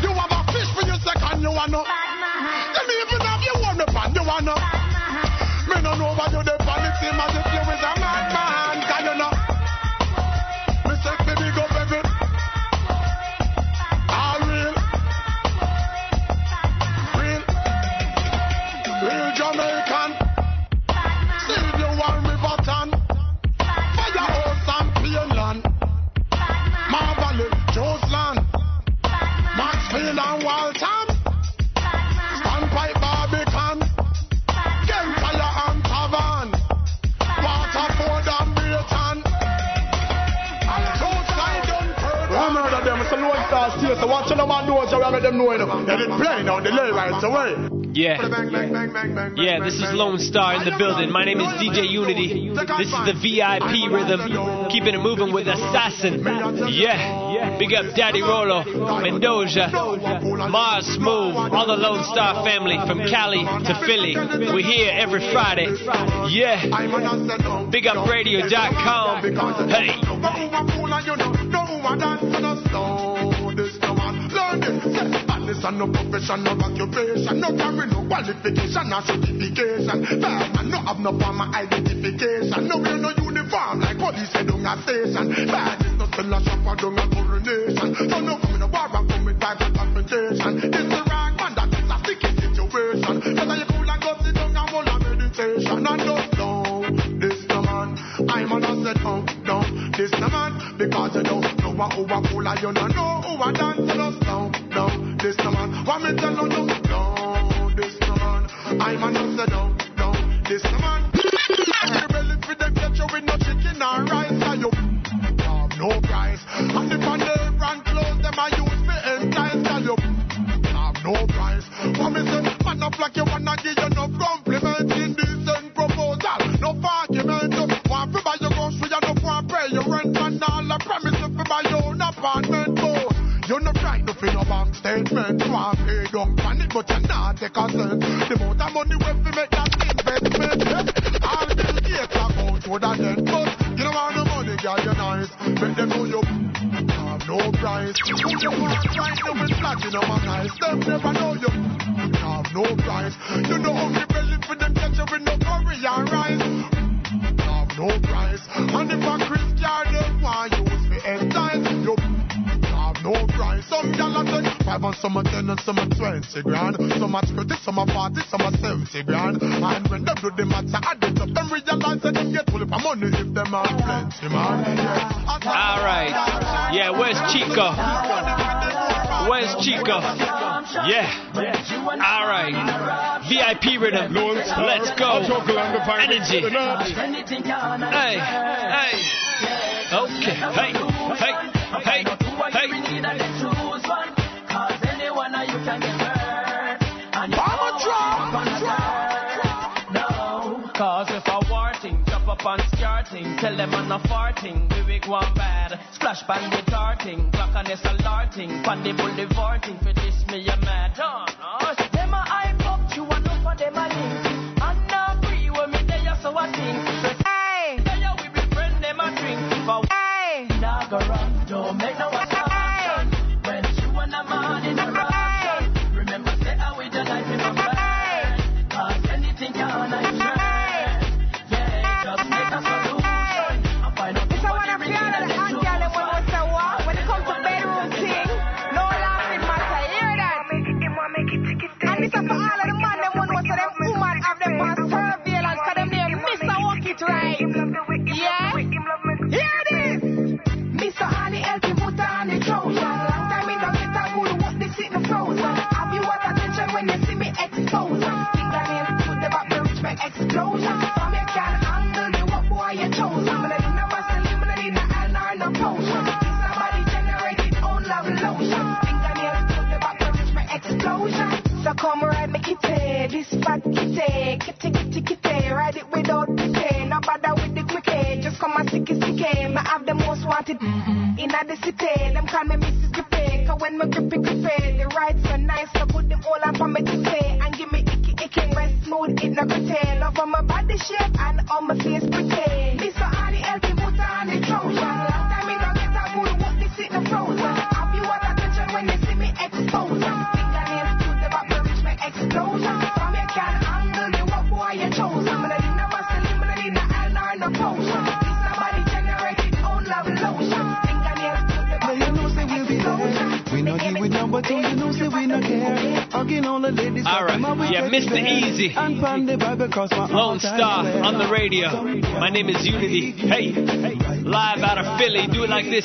You 0.02 0.10
have 0.14 0.32
a 0.32 0.40
fish 0.52 0.70
for 0.74 0.84
your 0.86 0.98
second, 1.00 1.42
you 1.42 1.50
are 1.50 1.68
Let 1.86 2.84
me 2.86 2.94
even 3.02 3.20
if 3.22 3.40
you 3.46 3.54
want 3.62 3.78
the 3.78 3.86
pan, 3.86 4.14
you 4.14 4.22
are 4.22 4.42
not. 4.42 4.62
Me 5.68 5.82
no 5.82 5.94
know 5.94 6.12
about 6.14 6.32
you, 6.32 6.55
Yeah, 49.37 49.61
this 49.62 49.74
is 49.74 49.93
Lone 49.93 50.18
Star 50.18 50.57
in 50.57 50.64
the 50.64 50.76
building. 50.78 51.12
My 51.12 51.24
name 51.24 51.41
is 51.41 51.49
DJ 51.61 51.89
Uni-T. 51.91 52.49
This 52.80 52.89
is 52.89 53.01
the 53.05 53.12
VIP 53.12 53.93
rhythm. 53.93 54.20
Keeping 54.70 54.95
it 54.95 55.01
moving 55.01 55.32
with 55.32 55.47
Assassin. 55.47 56.24
Yeah. 56.72 57.59
Big 57.59 57.74
up 57.74 57.95
Daddy 57.95 58.22
Rolo, 58.22 58.64
Mendoja, 58.64 59.70
Mars 60.51 60.87
Smooth, 60.87 61.37
all 61.53 61.66
the 61.66 61.76
Lone 61.76 62.05
Star 62.05 62.45
family 62.45 62.78
from 62.87 62.99
Cali 63.09 63.45
to 63.45 63.74
Philly. 63.84 64.16
We're 64.16 64.64
here 64.64 64.93
every 64.93 65.20
Friday. 65.32 65.68
Yeah. 66.32 67.68
Big 67.70 67.87
up 67.87 68.09
radio.com. 68.09 69.68
Hey. 69.68 71.45
and 75.66 75.78
no 75.78 75.86
profession, 75.90 76.44
no 76.44 76.52
occupation, 76.52 77.40
no 77.40 77.50
carry 77.56 77.86
no 77.90 78.06
qualification 78.06 78.92
or 78.92 79.02
certification. 79.02 79.98
Man, 80.22 80.70
no 80.70 80.78
have 80.78 80.98
no 81.00 81.18
farmer 81.18 81.50
identification, 81.54 82.68
no 82.68 82.78
wear 82.78 82.96
no 82.96 83.10
uniform 83.10 83.80
like 83.80 83.98
police 83.98 84.32
they 84.32 84.44
don't 84.44 84.64
have 84.64 84.82
station. 84.82 85.28
Bad 85.50 85.82
is 85.86 85.98
no 85.98 86.06
sell 86.14 86.34
a 86.34 86.38
shopper, 86.44 86.76
don't 86.76 86.96
have 86.98 87.25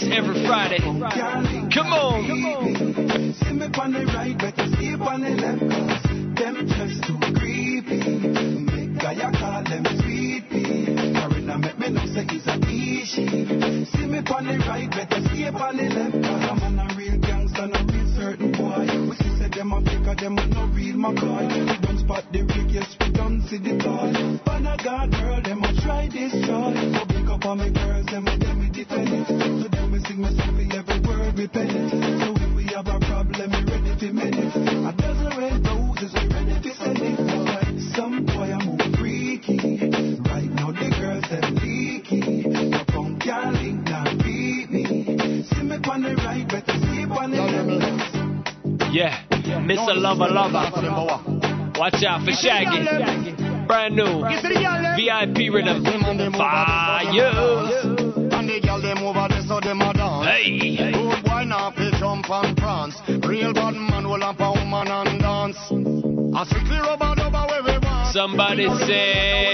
every 0.04 0.46
Friday. 0.46 0.91
Out 52.22 52.26
for 52.26 52.32
Shaggy. 52.32 53.68
Brand 53.68 53.96
new 53.96 54.24
VIP 54.96 55.54
rhythm. 55.54 55.84
Fire. 56.34 57.32
And 58.32 58.50
the 58.50 58.60
girl 58.64 58.82
them 58.82 58.98
over 59.00 59.28
there 59.30 59.42
so 59.48 59.60
them 59.60 59.82
a 59.82 59.94
dance. 59.94 60.26
Hey. 60.26 60.92
Good 60.92 61.24
boy 61.24 61.44
now 61.46 61.72
fi 61.72 61.92
jump 62.00 62.30
and 62.30 62.58
prance. 62.58 62.96
Real 63.26 63.54
bad 63.54 63.74
man 63.74 64.08
will 64.10 64.24
up 64.24 64.40
a 64.40 64.52
woman 64.52 64.88
and 64.88 65.20
dance. 65.20 65.58
A 66.36 66.46
strictly 66.46 66.78
rubber 66.80 67.16
dubber 67.16 67.48
where 67.48 67.64
we 67.64 67.78
want. 67.86 68.14
Somebody 68.14 68.68
say, 68.88 69.51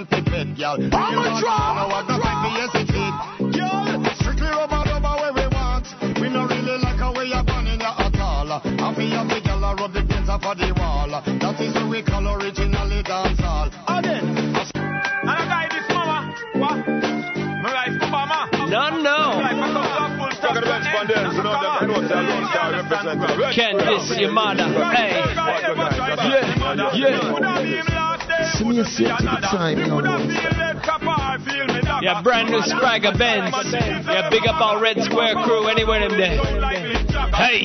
we 0.00 0.06
no 0.06 0.08
have 0.08 0.08
time 0.08 0.24
to 0.24 0.30
pet 0.30 0.58
y'all. 0.58 0.80
I'm 0.80 1.18
a 1.18 1.40
drop, 1.40 1.76
no 1.76 1.84
what 1.88 2.08
no 2.08 2.16
time 2.20 2.40
for 2.40 2.50
hesitate. 2.56 3.14
Y'all, 3.56 4.04
strictly 4.20 4.48
rubber 4.48 4.82
rubber 4.88 5.14
where 5.20 5.32
we 5.34 5.46
want. 5.52 5.86
We 6.20 6.28
no 6.28 6.46
really 6.46 6.78
like 6.78 7.00
a 7.00 7.12
way 7.12 7.26
you're 7.26 7.44
born 7.44 7.66
in 7.66 7.80
your 7.80 7.94
at 8.00 8.20
all. 8.20 8.60
Happy 8.60 9.12
up 9.14 9.28
the 9.28 9.40
girl 9.44 9.64
a 9.64 9.74
rub 9.76 9.92
the 9.92 10.02
paint 10.02 10.28
off 10.28 10.44
of 10.44 10.56
the 10.58 10.72
wall. 10.78 11.10
That 11.10 11.60
is 11.60 11.74
what 11.74 11.88
we 11.90 12.02
call 12.02 12.26
originally 12.40 13.02
dance 13.02 13.40
hall. 13.40 13.70
And 13.88 14.04
then, 14.04 14.24
and 14.24 15.28
a 15.28 15.44
guy 15.44 15.68
this 15.68 15.88
mama, 15.90 16.32
what? 16.56 16.76
Me 16.86 17.68
wife 17.68 18.00
Obama. 18.00 18.48
No, 18.70 18.88
no. 18.96 19.40
Talk 20.40 20.56
of 20.56 20.64
the 20.64 20.68
bench 20.70 20.88
band 20.88 21.08
there, 21.10 21.28
so 21.36 21.42
now 21.42 21.80
them 21.80 21.90
know 21.90 22.00
say 22.08 22.16
Lone 22.16 22.46
Star 22.48 22.72
represent. 22.72 23.20
Can't 23.54 23.78
diss 23.78 24.18
your 24.18 24.32
mother. 24.32 24.64
Hey. 24.94 25.20
Yeah, 26.94 27.20
yeah. 27.90 28.09
See 28.60 28.68
me 28.68 28.78
a 28.78 28.84
set 28.84 29.16
to 29.16 29.24
the 29.24 29.40
time, 29.40 29.78
you 29.78 29.86
know. 29.88 30.20
Yeah, 32.02 32.20
brand 32.20 32.50
new 32.50 32.60
Spragga 32.60 33.16
Benz. 33.16 33.56
Yeah, 33.72 34.28
big 34.28 34.46
up 34.46 34.60
our 34.60 34.78
Red 34.78 35.00
Square 35.00 35.36
crew, 35.48 35.66
anywhere 35.68 36.00
them 36.06 36.18
there. 36.20 36.36
Hey. 37.32 37.64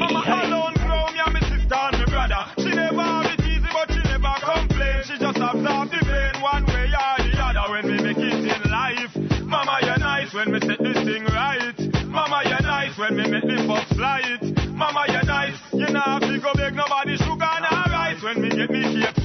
She 2.55 2.71
never 2.71 3.03
have 3.03 3.27
it 3.27 3.43
easy, 3.43 3.67
but 3.75 3.91
she 3.91 3.99
never 4.07 4.35
complain. 4.39 5.03
She 5.03 5.19
just 5.19 5.35
absorb 5.35 5.91
the 5.91 5.99
pain 5.99 6.41
one 6.41 6.63
way 6.63 6.87
or 6.87 7.19
the 7.19 7.65
when 7.67 7.85
we 7.91 7.99
make 7.99 8.15
it 8.15 8.47
in 8.55 8.71
life. 8.71 9.11
Mama, 9.43 9.79
you're 9.83 9.99
nice 9.99 10.33
when 10.33 10.51
we 10.53 10.61
set 10.61 10.79
this 10.79 10.95
thing 11.03 11.25
right. 11.25 11.75
Mama, 12.07 12.41
you're 12.47 12.61
nice 12.61 12.97
when 12.97 13.15
we 13.17 13.27
make 13.27 13.43
the 13.43 13.67
bus 13.67 13.83
fly 13.91 14.21
it. 14.23 14.55
Mama, 14.71 15.03
you're 15.09 15.23
nice. 15.23 15.59
You 15.73 15.87
know, 15.91 15.99
have 15.99 16.21
to 16.21 16.39
go 16.39 16.53
beg 16.55 16.73
nobody 16.73 17.17
sugar 17.17 17.43
and 17.43 17.65
rice 17.91 18.23
when 18.23 18.41
we 18.41 18.49
get 18.49 18.69
me 18.69 18.83
cake 18.83 19.15
slice. 19.15 19.24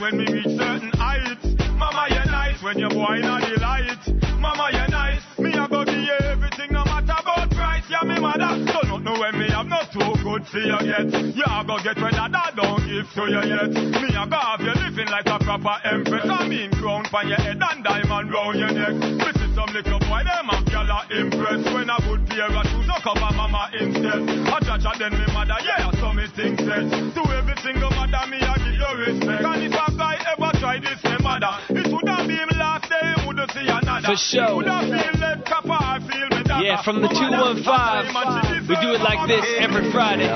when 0.00 0.18
we 0.18 0.26
reach 0.32 0.56
certain 0.56 0.90
heights. 0.94 1.44
Mama, 1.74 2.06
you're 2.10 2.30
nice 2.30 2.62
when 2.62 2.78
you're 2.78 2.90
boy 2.90 3.16
in 3.16 3.22
the 3.22 3.58
light. 3.60 3.98
Mama, 4.38 4.70
you're 4.72 4.88
nice. 4.88 5.22
Me, 5.38 5.52
I 5.54 5.66
go 5.66 5.82
you 5.82 6.14
everything 6.22 6.70
no 6.70 6.84
matter 6.84 7.14
about 7.18 7.50
price. 7.50 7.82
Yeah, 7.90 8.02
me 8.02 8.18
mother. 8.20 8.54
So 8.72 8.86
not 8.86 9.02
know 9.02 9.18
when 9.18 9.38
me 9.38 9.46
I 9.46 9.58
have 9.58 9.66
not 9.66 9.90
too 9.92 9.98
good 10.22 10.46
for 10.46 10.58
you 10.58 10.78
yet. 10.86 11.10
You 11.34 11.44
I 11.46 11.64
go 11.66 11.78
get 11.82 11.96
when 11.98 12.14
that 12.14 12.54
don't 12.54 12.82
give 12.86 13.06
to 13.14 13.22
you 13.26 13.42
yet. 13.42 13.70
Me 13.74 14.14
I 14.14 14.26
go 14.26 14.38
have 14.38 14.60
you 14.60 14.74
living 14.74 15.08
like 15.08 15.26
a 15.26 15.38
proper 15.38 15.76
empress. 15.86 16.26
I 16.30 16.48
mean 16.48 16.70
crown 16.72 17.04
for 17.10 17.24
your 17.24 17.38
head 17.38 17.58
and 17.60 17.84
diamond 17.84 18.32
round 18.32 18.58
your 18.58 18.70
neck. 18.70 19.37
Me 19.48 19.54
see 19.54 19.54
some 19.54 19.72
little 19.72 19.98
boy 20.00 20.22
them 20.24 20.48
a 20.50 20.56
gyal 20.68 20.90
a 20.90 21.00
impress. 21.20 21.64
When 21.72 21.90
a 21.90 21.96
good 22.04 22.26
pair 22.28 22.46
of 22.46 22.66
shoes 22.68 22.86
no 22.86 22.94
cover 23.02 23.32
mama 23.36 23.70
instead. 23.80 24.28
I 24.48 24.60
judge 24.60 24.84
her 24.84 24.94
then 24.98 25.12
me 25.12 25.26
mother 25.32 25.56
yeah 25.64 25.90
so 26.00 26.12
me 26.12 26.26
think 26.36 26.60
said. 26.60 26.90
To 27.14 27.22
every 27.32 27.56
single 27.62 27.90
mother 27.90 28.26
me 28.28 28.38
I 28.40 28.56
give 28.58 28.76
you 28.76 28.90
respect. 29.06 29.44
And 29.44 29.62
if 29.64 29.72
a 29.72 29.86
guy 29.96 30.16
ever 30.36 30.50
try 30.58 30.78
this 30.80 31.00
me 31.04 31.16
mother, 31.22 31.52
it 31.70 31.88
would 31.92 32.08
have 32.08 32.26
been 32.26 32.48
last 32.58 32.88
day 32.90 33.14
he 33.16 33.26
would 33.26 33.40
see 33.52 33.68
another. 33.68 34.08
For 34.08 34.16
sure. 34.16 34.56
Would 34.56 34.66
have 34.68 34.88
feel 34.88 35.20
left 35.20 35.46
copper 35.46 35.72
I 35.72 35.98
feel 36.00 36.28
me 36.28 36.42
dagger. 36.44 36.64
Yeah, 36.64 36.82
from 36.82 37.00
the 37.02 37.08
215, 37.08 38.68
we 38.68 38.76
do 38.80 38.92
it 38.94 39.00
like 39.00 39.28
this 39.28 39.44
every 39.58 39.90
Friday. 39.92 40.28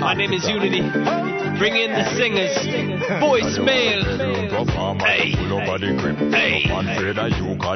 My 0.00 0.14
name 0.14 0.32
is 0.32 0.46
Uni-T. 0.48 0.80
Bring 1.58 1.76
in 1.76 1.90
the 1.92 2.04
singers. 2.16 2.52
Voicemail. 3.22 4.04
Hey. 5.00 5.32
Pull 5.34 5.52
over 5.56 5.78
the 5.78 5.96
grip. 5.96 6.18
Hey. 6.32 6.68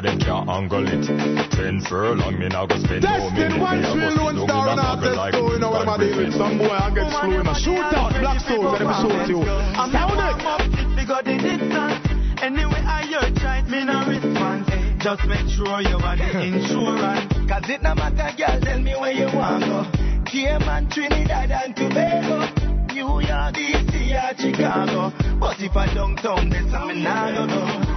Up 0.01 0.07
and 0.07 0.21
afraid 0.23 0.33
of 0.33 0.41
you, 0.41 0.41
cause 0.41 0.41
them 0.41 0.45
can't 0.45 0.49
angle 0.49 0.87
it. 0.87 1.51
Ten 1.51 1.81
furlong, 1.81 2.39
me 2.39 2.47
now 2.49 2.65
go 2.65 2.77
spend 2.77 3.03
no 3.03 3.29
minute. 3.29 3.53
Destin, 3.53 3.61
one 3.61 3.81
tree, 3.81 4.09
Lone 4.17 4.47
Star, 4.47 4.69
and 4.69 4.79
artist, 4.79 5.37
so 5.37 5.53
you 5.53 5.59
know 5.59 5.71
what 5.71 5.87
I'm 5.87 5.99
doing. 5.99 6.31
Some 6.31 6.57
boy, 6.57 6.69
I 6.69 6.89
get 6.93 7.11
slow 7.11 7.29
in 7.29 7.45
a 7.45 7.53
shootout, 7.53 8.19
black 8.19 8.39
soul, 8.41 8.71
let 8.71 8.81
me 8.81 8.93
show 8.97 9.13
you. 9.29 9.45
Sound 9.45 9.93
it. 9.93 10.95
Because 10.97 11.23
they 11.25 11.37
did 11.37 11.61
that. 11.69 12.01
Anyway, 12.41 12.81
I 12.81 13.05
hear 13.05 13.29
try 13.37 13.61
me 13.69 13.85
no 13.85 14.01
respond. 14.07 14.65
Just 15.01 15.25
make 15.25 15.47
sure 15.49 15.81
you 15.81 15.97
are 15.97 16.17
the 16.17 16.29
insurance. 16.41 17.29
Cause 17.49 17.69
it 17.69 17.81
no 17.81 17.93
matter, 17.93 18.29
girl, 18.37 18.59
tell 18.61 18.79
me 18.81 18.93
where 18.97 19.13
you 19.13 19.29
want 19.37 19.65
go. 19.65 19.85
Cayman, 20.25 20.89
Trinidad 20.89 21.51
and 21.51 21.75
Tobago. 21.75 22.49
New 22.89 23.21
York, 23.21 23.53
DC, 23.53 24.09
Yard, 24.09 24.37
Chicago. 24.37 25.13
But 25.39 25.61
if 25.61 25.75
I 25.75 25.93
downtown, 25.93 26.49
this 26.49 26.73
I'm 26.73 27.03
not 27.03 27.33
gonna 27.35 27.85
go. 27.85 27.90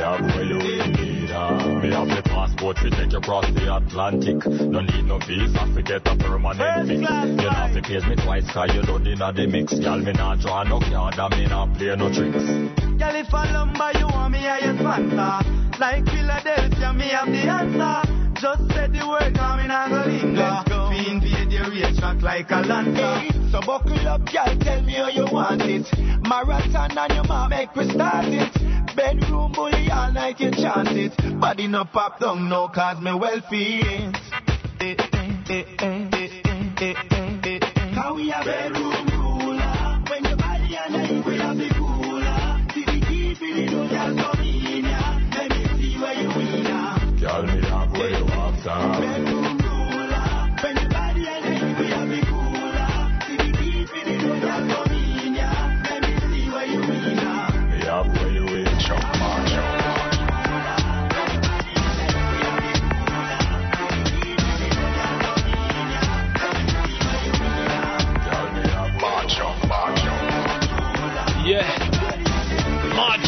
Cowboy 0.00 0.39
the 2.22 2.28
passport 2.28 2.76
to 2.78 2.90
take 2.90 3.12
you 3.12 3.18
across 3.18 3.46
the 3.54 3.74
Atlantic. 3.74 4.44
No 4.44 4.80
need 4.80 5.04
no 5.04 5.18
visa 5.18 5.64
to 5.74 5.82
get 5.82 6.06
a 6.06 6.16
permanent 6.16 6.88
fix. 6.88 7.00
You 7.00 7.06
don't 7.06 7.54
have 7.54 7.72
to 7.72 7.82
pay 7.82 8.00
me 8.08 8.16
twice 8.16 8.50
cause 8.52 8.74
you 8.74 8.82
don't 8.82 9.06
inna 9.06 9.32
the 9.32 9.46
mix. 9.46 9.78
Girl, 9.78 9.98
me 9.98 10.12
not 10.12 10.40
draw 10.40 10.62
no 10.64 10.80
card 10.80 11.16
and 11.16 11.32
me 11.36 11.46
not 11.46 11.72
play 11.76 11.96
no 11.96 12.12
tricks. 12.12 12.44
Girl, 13.00 13.16
if 13.16 13.32
I 13.32 13.52
lumber, 13.52 13.92
you 13.98 14.06
want 14.06 14.32
me, 14.32 14.44
I 14.44 14.60
sponsor. 14.76 15.80
Like 15.80 16.04
Philadelphia, 16.04 16.92
me 16.92 17.08
have 17.08 17.28
the 17.28 17.42
answer. 17.48 17.96
Just 18.40 18.68
said 18.72 18.92
the 18.92 19.06
word, 19.08 19.34
come 19.34 19.60
in 19.60 19.70
and 19.70 19.88
go 19.88 20.04
linger. 20.04 20.64
We 20.90 20.98
invade 21.08 21.29
create 21.70 21.96
track 21.96 22.20
like 22.22 22.50
a 22.50 22.60
lantern. 22.60 23.50
So 23.50 23.60
buckle 23.60 24.08
up, 24.08 24.24
girl, 24.32 24.56
tell 24.58 24.82
me 24.82 24.94
how 24.94 25.08
you 25.08 25.26
want 25.30 25.62
it. 25.62 25.86
Marathon 26.26 26.98
and 26.98 27.12
your 27.12 27.24
mom 27.24 27.50
make 27.50 27.74
we 27.74 27.88
start 27.90 28.26
it. 28.26 28.96
Bedroom 28.96 29.52
bully 29.52 29.90
all 29.90 30.12
night, 30.12 30.40
you 30.40 30.50
chant 30.50 30.88
it. 30.88 31.40
Body 31.40 31.68
no 31.68 31.84
pop 31.84 32.18
down, 32.18 32.48
no 32.48 32.68
cause 32.68 33.00
me 33.00 33.12
well 33.14 33.40
fit. 33.48 34.16
How 37.94 38.14
we 38.14 38.32
a 38.32 38.42
bedroom 38.44 39.06
ruler. 39.06 40.02
When 40.08 40.24
your 40.24 40.36
body 40.36 40.76
and 40.76 40.96
I, 40.96 41.22
we 41.26 41.38
have 41.38 41.56
the 41.56 41.68
cooler. 41.74 42.66
See 42.74 42.84
the 42.84 43.06
key, 43.06 43.34
feel 43.34 43.58
it, 43.58 43.70
don't 43.70 44.18
come 44.18 44.40
in 44.40 44.84
ya. 44.84 45.20
Let 45.36 45.50
me 45.50 45.64
see 45.78 45.98
where 46.00 46.20
you 46.20 46.28
win 46.28 46.64
ya. 46.64 46.98
Tell 47.20 47.42
me 47.44 47.60
love 47.60 47.92
where 47.92 48.10
you 48.10 48.24
walk, 48.24 49.39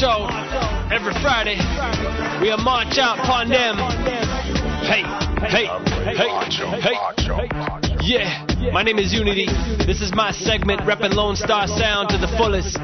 Out 0.04 0.90
every 0.90 1.12
Friday. 1.22 1.56
We'll 2.40 2.58
march 2.58 2.98
out 2.98 3.20
upon 3.20 3.48
them. 3.48 3.76
Hey, 4.82 5.02
hey, 5.46 5.66
hey, 6.10 6.28
hey. 6.80 6.96
Yeah, 8.02 8.70
my 8.72 8.82
name 8.82 8.98
is 8.98 9.12
Uni-T. 9.12 9.46
This 9.86 10.00
is 10.00 10.12
my 10.12 10.32
segment, 10.32 10.80
repping 10.80 11.14
Lone 11.14 11.36
Star 11.36 11.68
Sound 11.68 12.08
to 12.08 12.18
the 12.18 12.26
fullest. 12.36 12.74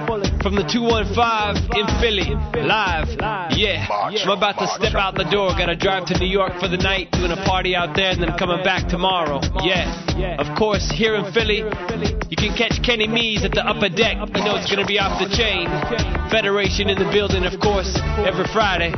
From 0.42 0.54
the 0.54 0.62
215 0.62 1.74
in 1.74 1.86
Philly, 1.98 2.30
live. 2.62 3.08
Yeah, 3.50 3.86
I'm 3.90 4.30
about 4.30 4.58
to 4.60 4.68
step 4.68 4.94
out 4.94 5.16
the 5.16 5.24
door. 5.24 5.50
Gotta 5.58 5.74
drive 5.74 6.06
to 6.06 6.18
New 6.18 6.30
York 6.30 6.52
for 6.60 6.68
the 6.68 6.76
night, 6.76 7.10
doing 7.10 7.32
a 7.32 7.42
party 7.44 7.74
out 7.74 7.96
there, 7.96 8.12
and 8.12 8.22
then 8.22 8.38
coming 8.38 8.62
back 8.62 8.86
tomorrow. 8.88 9.40
Yeah, 9.64 10.38
of 10.38 10.56
course, 10.56 10.88
here 10.88 11.16
in 11.16 11.32
Philly, 11.32 11.64
you 12.28 12.36
can 12.36 12.56
catch 12.56 12.82
Kenny 12.84 13.08
Mees 13.08 13.44
at 13.44 13.52
the 13.52 13.64
upper 13.64 13.88
deck. 13.88 14.16
You 14.20 14.44
know 14.44 14.56
it's 14.56 14.68
gonna 14.70 14.86
be 14.86 14.98
off 15.00 15.16
the 15.16 15.28
chain. 15.32 15.64
Federation 16.30 16.88
in 16.92 16.98
the 17.00 17.08
building, 17.08 17.44
of 17.44 17.58
course, 17.60 17.96
every 18.20 18.44
Friday. 18.52 18.92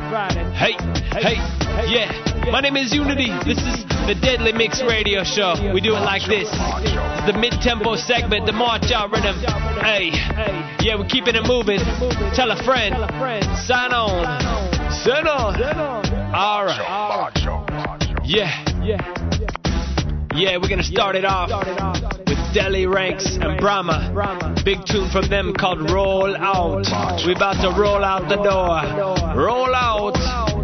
Hey, 0.51 0.75
hey, 1.15 1.39
yeah. 1.87 2.11
My 2.51 2.59
name 2.59 2.75
is 2.75 2.91
Uni-T. 2.91 3.31
This 3.47 3.59
is 3.63 3.87
the 4.07 4.15
Deadly 4.19 4.51
Mix 4.51 4.81
Radio 4.83 5.23
Show. 5.23 5.55
We 5.73 5.79
do 5.79 5.95
it 5.95 6.03
like 6.03 6.27
this. 6.27 6.49
It's 6.51 7.25
the 7.31 7.37
mid-tempo 7.37 7.95
segment, 7.95 8.45
the 8.45 8.51
march 8.51 8.91
out 8.91 9.11
rhythm. 9.11 9.39
Hey, 9.79 10.11
hey. 10.11 10.83
yeah, 10.83 10.99
we're 10.99 11.07
keeping 11.07 11.35
it 11.35 11.47
moving. 11.47 11.79
Tell 12.35 12.51
a 12.51 12.59
friend. 12.63 12.95
Sign 13.63 13.93
on. 13.93 14.27
Sign 14.91 15.27
on. 15.27 15.55
All 16.35 16.65
right. 16.65 17.31
Yeah. 18.25 18.51
Yeah, 18.81 18.97
we're 20.33 20.69
gonna 20.69 20.83
start 20.83 21.15
it 21.15 21.25
off 21.25 21.49
with 21.49 22.37
Delly 22.55 22.91
Ranx 22.91 23.25
and 23.35 23.59
Bramma. 23.59 24.63
Big 24.63 24.79
tune 24.85 25.09
from 25.11 25.27
them 25.29 25.53
called 25.53 25.91
Roll 25.91 26.35
Out. 26.37 26.85
We 27.25 27.33
about 27.35 27.61
to 27.61 27.79
roll 27.79 28.03
out 28.03 28.29
the 28.29 28.37
door. 28.37 29.35
Roll 29.35 29.73
out. 29.75 30.15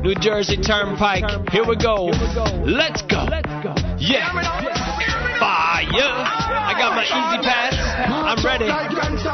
New 0.03 0.15
Jersey 0.15 0.57
Turnpike. 0.57 1.49
Here 1.49 1.65
we 1.65 1.75
go. 1.75 2.05
Let's 2.65 3.01
go. 3.03 3.27
Yeah. 3.97 4.31
Fire. 5.39 5.87
I 5.89 6.73
got 6.77 6.95
my 6.95 7.03
easy 7.03 7.47
pass. 7.47 7.75
I'm 8.07 8.45
ready. 8.45 8.65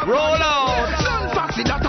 Roll 0.09 0.41
out. 0.41 1.82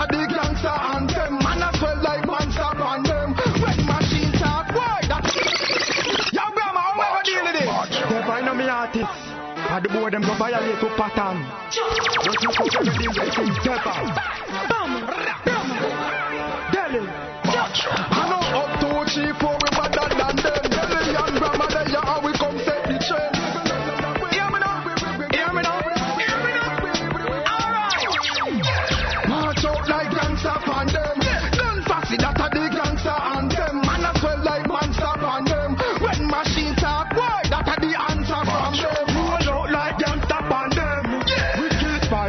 artists. 8.85 9.35
At 9.69 9.81
the 9.83 9.89
board, 9.89 10.13
them 10.13 10.21
go 10.21 10.35
violate 10.37 10.79
to 10.79 10.89
pattern. 10.95 11.41
Just 11.71 12.43
look 12.43 12.55
how 12.55 12.65
every 12.79 12.93
day 12.93 13.09
they 13.17 13.29
sing 13.31 13.53
pepper. 13.65 13.97
Bam, 14.69 14.91
bam, 15.45 15.67
Delhi. 16.71 17.01
I 17.07 18.29
know 18.29 18.43
up 18.59 18.79
to 18.79 18.87
cheap 19.11 19.35
for 19.41 19.64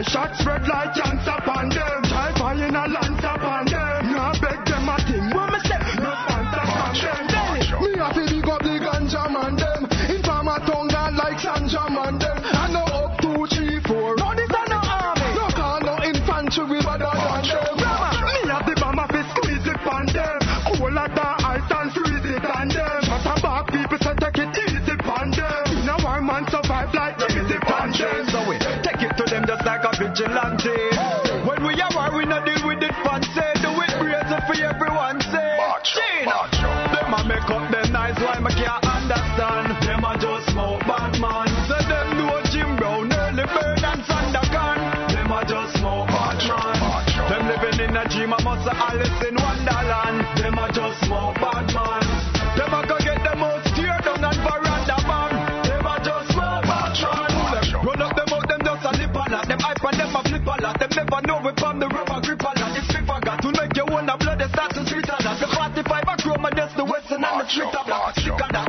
shots 0.09 0.39
spread 0.39 0.67
like 0.69 0.95
cancer 0.95 1.51
on 1.51 1.76
I 48.65 48.97
Alice 48.97 49.21
in 49.29 49.37
Wonderland. 49.37 50.25
Them 50.41 50.57
a 50.57 50.67
just 50.73 51.05
smoke 51.05 51.37
bad 51.37 51.69
man. 51.77 52.05
Them 52.57 52.73
a 52.73 52.81
go 52.89 52.97
get 53.05 53.21
them 53.21 53.43
out 53.45 53.61
tear 53.77 53.99
down 54.01 54.25
and 54.25 54.41
veranda 54.41 54.97
man. 55.05 55.33
Them 55.69 55.85
a 55.85 55.95
just 56.01 56.33
smoke 56.33 56.65
bad 56.65 56.97
man. 56.97 57.31
Run 57.85 58.01
up 58.01 58.17
them 58.17 58.33
out, 58.33 58.49
them 58.49 58.61
just 58.65 58.87
a 58.89 58.93
lip 58.97 59.13
a 59.13 59.25
lot. 59.29 59.45
Them 59.45 59.61
hype 59.61 59.85
and 59.85 59.97
them 60.01 60.17
a 60.17 60.21
flip 60.25 60.47
a 60.49 60.57
lot. 60.57 60.77
Them 60.81 60.91
never 60.97 61.21
know 61.29 61.39
we 61.45 61.53
from 61.61 61.77
the 61.77 61.89
rubber 61.93 62.21
grip 62.25 62.41
a 62.41 62.53
lot. 62.57 62.73
It's 62.73 62.89
flip 62.89 63.05
a 63.05 63.17
got 63.21 63.39
to 63.45 63.49
make 63.53 63.77
you 63.77 63.87
wanna 63.93 64.17
blood. 64.17 64.41
They 64.41 64.49
start 64.49 64.73
to 64.73 64.83
sweet 64.89 65.11
a 65.11 65.19
lot. 65.21 65.37
The 65.37 65.49
45 65.53 66.09
a 66.09 66.15
chrome 66.23 66.45
and 66.49 66.57
that's 66.57 66.75
the 66.75 66.85
western 66.89 67.25
and 67.29 67.37
the 67.41 67.47
street 67.53 67.77
a 67.77 67.83
block. 67.85 68.17
Sick 68.17 68.33
a 68.33 68.66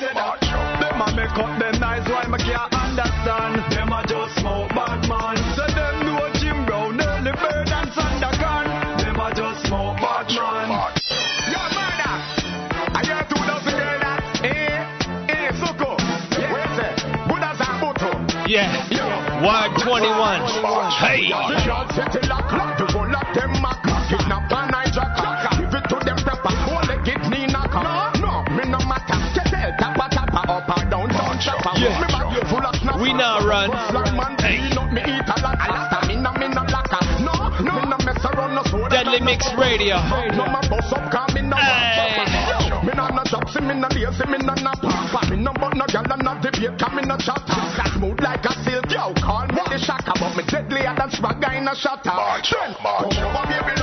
say 0.00 0.12
that. 0.12 0.40
Them 0.80 1.00
a 1.00 1.08
make 1.16 1.36
up 1.36 1.52
them 1.58 1.82
eyes 1.82 2.04
why 2.08 2.24
me 2.28 2.38
can't 2.44 2.72
understand? 2.74 3.64
Them 3.72 3.92
a 3.92 4.00
just 4.04 4.36
smoke 4.40 4.68
bad 4.76 5.08
man. 5.08 5.36
Say 5.56 5.70
them 5.72 5.96
know 6.04 6.28
Jim 6.36 6.66
Brown, 6.66 6.96
nearly 6.96 7.32
bird 7.32 7.68
and 7.68 7.90
Sandakan. 7.96 8.64
Them 9.00 9.20
a 9.20 9.28
just 9.34 9.66
smoke 9.66 9.96
bad 9.96 10.28
man. 10.36 10.96
Yeah. 18.46 18.70
Yeah. 18.90 19.42
yeah. 19.42 19.74
21. 19.82 20.46
Hey! 21.02 21.34
no 33.16 33.46
run. 33.46 33.70
Deadly 38.90 39.20
Mix 39.20 39.46
Radio. 39.58 39.96
Like 48.20 48.44
a 48.44 48.52
silk, 48.64 48.90
yo, 48.90 49.12
call 49.14 49.46
me 49.48 49.62
the 49.68 49.78
shocker, 49.78 50.12
but 50.20 50.36
me 50.36 50.42
deadlier 50.48 50.94
than 50.96 51.10
swagger 51.10 51.52
in 51.52 51.66
a 51.68 51.74
shatter. 51.74 52.10
March, 52.10 52.52
march, 52.82 53.16
come. 53.16 53.75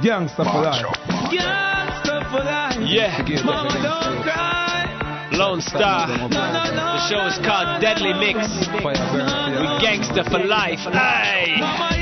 Gangsta 0.00 0.44
for 0.44 0.62
life. 0.62 0.86
Gangsta 1.28 2.30
for 2.30 2.44
life. 2.44 2.78
Yeah. 2.86 3.42
Mama, 3.44 3.70
don't 3.82 4.22
cry. 4.22 5.28
Lone 5.32 5.60
Star. 5.60 6.06
The 6.06 7.08
show 7.08 7.26
is 7.26 7.38
called 7.44 7.80
Deadly 7.80 8.12
Mix. 8.12 8.38
We 8.78 9.66
gangsta 9.82 10.24
for 10.30 10.38
life. 10.38 10.80
Aye. 10.86 11.97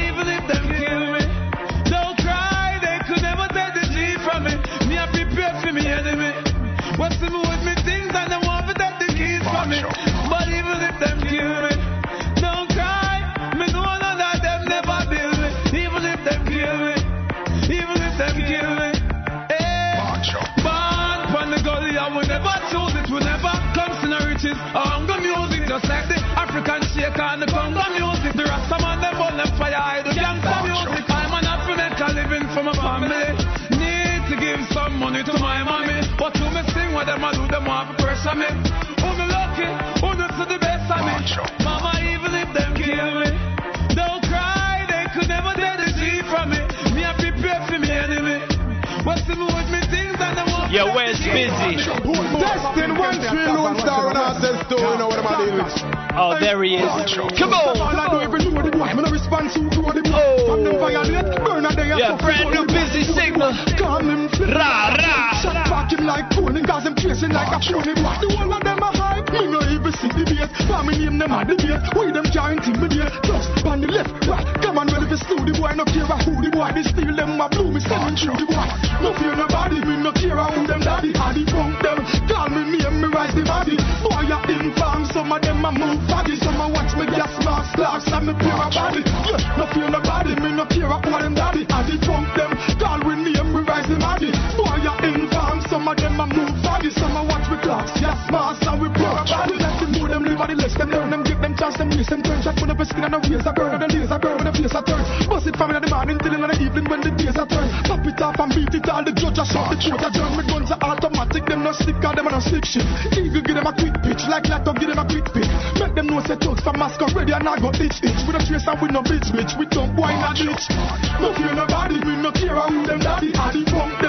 Cause 101.67 101.83
them 101.83 101.91
race, 101.99 102.07
them 102.07 102.23
turn 102.23 102.39
shot 102.47 102.55
with 102.63 102.71
the 102.71 102.87
skin 102.87 103.03
and 103.03 103.11
the 103.11 103.19
ways 103.27 103.43
I 103.43 103.51
burn, 103.51 103.75
and 103.75 103.83
the 103.83 103.91
laser 103.91 104.23
burn 104.23 104.39
with 104.39 104.47
the 104.47 104.55
face 104.55 104.71
I 104.71 104.87
turn. 104.87 105.03
Bust 105.27 105.51
it 105.51 105.59
from 105.59 105.75
in 105.75 105.83
the 105.83 105.91
morning 105.91 106.15
till 106.23 106.31
in 106.31 106.47
the 106.47 106.55
evening 106.63 106.87
when 106.87 107.03
the 107.03 107.11
days 107.11 107.35
are 107.35 107.43
turn. 107.43 107.67
Pop 107.91 108.07
it 108.07 108.23
off 108.23 108.39
and 108.39 108.55
beat 108.55 108.71
it 108.71 108.87
all, 108.87 109.03
the 109.03 109.11
judge 109.11 109.35
I 109.35 109.43
shot 109.51 109.75
the 109.75 109.77
truth 109.83 109.99
I 109.99 110.15
turn. 110.15 110.31
With 110.39 110.47
guns 110.47 110.71
are 110.71 110.79
automatic, 110.79 111.43
them 111.51 111.67
no 111.67 111.75
stick, 111.75 111.99
cause 111.99 112.15
them 112.15 112.31
no 112.31 112.39
stick 112.39 112.63
shit. 112.71 112.87
Eagle 113.19 113.43
give 113.43 113.59
them 113.59 113.67
a 113.67 113.75
quick 113.75 113.99
pitch, 113.99 114.23
like 114.31 114.47
Lato 114.47 114.79
give 114.79 114.95
them 114.95 115.03
a 115.03 115.07
quick 115.11 115.27
pitch. 115.35 115.51
Make 115.83 115.95
them 115.99 116.07
know 116.07 116.23
say 116.23 116.39
thugs 116.39 116.63
from 116.63 116.79
mask 116.79 117.03
ready 117.03 117.35
and 117.35 117.51
I 117.51 117.59
go 117.59 117.75
itch 117.75 117.99
itch. 117.99 118.21
With 118.31 118.39
a 118.39 118.43
trace 118.47 118.71
and 118.71 118.79
with 118.79 118.95
no 118.95 119.03
bitch 119.03 119.27
bitch, 119.35 119.59
we 119.59 119.67
don't 119.67 119.91
wine 119.99 120.23
a 120.23 120.31
ditch. 120.39 120.71
No 121.19 121.35
fear 121.35 121.51
nobody, 121.51 121.99
we 121.99 122.15
no 122.15 122.31
care 122.31 122.63
who 122.63 122.87
them 122.87 123.03
daddy, 123.03 123.35
I 123.35 123.51
the 123.51 123.67
pump 123.67 124.06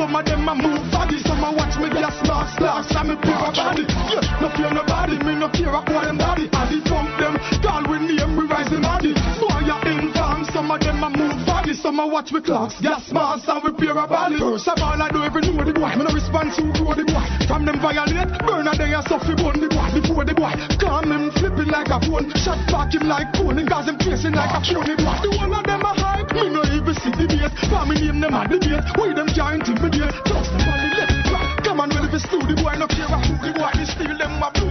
Some 0.00 0.16
of 0.16 0.24
them 0.24 0.48
a 0.48 0.54
move 0.54 0.90
body, 0.90 1.18
some 1.18 1.44
a 1.44 1.52
watch 1.52 1.76
me 1.76 1.90
gas, 1.90 2.16
spark, 2.24 2.48
splash, 2.48 2.90
and 2.96 3.10
a 3.10 3.16
pure 3.16 3.52
body. 3.52 3.84
Yeah, 4.08 4.40
no 4.40 4.48
fear 4.56 4.72
nobody, 4.72 5.18
me 5.18 5.34
no 5.34 5.50
care 5.50 5.68
about 5.68 6.04
them 6.04 6.16
body. 6.16 6.48
And 6.50 6.72
it 6.72 6.88
from 6.88 7.09
summer 11.80 12.06
watch 12.06 12.30
with 12.32 12.44
clocks, 12.44 12.76
gas 12.80 13.08
mask 13.10 13.48
and 13.48 13.64
we 13.64 13.72
pair 13.72 13.96
a 13.96 14.04
ballot. 14.06 14.38
First 14.38 14.68
of 14.68 14.78
all, 14.84 15.00
I 15.00 15.08
don't 15.08 15.24
even 15.24 15.56
know 15.56 15.64
the 15.64 15.72
boy. 15.72 15.92
Me 15.96 16.04
no 16.04 16.12
response 16.12 16.56
to 16.60 16.68
grow 16.76 16.92
the 16.92 17.08
boy. 17.08 17.24
From 17.48 17.64
them 17.64 17.80
violate, 17.80 18.28
burn 18.44 18.68
a 18.68 18.72
day, 18.76 18.92
I 18.92 19.00
suffer 19.08 19.32
bone 19.32 19.60
the 19.60 19.68
boy. 19.72 19.88
Before 19.96 20.24
the 20.28 20.36
boy, 20.36 20.52
calm 20.76 21.08
him, 21.08 21.32
flipping 21.32 21.72
like 21.72 21.88
a 21.88 21.98
phone. 22.04 22.28
Shot 22.36 22.60
back 22.68 22.92
him 22.92 23.08
like 23.08 23.32
cone, 23.32 23.56
and 23.56 23.68
gas 23.68 23.88
him 23.88 23.96
chasing 23.96 24.36
like 24.36 24.52
a 24.52 24.60
phone. 24.60 24.84
Boy, 24.84 25.16
the 25.24 25.30
one 25.40 25.52
of 25.56 25.64
them 25.64 25.80
a 25.80 25.92
hype. 25.96 26.28
Me 26.36 26.52
no 26.52 26.62
even 26.68 26.94
see 27.00 27.12
the 27.16 27.26
base. 27.26 27.52
Family 27.72 27.96
name 27.96 28.20
them 28.20 28.36
a 28.36 28.44
debate. 28.44 28.84
We 29.00 29.16
them 29.16 29.28
can't 29.32 29.64
intimidate. 29.64 30.14
Trust 30.28 30.52
them 30.52 30.68
on 30.68 30.78
the 30.84 30.88
left, 31.00 31.32
right. 31.32 31.64
Come 31.64 31.80
on, 31.80 31.88
well, 31.90 32.04
if 32.04 32.12
it's 32.12 32.28
to 32.28 32.38
the 32.44 32.54
boy, 32.60 32.76
no 32.76 32.86
care 32.86 33.08
who 33.08 33.34
the 33.40 33.50
boy, 33.56 33.72
they 33.72 33.88
steal 33.88 34.14
them 34.20 34.36
a 34.36 34.48
blue. 34.52 34.69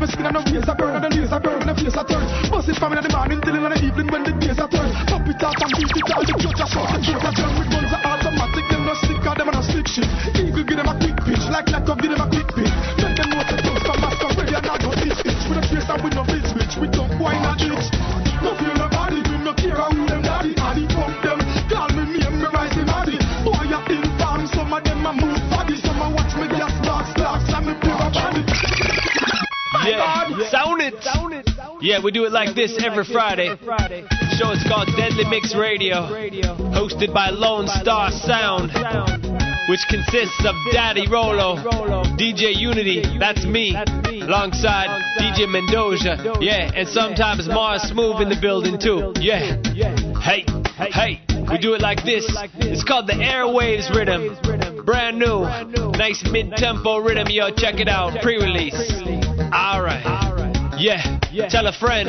Up 0.00 0.08
a 0.08 0.12
skin 0.12 0.26
and 0.26 0.36
ways 0.48 0.68
I 0.68 0.74
burn 0.74 1.04
and 1.04 1.12
days 1.12 1.32
I 1.32 1.38
burn 1.38 1.60
and 1.60 1.68
the 1.68 1.74
face 1.76 1.96
I 1.96 2.04
turn. 2.08 2.24
Bust 2.48 2.68
it 2.68 2.76
from 2.80 2.96
in 2.96 3.04
the 3.04 3.12
morning 3.12 3.40
till 3.44 3.52
in 3.52 3.64
the 3.68 3.76
evening 3.84 4.08
when 4.08 4.22
the 4.24 4.32
days 4.32 4.56
I 4.56 4.64
turn. 4.64 4.88
Pop 5.04 5.28
it 5.28 5.42
off 5.44 5.60
and 5.60 5.72
beat 5.76 5.92
it 5.92 6.08
all. 6.08 6.24
The 6.24 6.34
judge 6.40 6.60
I 6.60 6.66
shot 6.72 6.88
the 6.88 6.98
throat 7.04 7.24
I 7.28 7.30
turn 7.36 7.52
with 7.60 7.68
guns 7.68 7.92
are 7.92 8.00
automatic. 8.00 8.64
Them 8.70 8.82
no 8.88 8.94
stick 8.96 9.20
or 9.20 9.34
them 9.36 9.50
no 9.52 9.60
stick 9.60 9.88
shit. 9.92 10.08
Eagle 10.40 10.64
give 10.64 10.78
them 10.80 10.88
a 10.88 10.94
quick 10.96 11.16
pitch 11.20 11.44
like 11.52 11.68
Lato 11.68 11.94
give 12.00 12.10
them 12.16 12.22
a 12.24 12.26
quick 12.32 12.48
pitch. 12.48 12.74
Make 12.96 13.16
them 13.20 13.28
know 13.28 13.42
the 13.44 13.56
toast 13.60 13.82
from 13.84 13.98
masquerade 14.00 14.56
and 14.56 14.64
not 14.64 14.80
go 14.80 14.90
this 14.96 15.18
bitch. 15.20 15.42
With 15.52 15.60
a 15.60 15.62
face 15.68 15.88
and 15.90 16.00
with 16.00 16.14
no 16.16 16.24
bitch 16.24 16.39
Yeah, 29.90 30.50
sound 30.50 30.80
it. 30.82 30.94
Yeah, 31.82 32.02
we 32.02 32.10
do 32.12 32.24
it 32.24 32.32
like 32.32 32.54
this 32.54 32.76
every 32.82 33.04
Friday. 33.04 33.48
Show 34.38 34.52
it's 34.52 34.66
called 34.68 34.88
Deadly 34.96 35.24
Mix 35.28 35.54
Radio, 35.56 36.06
hosted 36.72 37.12
by 37.12 37.30
Lone 37.30 37.68
Star 37.68 38.10
Sound, 38.10 38.70
which 39.68 39.80
consists 39.88 40.44
of 40.46 40.54
Daddy 40.72 41.06
Rolo, 41.08 41.56
DJ 42.16 42.54
Uni-T, 42.56 43.18
that's 43.18 43.44
me, 43.44 43.74
alongside 44.22 44.88
DJ 45.18 45.46
Mendoja, 45.48 46.40
yeah, 46.40 46.70
and 46.74 46.88
sometimes 46.88 47.48
Marsmoov 47.48 48.20
in 48.20 48.28
the 48.28 48.38
building 48.40 48.78
too, 48.78 49.12
yeah. 49.20 49.60
Hey, 50.20 50.44
hey, 50.92 51.20
we 51.50 51.58
do 51.58 51.74
it 51.74 51.80
like 51.80 52.04
this. 52.04 52.24
It's 52.60 52.84
called 52.84 53.06
the 53.06 53.14
Airwaves 53.14 53.90
Rhythm, 53.94 54.84
brand 54.84 55.18
new, 55.18 55.44
nice 55.96 56.22
mid-tempo 56.30 56.98
rhythm, 56.98 57.26
yo, 57.28 57.50
check 57.50 57.80
it 57.80 57.88
out, 57.88 58.20
pre-release. 59.48 60.06
Alright. 60.06 60.80
Yeah, 60.80 61.48
tell 61.48 61.66
a 61.66 61.72
friend. 61.72 62.08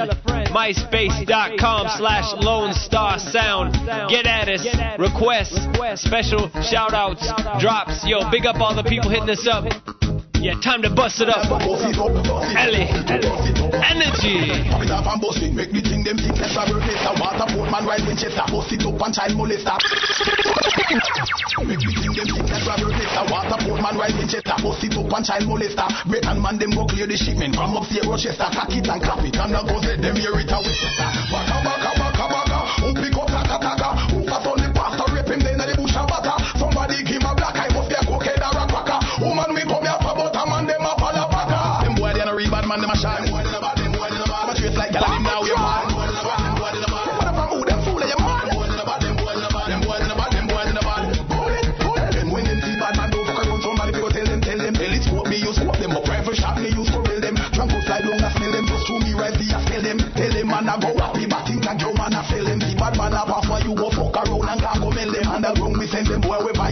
MySpace.com 0.52 1.88
slash 1.98 2.34
Lone 2.44 2.74
Star 2.74 3.20
Sound. 3.20 3.74
Get 4.10 4.26
at 4.26 4.48
us. 4.48 4.66
Requests, 5.00 6.02
special 6.02 6.50
shout 6.62 6.94
outs, 6.94 7.28
drops. 7.60 8.06
Yo, 8.06 8.30
big 8.32 8.46
up 8.46 8.58
all 8.60 8.76
the 8.76 8.84
people 8.84 9.10
hitting 9.10 9.30
us 9.30 9.48
up. 9.50 9.66
Yeah, 10.42 10.58
time 10.58 10.82
to 10.82 10.90
bust 10.90 11.22
it 11.22 11.30
up. 11.30 11.46
Ellie. 11.54 12.90
Energy. 12.90 14.58
Make 15.54 15.70
them 15.70 16.18
think 16.18 16.42
less 16.42 16.58
a 16.58 17.14
water 17.22 17.46
man 17.70 17.86
right 17.86 18.02
Winchester, 18.02 18.42
bust 18.50 18.74
it 18.74 18.82
up 18.82 18.98
and 18.98 19.14
child 19.14 19.38
molester. 19.38 19.78
And 26.26 26.42
man 26.42 26.58
them 26.58 26.72
go 26.74 26.90
clear 26.90 27.06
the 27.06 27.18
shipment 27.18 27.54
from 27.54 27.78
Rochester, 28.10 28.50
it 28.74 28.90
and 28.90 28.98
clap 28.98 29.22
it 29.22 29.38
and 29.38 29.52
now 29.54 29.62
go 29.62 29.78
let 29.78 30.02
them 30.02 30.16
hear 30.18 30.34
it 30.42 30.50
who 32.82 32.94
pick 32.98 33.14
up 33.14 33.28
taka 33.30 33.58
taka, 33.62 33.90
who 34.10 34.26
pass 34.26 34.48
on 34.48 34.61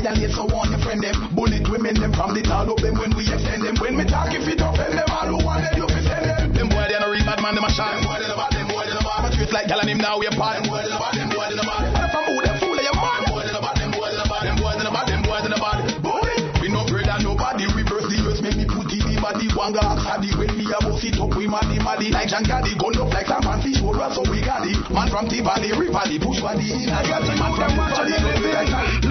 violate 0.09 0.33
so 0.33 0.43
on 0.49 0.71
your 0.71 0.79
friend 0.81 1.01
them. 1.01 1.15
Bullet 1.35 1.65
women 1.69 1.95
them 1.99 2.13
from 2.13 2.33
the 2.33 2.41
tall 2.41 2.69
up 2.69 2.79
them 2.81 2.97
when 2.97 3.13
we 3.15 3.29
extend 3.29 3.61
them. 3.61 3.75
When 3.77 3.97
me 3.97 4.05
talk 4.05 4.33
if 4.33 4.47
it 4.47 4.61
offend 4.61 4.97
them, 4.97 5.09
all 5.09 5.29
who 5.29 5.37
want 5.45 5.61
them 5.61 5.77
you 5.77 5.87
fi 5.87 6.01
send 6.01 6.25
them. 6.25 6.53
Them 6.53 6.67
boy 6.69 6.85
they 6.89 6.97
no 6.97 7.09
real 7.09 7.25
bad 7.25 7.39
man 7.41 7.53
them 7.55 7.65
a 7.65 7.71
shine. 7.71 8.01
Them 8.01 8.09
boy 8.09 8.17
they 8.17 8.29
no 8.29 8.37
bad, 8.37 8.51
them 8.53 8.67
boy 8.67 8.83
they 8.85 8.95
no 8.97 9.03
bad. 9.05 9.19
But 9.21 9.31
treat 9.37 9.51
like 9.53 9.67
gyal 9.69 9.81
and 9.81 9.89
him 9.89 10.01
now 10.01 10.17
we 10.17 10.25
a 10.25 10.33
part. 10.33 10.57
Them 10.61 10.65
boy 10.69 10.81
they 10.81 10.89
no 10.89 10.97
bad, 10.97 11.13
them 11.13 11.29
boy 11.29 11.45
they 11.45 11.57
no 11.57 11.65
bad. 11.65 11.85
From 12.09 12.23
who 12.25 12.35
them 12.41 12.55
fool 12.57 12.77
you 12.79 12.95
man? 12.97 13.21
Them 13.21 13.29
boy 13.29 13.43
they 13.45 13.53
no 13.53 13.61
bad, 13.61 13.75
them 13.77 13.91
boy 13.93 14.09
they 14.09 14.17
no 14.17 14.25
bad, 14.25 14.41
them 14.45 14.57
boy 14.57 14.73
they 14.73 14.85
no 14.85 14.91
bad, 14.91 15.05
them 15.05 15.21
boy 15.21 15.39
they 15.45 15.51
no 15.53 15.59
bad. 15.61 15.77
Boy, 16.01 16.29
we 16.61 16.67
no 16.73 16.79
afraid 16.85 17.09
of 17.09 17.19
nobody. 17.21 17.65
Reverse 17.69 18.07
the 18.09 18.17
verse, 18.25 18.41
make 18.41 18.57
me 18.57 18.65
put 18.65 18.89
it 18.89 19.05
in 19.05 19.19
body. 19.21 19.47
One 19.53 19.73
go 19.73 19.81
ask 19.83 20.05
the 20.21 20.29
when 20.39 20.51
me 20.57 20.65
a 20.73 20.79
bust 20.81 21.05
it 21.05 21.19
up, 21.21 21.35
we 21.37 21.45
maddy 21.45 21.77
maddy. 21.79 22.09
Like 22.09 22.29
Gaddy, 22.29 22.73
gun 22.79 22.95
up 22.97 23.13
like 23.13 23.27
some 23.27 23.43
fancy 23.43 23.73
shoulder, 23.77 24.09
so 24.15 24.23
we 24.25 24.41
got 24.41 24.65
it. 24.65 24.79
Man 24.89 25.07
from 25.11 25.27
T-Valley, 25.27 25.69
Rivali, 25.75 26.17
push 26.17 26.39
body 26.41 26.71
in. 26.71 26.89
I 26.89 27.03
got 27.03 27.21
the 27.21 27.35
man 27.35 27.51
from 27.53 27.77
Rivali, 27.77 28.09
Listen 28.09 29.01
to 29.01 29.07
the 29.07 29.08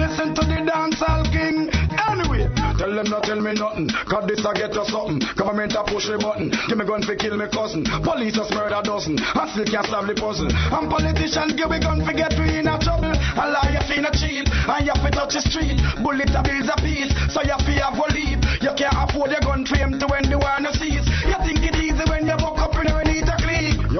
dancehall 0.69 1.25
king. 1.33 1.65
Anyway, 2.05 2.45
tell 2.77 2.93
them 2.93 3.09
not 3.09 3.25
tell 3.25 3.41
me 3.41 3.57
nothing. 3.57 3.89
Cause 4.05 4.29
this 4.29 4.45
a 4.45 4.53
get 4.53 4.77
us 4.77 4.93
something. 4.93 5.17
Government 5.33 5.73
a 5.73 5.81
push 5.81 6.05
the 6.05 6.21
button. 6.21 6.53
Give 6.69 6.77
me 6.77 6.85
gun 6.85 7.01
for 7.01 7.17
kill 7.17 7.33
me 7.33 7.49
cousin. 7.49 7.81
Police 8.05 8.37
us 8.37 8.53
murder 8.53 8.81
dozen. 8.85 9.17
And 9.17 9.49
still 9.49 9.65
can't 9.65 9.89
solve 9.89 10.05
the 10.05 10.13
puzzle. 10.13 10.49
And 10.53 10.85
politicians 10.85 11.57
give 11.57 11.73
me 11.73 11.81
gun 11.81 12.05
for 12.05 12.13
get 12.13 12.37
we 12.37 12.61
in 12.61 12.69
a 12.69 12.77
trouble. 12.77 13.09
A 13.09 13.45
liar 13.49 13.81
fi 13.89 13.97
no 13.97 14.13
cheat. 14.13 14.45
And 14.45 14.85
you 14.85 14.95
fi 15.01 15.09
touch 15.09 15.33
the 15.33 15.41
street. 15.41 15.81
Bullet 16.05 16.29
a 16.37 16.41
bills 16.45 16.69
a 16.69 16.77
piece. 16.77 17.11
So 17.33 17.41
you 17.41 17.57
fi 17.65 17.81
have 17.81 17.97
a 17.97 18.05
leave. 18.13 18.41
You 18.61 18.73
can't 18.77 18.93
afford 18.93 19.33
your 19.33 19.41
gun 19.41 19.65
frame 19.65 19.97
to 19.97 20.05
when 20.05 20.29
the 20.29 20.37
war 20.37 20.61
no 20.61 20.69
cease. 20.77 21.07
You 21.25 21.37
think 21.41 21.65
it 21.65 21.81
easy 21.81 22.05
when 22.05 22.29
you 22.29 22.37
buck 22.37 22.58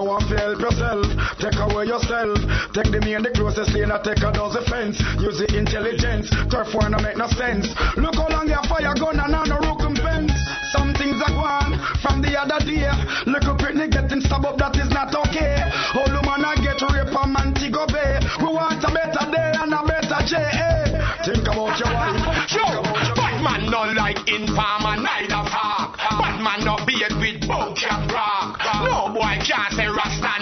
want 0.10 0.26
to 0.30 0.36
help 0.38 0.60
yourself. 0.60 1.06
Take 1.38 1.60
away 1.61 1.86
yourself. 1.86 2.38
Take 2.73 2.90
the 2.90 2.99
main, 3.06 3.22
the 3.22 3.31
closest 3.34 3.73
lane, 3.77 3.94
and 3.94 4.02
take 4.02 4.26
a 4.26 4.31
dozen 4.34 4.65
fence. 4.65 4.98
Use 5.22 5.38
the 5.38 5.48
intelligence. 5.53 6.30
Turf 6.49 6.73
war 6.73 6.90
no 6.90 6.98
make 6.98 7.18
no 7.18 7.30
sense. 7.30 7.69
Look 7.94 8.18
how 8.18 8.30
long 8.30 8.49
you 8.49 8.57
fire 8.65 8.95
gun 8.98 9.22
and 9.22 9.36
on 9.36 9.52
a 9.53 9.57
recompense. 9.61 10.34
Some 10.73 10.94
things 10.98 11.22
are 11.22 11.34
gone 11.34 11.77
from 12.02 12.22
the 12.22 12.34
other 12.38 12.57
day. 12.65 12.90
Look 13.30 13.40
Little 13.40 13.57
Britney 13.57 13.90
getting 13.90 14.22
stabbed 14.22 14.45
up, 14.45 14.57
that 14.57 14.76
is 14.77 14.90
not 14.90 15.14
okay. 15.14 15.57
All 15.95 16.10
woman 16.10 16.45
I 16.45 16.53
get 16.57 16.81
raped 16.81 17.14
from 17.14 17.34
Montego 17.34 17.86
Bay. 17.88 18.19
We 18.41 18.49
want 18.49 18.84
a 18.84 18.91
better 18.94 19.26
day 19.31 19.52
and 19.57 19.73
a 19.73 19.81
better 19.86 20.22
day. 20.26 20.90
Think 21.26 21.45
about 21.49 21.77
your 21.77 21.91
wife. 21.94 22.22
Sure, 22.49 22.81
Batman 23.18 23.69
no 23.69 23.90
like 23.94 24.22
informer, 24.30 25.02
neither 25.02 25.44
talk. 25.49 25.98
Batman 25.98 26.65
no 26.65 26.77
beard 26.86 27.14
with 27.19 27.48
bucket 27.48 28.06
rock. 28.14 28.60
No 28.86 29.14
boy 29.14 29.36
can't 29.41 29.69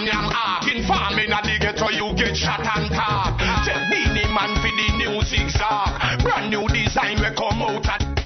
nyam 0.04 0.30
ark. 0.30 0.64
Informing 0.70 1.32
a 1.32 1.40
the 1.42 1.56
ghetto 1.60 1.88
you 1.90 2.14
get 2.16 2.36
shot 2.36 2.60
and 2.60 2.90
talk. 2.90 3.38
Tell 3.64 3.82
Beenie 3.90 4.28
Man 4.32 4.54
for 4.62 4.72
the 4.72 4.88
new 4.96 5.22
zigzag. 5.22 6.22
Brand 6.22 6.50
new 6.50 6.66
design 6.68 7.18
we 7.18 7.30
come 7.34 7.62
out 7.62 7.86
at. 7.88 8.18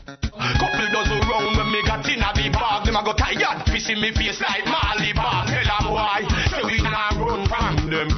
Couple 0.58 0.88
dozen 0.90 1.20
round 1.30 1.56
when 1.56 1.70
me 1.70 1.80
got 1.86 2.06
in 2.08 2.22
a 2.22 2.30
the 2.34 2.50
bag. 2.50 2.84
Them 2.84 2.96
a 2.96 3.02
go 3.04 3.12
tired, 3.14 3.62
pissing 3.66 4.00
me 4.00 4.10
face 4.12 4.40
like 4.42 4.66
Marley 4.66 5.12
Bar. 5.14 5.46
Tell 5.46 5.70
a 5.70 5.78
boy, 5.86 6.20
say 6.50 6.62
we 6.66 6.82
nah 6.82 7.14
run 7.14 7.46
from 7.46 7.90
them. 7.90 8.08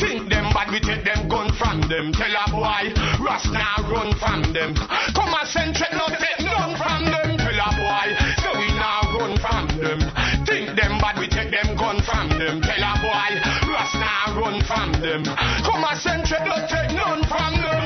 Think 0.00 0.28
them 0.32 0.48
bad, 0.52 0.72
we 0.72 0.80
take 0.80 1.04
them 1.04 1.28
gun 1.28 1.52
from 1.52 1.84
them. 1.88 2.12
Tell 2.12 2.32
a 2.32 2.44
boy, 2.50 2.88
Rust 3.20 3.52
nah 3.52 3.84
run 3.88 4.16
from 4.16 4.52
them. 4.52 4.74
Come 5.12 5.32
and 5.32 5.48
send 5.48 5.76
check, 5.76 5.92
no 5.92 6.08
take 6.08 6.40
none 6.40 6.72
from 6.76 7.04
them. 7.04 7.36
Tell 7.36 7.60
a 7.60 7.68
boy, 7.76 8.08
say 8.40 8.52
we 8.56 8.68
nah 8.80 9.04
run 9.20 9.36
from 9.36 9.64
them. 9.76 10.00
Think 10.48 10.76
them 10.76 10.96
bad, 11.04 11.20
we 11.20 11.28
take 11.28 11.52
them 11.52 11.76
gun 11.76 12.00
from 12.00 12.32
them. 12.32 12.64
Tell 12.64 12.80
a 12.80 12.93
from 14.66 14.92
them. 15.00 15.24
Come 15.24 15.84
and 15.84 15.98
send 15.98 16.30
no 16.44 16.66
take 16.66 16.92
none 16.92 17.24
from 17.24 17.54
them. 17.60 17.83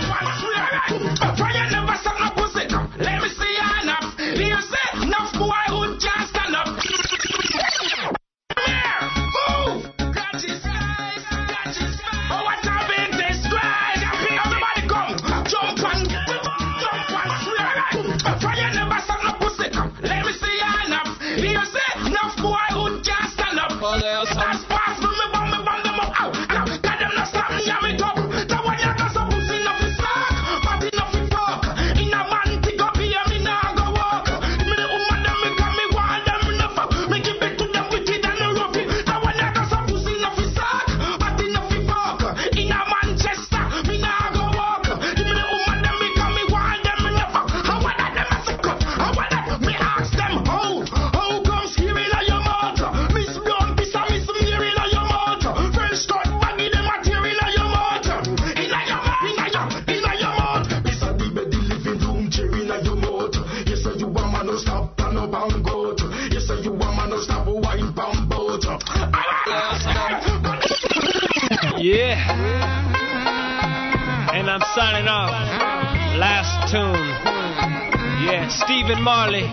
Stephen 78.51 79.03
Marley, 79.03 79.47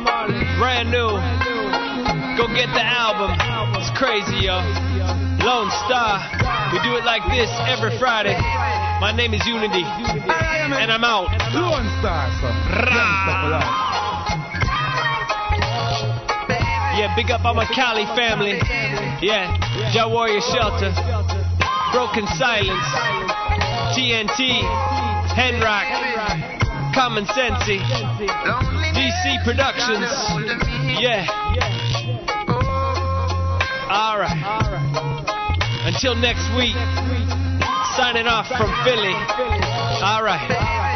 brand 0.57 0.89
new. 0.89 1.09
Go 2.37 2.47
get 2.47 2.71
the 2.71 2.83
album. 2.83 3.31
It's 3.75 3.91
crazy, 3.97 4.47
yo. 4.47 4.55
Lone 5.43 5.69
Star. 5.85 6.23
We 6.71 6.79
do 6.79 6.95
it 6.95 7.03
like 7.03 7.23
this 7.31 7.51
every 7.67 7.97
Friday. 7.99 8.35
My 8.99 9.13
name 9.15 9.33
is 9.33 9.45
Uni-T. 9.45 9.83
And 9.83 10.91
I'm 10.91 11.03
out. 11.03 11.27
Lone 11.53 11.87
Star, 11.99 12.27
Yeah, 16.95 17.13
big 17.15 17.31
up 17.31 17.43
all 17.43 17.53
my 17.53 17.65
Cali 17.65 18.05
family. 18.15 18.59
Yeah, 19.21 19.57
Jah 19.93 20.07
Warrior 20.07 20.41
Shelter. 20.41 20.91
Broken 21.91 22.25
Silence. 22.39 22.87
TNT. 23.91 24.63
Henrock. 25.35 26.55
Common 26.93 27.25
Sensey. 27.25 27.83
DC 28.95 29.43
Productions. 29.43 30.07
Yeah. 30.97 31.27
All 33.91 34.17
right. 34.17 34.39
Until 35.85 36.15
next 36.15 36.47
week. 36.55 36.75
Signing 37.97 38.27
off 38.27 38.47
from 38.47 38.71
Philly. 38.83 39.13
All 40.03 40.23
right. 40.23 40.47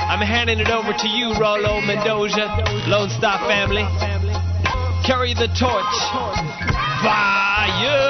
I'm 0.09 0.25
handing 0.25 0.59
it 0.59 0.69
over 0.69 0.91
to 0.91 1.07
you, 1.07 1.33
Rolo 1.39 1.79
Mendoja, 1.81 2.87
Lone 2.87 3.09
Star 3.09 3.37
Family. 3.47 3.83
Carry 5.05 5.33
the 5.33 5.47
torch. 5.59 5.95
Fire. 7.03 8.08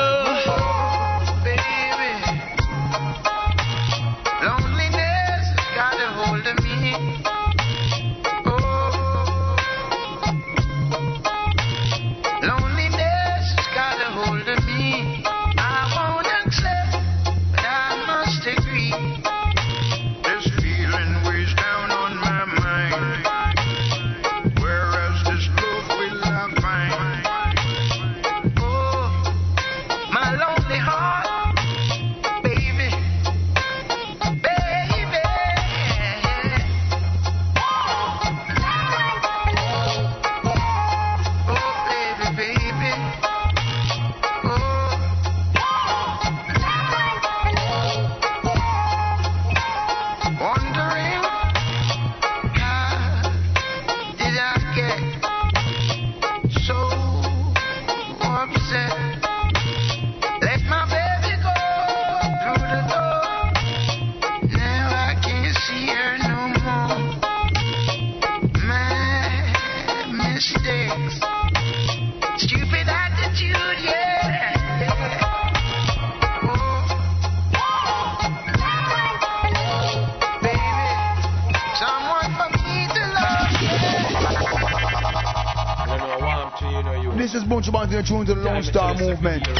Star 88.63 88.93
Movement. 88.95 89.58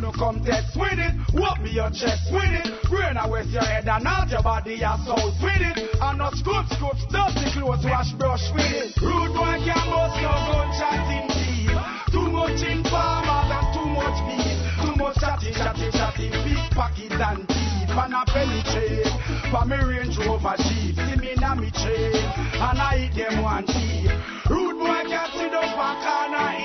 no 0.00 0.12
test 0.40 0.76
with 0.76 0.98
it. 0.98 1.12
Whoop 1.34 1.60
me 1.60 1.70
your 1.76 1.90
chest 1.90 2.32
with 2.32 2.48
it. 2.48 2.66
Brain 2.88 3.16
I 3.16 3.28
waste 3.28 3.50
your 3.50 3.62
head 3.62 3.86
and 3.86 4.06
out 4.06 4.28
your 4.30 4.42
body 4.42 4.80
and 4.82 5.00
soul 5.04 5.32
with 5.42 5.60
it. 5.60 5.76
And 6.00 6.18
not 6.18 6.34
scoop, 6.34 6.64
scoop, 6.72 6.96
dirty 7.12 7.46
clothes, 7.52 7.84
wash, 7.84 8.12
brush 8.16 8.48
with 8.52 8.72
it. 8.72 8.96
Rude 9.00 9.32
boy 9.36 9.60
can 9.60 9.84
bust 9.92 10.16
your 10.20 10.38
gunshot 10.48 11.04
in 11.12 11.24
deep. 11.28 11.76
Too 12.12 12.28
much 12.32 12.60
in 12.64 12.80
farmers 12.88 13.50
and 13.52 13.68
too 13.76 13.88
much 13.92 14.18
beef. 14.24 14.58
Too 14.80 14.94
much 14.96 15.16
chatting, 15.20 15.54
chatting, 15.54 15.92
chatting, 15.92 16.32
big 16.48 16.64
pocket 16.72 17.12
and 17.12 17.46
deep. 17.46 17.88
And 17.90 18.14
I 18.14 18.24
penetrate 18.24 19.10
for 19.52 19.64
me 19.68 19.76
Range 19.76 20.16
Rover 20.24 20.56
Jeep. 20.64 20.96
See 20.96 21.16
me 21.20 21.32
in 21.36 21.42
a 21.44 21.56
me 21.56 21.70
chain 21.70 22.16
and 22.16 22.78
I 22.80 23.04
eat 23.04 23.14
them 23.16 23.42
one 23.42 23.66
cheap. 23.66 24.10
Rude 24.48 24.78
boy 24.78 25.04
can't 25.08 25.32
sit 25.36 25.52
up 25.52 25.64
and 25.64 25.98
corner 26.00 26.59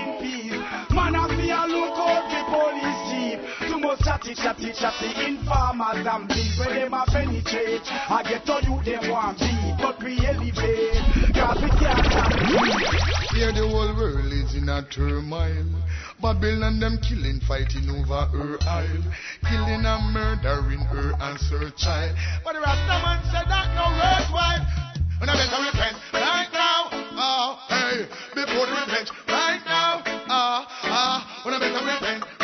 chatty 4.34 4.42
chatty 4.42 4.74
chatty 4.74 5.10
informers 5.28 6.02
and 6.02 6.26
penetrate. 7.06 7.86
I 8.10 8.24
get 8.26 8.46
to 8.46 8.58
you 8.66 8.82
them 8.82 9.12
want 9.12 9.38
be, 9.38 9.54
but 9.78 10.02
we 10.02 10.18
elevate. 10.26 10.98
Cause 11.36 11.62
we 11.62 11.70
can't 11.78 12.10
Here 13.38 13.54
the 13.54 13.68
whole 13.70 13.94
world 13.94 14.34
is 14.34 14.56
in 14.56 14.70
a 14.70 14.82
turmoil. 14.90 15.70
Babylon 16.22 16.80
them 16.80 16.98
killing, 17.06 17.40
fighting 17.46 17.86
over 17.86 18.26
her 18.34 18.58
isle, 18.66 19.06
killing 19.46 19.86
and 19.86 20.14
murdering 20.14 20.82
her 20.90 21.14
and 21.22 21.38
her 21.38 21.70
child. 21.78 22.18
But 22.44 22.54
the 22.54 22.62
Rastaman 22.66 23.22
said 23.30 23.46
that 23.46 23.78
no 23.78 23.94
worthwhile. 23.94 24.66
And 25.22 25.30
I 25.30 25.36
better 25.38 25.62
repent 25.62 25.98
right 26.14 26.50
now. 26.52 26.90
Oh, 27.14 27.60
hey, 27.70 28.10
before 28.34 28.66
the 28.66 28.74
revenge 28.74 29.12
right 29.28 29.62
now. 29.66 30.02
Ah, 30.28 30.66
ah, 30.84 31.42
when 31.46 31.54
I 31.54 31.60
better 31.60 31.86
repent. 31.86 32.35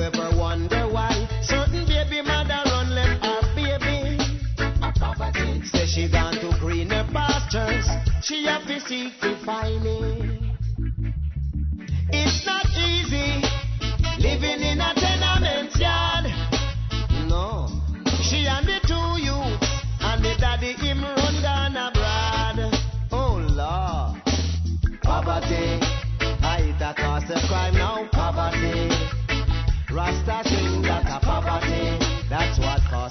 you 0.00 0.06
ever 0.06 0.30
wonder 0.36 0.88
why 0.88 1.12
certain 1.42 1.86
baby 1.86 2.22
mother 2.22 2.62
run 2.66 2.94
left 2.94 3.24
her 3.24 3.40
baby? 3.54 4.16
Say 5.64 5.86
she 5.86 6.10
gone 6.10 6.34
to 6.40 6.56
greener 6.58 7.06
pastures. 7.12 7.86
She 8.22 8.46
have 8.46 8.66
to 8.66 8.80
seek 8.80 9.20
to 9.20 9.36
find 9.44 9.84
it. 9.84 10.09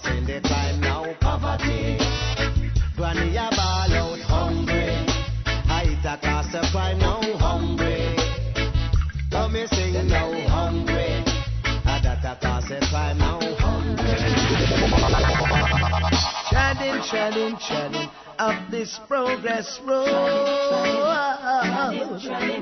Cause 0.01 0.17
in 0.17 0.25
the 0.25 0.39
time 0.41 0.79
now, 0.81 1.05
poverty. 1.19 1.97
Granny 2.95 3.35
a 3.35 3.49
ball 3.55 3.93
out 3.93 4.19
hungry. 4.19 5.05
I 5.45 5.83
eat 5.85 6.05
a 6.05 6.17
cast 6.17 6.55
of 6.55 6.65
prime 6.71 6.99
now, 6.99 7.21
hungry. 7.37 8.15
Come 9.31 9.53
me 9.53 9.65
sing 9.67 10.07
now, 10.07 10.31
hungry. 10.47 11.23
I 11.85 11.99
that 12.03 12.25
a 12.25 12.35
cast 12.39 12.71
of 12.71 12.81
now, 13.17 13.39
hungry. 13.57 14.05
Chatting, 16.49 17.01
chatting, 17.03 17.57
chatting 17.57 18.09
up 18.39 18.71
this 18.71 18.97
progress 19.05 19.81
road. 19.85 20.07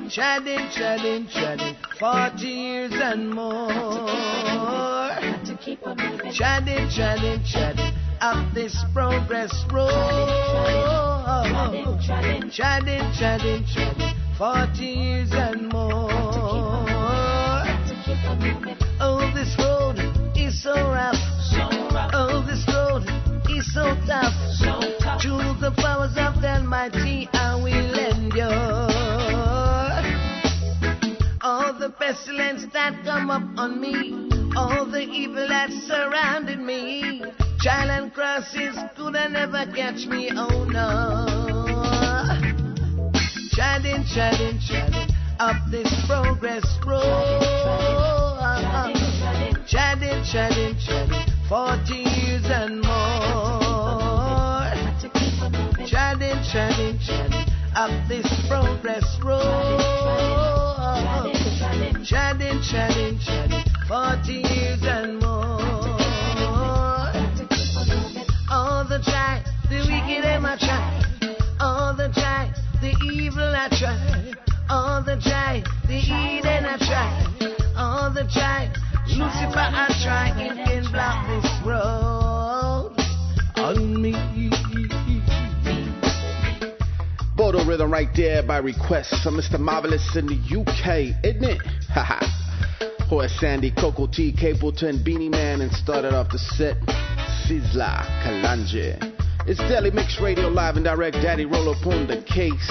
Chatting, 0.10 0.68
chatting, 0.72 1.28
chatting, 1.28 1.76
40 1.99 2.48
years 2.48 2.94
and 2.95 3.30
more. 3.30 3.70
Chatting, 6.34 6.90
chatting, 6.90 7.44
chatting, 7.45 7.94
up 8.22 8.54
this 8.56 8.76
progress 8.91 9.54
road. 9.72 9.91
Chatting, 12.52 13.12
chatting, 13.14 13.64
chatting, 13.72 14.16
40 14.36 14.84
years 14.84 15.30
and 15.32 15.72
more. 15.72 16.10
Oh, 18.99 19.32
this 19.36 19.56
road 19.60 19.99
is 20.36 20.64
so 20.64 20.74
rough 20.74 21.38
so 23.73 23.95
tough. 24.06 24.34
So 24.56 24.80
tough. 24.99 25.22
Choose 25.22 25.60
the 25.61 25.72
powers 25.77 26.15
of 26.18 26.41
the 26.41 26.49
Almighty, 26.49 27.30
I 27.34 27.56
will 27.56 27.99
endure. 28.11 28.88
All 31.41 31.73
the 31.73 31.89
pestilence 31.89 32.65
that 32.73 33.03
come 33.03 33.30
up 33.30 33.57
on 33.57 33.80
me, 33.80 34.30
all 34.56 34.85
the 34.85 35.02
evil 35.02 35.48
that 35.48 35.72
surrounded 35.72 36.60
me, 36.60 37.23
trial 37.60 37.91
and 37.91 38.14
crosses 38.14 38.77
could 38.95 39.14
never 39.14 39.65
catch 39.73 40.06
me, 40.07 40.31
oh 40.34 40.65
no. 40.65 41.26
Chiding, 43.52 44.03
chiding, 44.14 44.60
chiding 44.60 45.10
up 45.39 45.57
this 45.72 45.91
progress 46.07 46.65
road. 46.85 47.03
Chiding, 49.68 50.23
chiding, 50.23 50.76
chiding 50.80 51.27
40 51.49 51.94
years 51.94 52.44
and 52.48 52.82
more. 52.82 53.07
Treading, 55.88 56.44
treading, 56.52 56.99
treading 56.99 57.45
up 57.74 57.90
this 58.10 58.28
progress 58.49 59.18
road. 59.24 59.80
Treading, 62.06 62.61
treading, 62.61 63.18
treading 63.19 63.64
40 63.88 64.34
years 64.34 64.84
and 64.84 65.22
more. 65.22 65.61
All 68.52 68.84
the 68.84 68.99
time, 69.06 69.44
the 69.69 69.78
wicked 69.88 70.26
am 70.26 70.45
I 70.45 70.57
try. 70.57 71.02
All 71.61 71.94
the 71.95 72.10
time, 72.10 72.53
the 72.82 72.94
evil 73.14 73.56
I 73.56 73.69
try. 73.69 74.34
All 74.69 75.02
the 75.02 75.15
time, 75.15 75.64
the 75.88 75.95
Eden 75.95 76.65
I 76.65 76.78
try. 76.78 77.24
All 77.78 78.11
the 78.11 78.26
time. 78.34 78.74
Lucifer 79.15 79.53
I 79.55 79.88
try. 80.03 80.34
It 80.38 80.55
can 80.65 80.91
block 80.91 81.27
this 81.27 81.49
road 81.65 82.95
on 83.57 84.01
me. 84.01 84.13
Bodo 87.35 87.63
rhythm 87.65 87.91
right 87.91 88.09
there 88.15 88.41
by 88.41 88.57
request 88.57 89.13
from 89.23 89.38
Mr. 89.38 89.59
Marvelous 89.59 90.15
in 90.15 90.25
the 90.25 90.35
UK, 90.35 91.23
isn't 91.23 91.43
it? 91.43 91.61
Haha. 91.93 92.25
Horace 93.07 93.41
Andy, 93.43 93.71
Cocoa 93.71 94.07
Tea, 94.07 94.34
Capleton, 94.34 95.03
Beenie 95.03 95.29
Man, 95.29 95.61
and 95.61 95.71
started 95.71 96.13
off 96.13 96.31
the 96.31 96.39
set, 96.39 96.77
Sizzla 97.45 98.03
Kalonji. 98.23 98.97
It's 99.47 99.59
Deadly 99.59 99.91
Mix 99.91 100.19
Radio 100.19 100.49
live 100.49 100.75
and 100.75 100.84
direct. 100.84 101.15
Daddy 101.17 101.45
roll 101.45 101.69
up 101.69 101.85
on 101.85 102.07
the 102.07 102.21
case. 102.23 102.69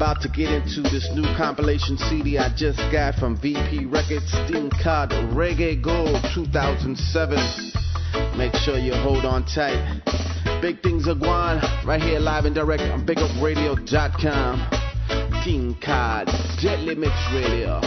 About 0.00 0.22
to 0.22 0.30
get 0.30 0.50
into 0.50 0.80
this 0.80 1.10
new 1.12 1.24
compilation 1.36 1.98
CD 1.98 2.38
I 2.38 2.48
just 2.56 2.78
got 2.90 3.16
from 3.16 3.36
VP 3.36 3.84
Records, 3.84 4.32
Steam 4.46 4.70
Card 4.82 5.10
Reggae 5.10 5.84
Gold 5.84 6.24
2007. 6.34 8.38
Make 8.38 8.54
sure 8.54 8.78
you 8.78 8.94
hold 8.94 9.26
on 9.26 9.44
tight. 9.44 10.00
Big 10.62 10.82
things 10.82 11.06
are 11.06 11.14
going 11.14 11.60
right 11.84 12.00
here 12.00 12.18
live 12.18 12.46
and 12.46 12.54
direct 12.54 12.82
on 12.84 13.06
BigUpRadio.com. 13.06 15.42
Team 15.44 15.76
Card, 15.84 16.28
Deadly 16.62 16.94
Mix 16.94 17.12
Radio. 17.34 17.82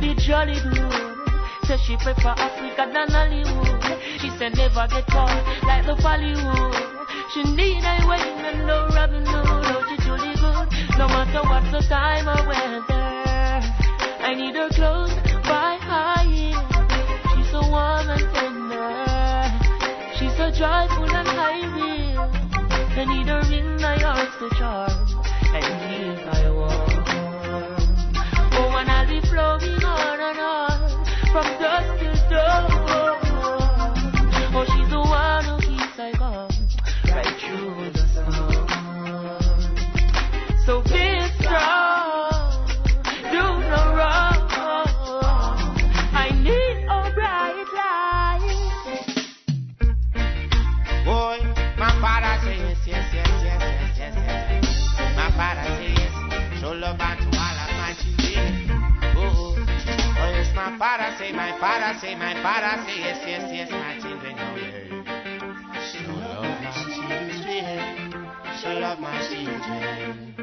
Be 0.00 0.14
jolly 0.14 0.54
good. 0.54 1.18
Said 1.64 1.80
she 1.80 1.96
prefer 1.96 2.34
Africa 2.36 2.88
than 2.92 3.10
Hollywood. 3.10 4.00
She 4.20 4.30
said 4.38 4.56
never 4.56 4.86
get 4.86 5.06
caught 5.06 5.42
like 5.64 5.86
the 5.86 5.94
Bollywood. 6.00 6.98
She 7.34 7.42
need 7.42 7.82
a 7.82 8.06
wing 8.06 8.38
and 8.46 8.66
no 8.66 8.86
Robin 8.94 9.26
Hood. 9.26 9.44
Oh, 9.44 9.84
she 9.88 9.96
truly 10.06 10.34
good. 10.38 10.98
No 10.98 11.08
matter 11.08 11.42
what 11.48 11.64
the 11.72 11.86
time 11.88 12.28
or 12.28 12.46
weather. 12.46 12.98
I 14.20 14.34
need 14.34 14.54
her 14.54 14.68
close 14.70 15.12
by 15.42 15.78
high 15.80 16.24
heel. 16.24 16.62
She's 17.34 17.50
so 17.50 17.60
warm 17.68 18.08
and 18.08 18.26
tender. 18.32 19.08
She's 20.16 20.36
so 20.36 20.50
joyful 20.50 21.10
and 21.10 21.28
high 21.28 21.66
real. 21.74 22.30
I 22.96 23.04
need 23.04 23.26
her 23.26 23.40
in 23.52 23.76
my 23.80 24.02
arms 24.02 24.34
to 24.38 24.48
charm. 24.58 24.90
And 25.54 25.64
here 25.90 26.30
I 26.30 26.50
warm. 26.50 26.97
And 28.78 28.88
I'll 28.88 29.08
be 29.08 29.20
flowing 29.26 29.82
on 29.82 30.20
and 30.20 30.38
on 30.38 31.04
from 31.32 31.46
dusk 31.60 31.98
till 31.98 32.30
dawn. 32.30 33.18
Oh, 34.54 34.64
she's 34.66 34.88
the 34.88 35.00
one 35.00 35.44
who 35.46 35.58
keeps 35.66 35.98
I 35.98 36.12
calm 36.12 36.48
right 37.10 37.36
through 37.40 37.97
father 61.60 61.98
say, 61.98 62.14
my 62.14 62.34
father 62.42 62.82
say, 62.86 62.94
my 62.94 62.94
father 62.94 62.94
say 62.94 62.98
yes, 62.98 63.18
yes, 63.26 63.50
yes, 63.52 63.70
my 63.70 63.98
children. 63.98 64.34
Oh, 64.38 64.56
yeah. 64.56 64.86
Show 65.90 66.12
love 66.14 66.46
my 66.62 66.70
children. 66.86 67.34
Show 68.62 68.74
love 68.78 68.98
my 69.00 69.18
children. 69.26 70.34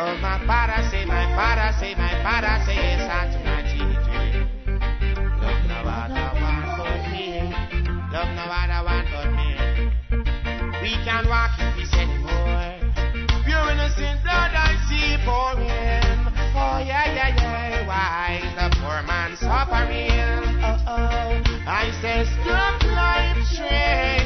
Oh, 0.00 0.16
my 0.22 0.40
father 0.46 0.88
say, 0.90 1.04
my 1.04 1.26
father 1.36 1.76
say, 1.78 1.94
my 1.94 2.22
father 2.22 2.64
say 2.64 2.76
yes 2.76 3.04
unto 3.04 3.38
my 3.44 3.60
children. 3.68 4.48
Love 5.42 5.62
no 5.68 5.78
other 5.84 6.30
one 6.40 6.64
but 6.80 7.00
me. 7.12 7.44
Love 8.12 8.30
no 8.32 8.44
other 8.48 8.82
one 8.88 9.06
but 9.12 9.28
me. 9.36 9.48
We 10.80 10.96
can't 11.04 11.28
walk 11.28 11.52
Oh 19.60 20.78
oh. 20.86 21.42
I 21.66 21.90
say 22.00 22.24
stop 22.42 22.80
life 22.84 23.56
train. 23.56 24.17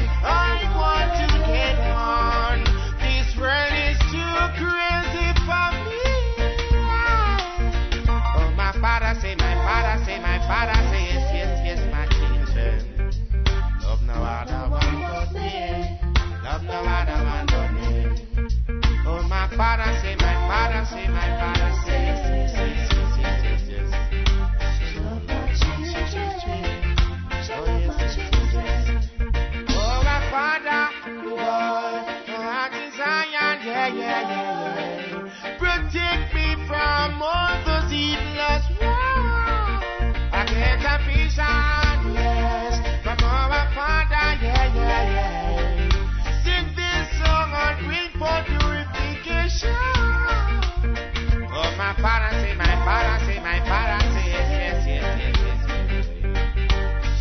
my 51.97 52.01
party, 52.01 52.53
my 52.55 52.75
party, 52.85 53.39
my 53.39 53.59
party. 53.59 54.21
Yes, 54.25 54.49
yes, 54.49 54.87
yes, 54.87 55.09
yes, 55.17 55.59
yes. 55.67 56.05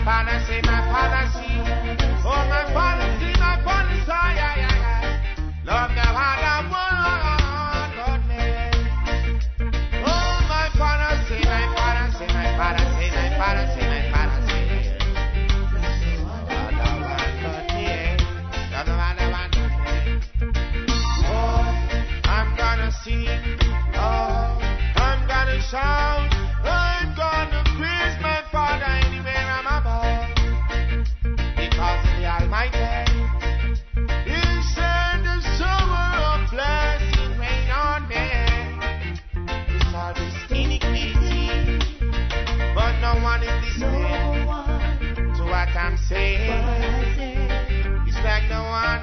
Father, 0.03 0.37
say 0.45 0.59
my 0.65 0.81
father, 0.91 1.31
say 1.31 1.42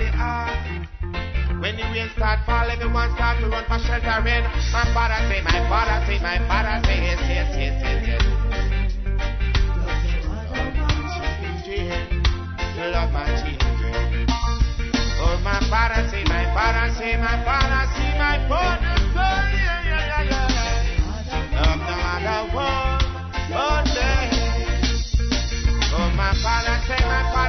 no 0.00 0.08
one. 0.16 1.60
When 1.60 1.76
the 1.76 1.82
rain 1.92 2.08
start 2.16 2.40
fall, 2.46 2.70
everyone 2.70 3.12
start 3.14 3.38
to 3.40 3.48
run 3.48 3.64
for 3.68 3.78
sheltering. 3.84 4.44
My 4.72 4.84
father 4.94 5.20
say, 5.28 5.42
my 5.42 5.60
father 5.68 6.06
say, 6.06 6.18
my 6.20 6.38
father 6.48 6.80
say, 6.86 6.96
yes, 7.04 7.20
yes, 7.28 7.54
yes, 7.56 7.82
yes, 7.82 8.06
yes. 8.08 8.22
To 12.76 12.88
love 12.90 13.12
my 13.12 13.26
children. 13.36 14.26
Oh, 15.20 15.36
my 15.44 15.60
father 15.68 16.08
say, 16.08 16.24
my 16.24 16.44
father 16.56 16.88
say, 16.96 17.16
my 17.16 17.44
father 17.44 17.84
say, 17.92 18.16
my 18.16 18.38
father 18.48 18.96
say, 19.12 19.36
yeah, 19.52 19.84
yeah, 19.84 20.24
yeah, 20.24 20.48
yeah. 20.48 21.60
Love 21.60 21.80
no 21.84 21.94
other 22.08 22.42
one 22.56 23.00
but 23.52 23.84
me. 23.84 24.08
Oh, 25.92 26.08
my 26.16 26.32
father 26.42 26.76
say, 26.88 27.00
my 27.04 27.22
father 27.32 27.39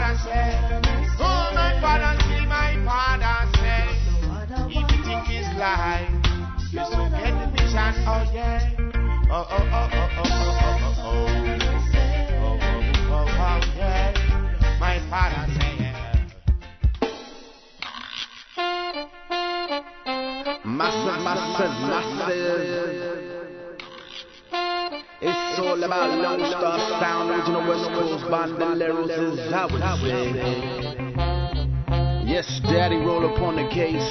Daddy 32.71 32.95
Rolo 32.95 33.35
upon 33.35 33.57
the 33.57 33.67
case. 33.69 34.09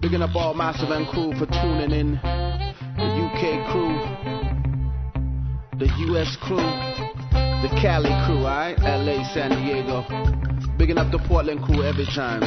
Bigging 0.00 0.22
up 0.22 0.36
all 0.36 0.54
massive 0.54 0.90
and 0.90 1.08
crew 1.08 1.32
for 1.32 1.46
tuning 1.46 1.90
in. 1.90 2.45
Crew, 3.70 3.94
the 5.78 5.86
US 6.10 6.36
crew, 6.42 6.56
the 6.56 7.70
Cali 7.80 8.10
crew, 8.26 8.42
alright? 8.42 8.76
LA, 8.80 9.22
San 9.32 9.50
Diego. 9.62 10.02
Bigging 10.76 10.98
up 10.98 11.12
the 11.12 11.18
Portland 11.28 11.62
crew 11.62 11.84
every 11.84 12.06
time? 12.06 12.42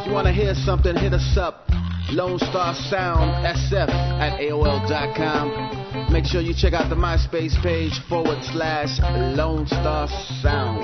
If 0.00 0.06
you 0.06 0.12
wanna 0.12 0.32
hear 0.32 0.54
something, 0.54 0.96
hit 0.96 1.14
us 1.14 1.36
up. 1.36 1.68
Lonestar 2.10 2.74
Sound 2.90 3.46
SF 3.46 3.88
at 3.88 4.40
AOL.com. 4.40 6.12
Make 6.12 6.24
sure 6.24 6.40
you 6.40 6.54
check 6.54 6.72
out 6.72 6.90
the 6.90 6.96
MySpace 6.96 7.54
page 7.62 7.92
forward 8.08 8.42
slash 8.42 8.98
Lonestar 9.38 10.08
Sound. 10.42 10.82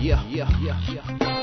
Yeah, 0.00 0.22
yeah, 0.28 0.50
yeah, 0.60 0.80
yeah. 0.92 1.35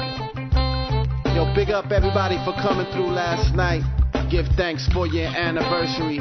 Yo, 1.34 1.52
big 1.56 1.72
up 1.72 1.92
everybody 1.92 2.38
for 2.46 2.54
coming 2.62 2.86
through 2.94 3.10
last 3.10 3.56
night. 3.56 3.82
Give 4.30 4.46
thanks 4.56 4.88
for 4.94 5.08
your 5.08 5.26
anniversary. 5.26 6.20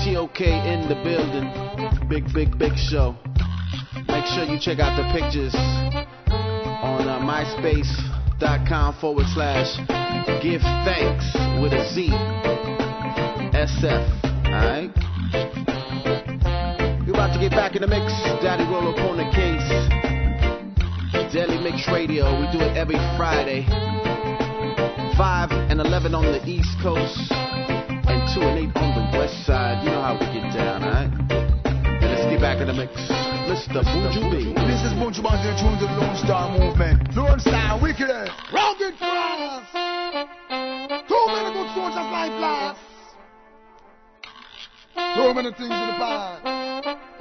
TOK 0.00 0.40
in 0.40 0.88
the 0.88 0.96
building. 1.04 2.08
Big, 2.08 2.24
big, 2.32 2.58
big 2.58 2.72
show. 2.78 3.14
Make 4.08 4.24
sure 4.24 4.44
you 4.44 4.58
check 4.58 4.78
out 4.78 4.96
the 4.96 5.04
pictures 5.12 5.54
on 5.54 7.08
uh, 7.08 7.20
myspace.com 7.20 8.98
forward 9.02 9.26
slash 9.34 9.68
give 10.42 10.62
thanks 10.88 11.28
with 11.60 11.74
a 11.74 11.84
Z. 11.92 12.08
SF. 13.52 14.24
Alright? 14.46 14.96
We're 17.06 17.12
about 17.12 17.34
to 17.34 17.38
get 17.38 17.50
back 17.50 17.76
in 17.76 17.82
the 17.82 17.88
mix. 17.88 18.10
Daddy 18.40 18.64
roll 18.64 18.88
up 18.88 18.98
on 19.00 19.18
the 19.18 19.30
case. 19.36 19.99
Deadly 21.32 21.62
Mix 21.62 21.86
Radio. 21.86 22.26
We 22.42 22.50
do 22.50 22.58
it 22.58 22.76
every 22.76 22.98
Friday. 23.14 23.62
5 25.14 25.50
and 25.70 25.78
11 25.78 26.12
on 26.12 26.26
the 26.26 26.42
East 26.42 26.74
Coast. 26.82 27.30
And 27.30 28.26
2 28.34 28.42
and 28.42 28.74
8 28.74 28.82
on 28.82 28.90
the 28.98 29.18
West 29.18 29.46
Side. 29.46 29.78
You 29.86 29.94
know 29.94 30.02
how 30.02 30.18
we 30.18 30.26
get 30.34 30.50
down, 30.50 30.82
alright? 30.82 31.06
Let's 32.02 32.26
get 32.26 32.40
back 32.42 32.58
in 32.58 32.66
the 32.66 32.74
mix. 32.74 32.90
Mr. 33.46 33.78
Buju 33.78 34.26
B. 34.26 34.50
This 34.66 34.82
is 34.82 34.90
Bunch 34.98 35.22
tune 35.22 35.78
to 35.78 35.86
the 35.86 36.02
Lone 36.02 36.18
Star 36.18 36.50
Movement. 36.50 36.98
Lone 37.14 37.38
Star, 37.38 37.78
wicked, 37.78 38.10
rugged 38.50 38.98
France. 38.98 39.70
Too 41.06 41.24
many 41.30 41.54
good 41.54 41.70
soldiers 41.78 42.10
like 42.10 42.34
blast. 42.42 42.80
Too 45.14 45.30
many 45.30 45.50
things 45.54 45.70
in 45.70 45.86
the 45.94 45.94
past. 45.94 46.42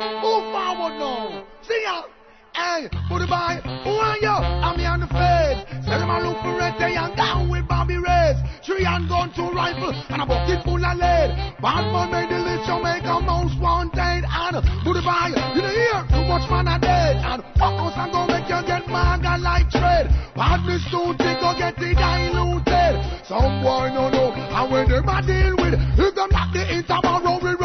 Move 0.02 0.50
forward 0.50 0.98
now. 0.98 1.46
See 1.62 1.82
ya. 1.86 2.19
Hey, 2.56 2.90
put 3.08 3.22
it 3.22 3.30
by. 3.30 3.62
Who 3.84 3.94
are 3.94 4.18
you? 4.18 4.36
I'm 4.36 4.78
here 4.80 4.90
on 4.90 5.00
the 5.00 5.12
face. 5.12 5.60
Say 5.86 5.96
them 5.98 6.10
a 6.10 6.20
look 6.22 6.38
for 6.42 6.58
red 6.58 6.78
day 6.78 6.96
and 6.96 7.16
down 7.16 7.50
with 7.50 7.68
Bobby 7.68 7.98
Reds. 7.98 8.40
Three 8.66 8.86
and 8.86 9.08
gun, 9.08 9.32
two 9.36 9.50
rifle, 9.52 9.94
and 9.94 10.22
a 10.22 10.26
bucket 10.26 10.64
full 10.64 10.82
of 10.82 10.96
lead. 10.98 11.30
Bad 11.62 11.84
man 11.92 12.08
made 12.12 12.30
the 12.30 12.40
list, 12.40 12.66
Jamaica 12.68 13.22
most 13.22 13.60
wanted. 13.60 14.24
And 14.26 14.56
put 14.84 14.98
it 14.98 15.06
by. 15.06 15.34
You 15.56 15.62
know 15.62 15.74
here, 15.74 16.02
too 16.10 16.26
much 16.26 16.50
man 16.50 16.68
are 16.68 16.80
dead. 16.80 17.18
And 17.18 17.44
fuck 17.58 17.76
us 17.84 17.96
gonna 17.96 18.34
make 18.34 18.50
you 18.50 18.62
get 18.66 18.88
maga 18.88 19.38
like 19.38 19.70
tread. 19.70 20.10
Badness 20.36 20.84
too 20.90 21.14
thick, 21.18 21.40
go 21.40 21.54
get 21.58 21.78
it 21.78 21.96
diluted. 21.96 22.96
Some 23.26 23.62
boy 23.62 23.94
no 23.94 24.10
know, 24.10 24.34
and 24.34 24.72
when 24.72 24.90
them 24.90 25.10
a 25.10 25.22
deal 25.22 25.54
with, 25.58 25.76
if 25.98 26.16
them 26.16 26.30
knock 26.32 26.54
the 26.54 26.66
interval, 26.66 27.40
we 27.42 27.59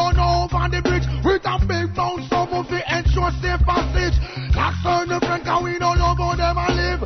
cause 5.54 5.64
we 5.64 5.78
don't 5.78 5.98
know 5.98 6.14
how 6.14 6.34
them 6.34 6.56
a 6.58 6.66
live. 6.74 7.02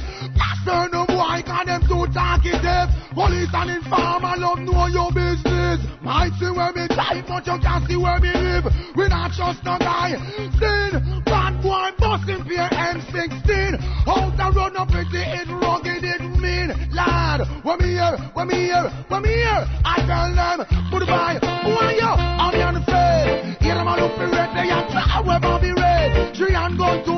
On 0.68 0.90
the 0.90 1.00
boy, 1.08 1.40
cause 1.48 1.64
them 1.64 1.80
too 1.88 2.04
talkative. 2.12 2.92
Police 3.16 3.48
and 3.56 3.70
informer 3.72 4.36
love 4.36 4.60
know 4.60 4.84
your 4.92 5.08
business. 5.12 5.80
Might 6.04 6.36
see 6.36 6.52
where 6.52 6.72
me 6.76 6.84
die, 6.88 7.24
but 7.26 7.46
you 7.48 7.56
can't 7.56 7.88
see 7.88 7.96
where 7.96 8.20
me 8.20 8.28
live. 8.28 8.68
We 8.94 9.08
not 9.08 9.32
trust 9.32 9.64
no 9.64 9.78
guy. 9.80 10.12
Sin, 10.60 11.22
bad 11.24 11.56
boy, 11.64 11.88
busting 11.96 12.44
fear 12.44 12.68
M16. 12.68 13.80
Out 14.04 14.36
the 14.36 14.46
run 14.52 14.76
up 14.76 14.92
it, 14.92 15.08
it 15.08 15.48
rugged, 15.48 16.04
it 16.04 16.20
mean. 16.36 16.68
Lad, 16.92 17.48
when 17.64 17.78
me 17.80 17.96
here, 17.96 18.16
when 18.34 18.48
me 18.48 18.68
here, 18.68 18.92
when 19.08 19.22
me 19.22 19.32
here, 19.40 19.64
I 19.88 20.04
tell 20.04 20.28
them, 20.36 20.68
goodbye. 20.92 21.40
Who 21.64 21.72
are 21.80 21.92
you? 21.96 22.12
I'm 22.12 22.74
the 22.74 22.84
face. 22.84 23.56
Hear 23.64 23.74
them 23.74 23.88
all 23.88 23.96
look 23.96 24.12
for 24.16 24.28
red, 24.28 24.52
they 24.52 24.68
are 24.68 24.84
try 24.92 25.22
where 25.24 25.40
Bobby 25.40 25.72
red. 25.72 26.36
Three 26.36 26.54
and 26.54 26.76
two 26.76 26.84
rifle, 26.84 27.17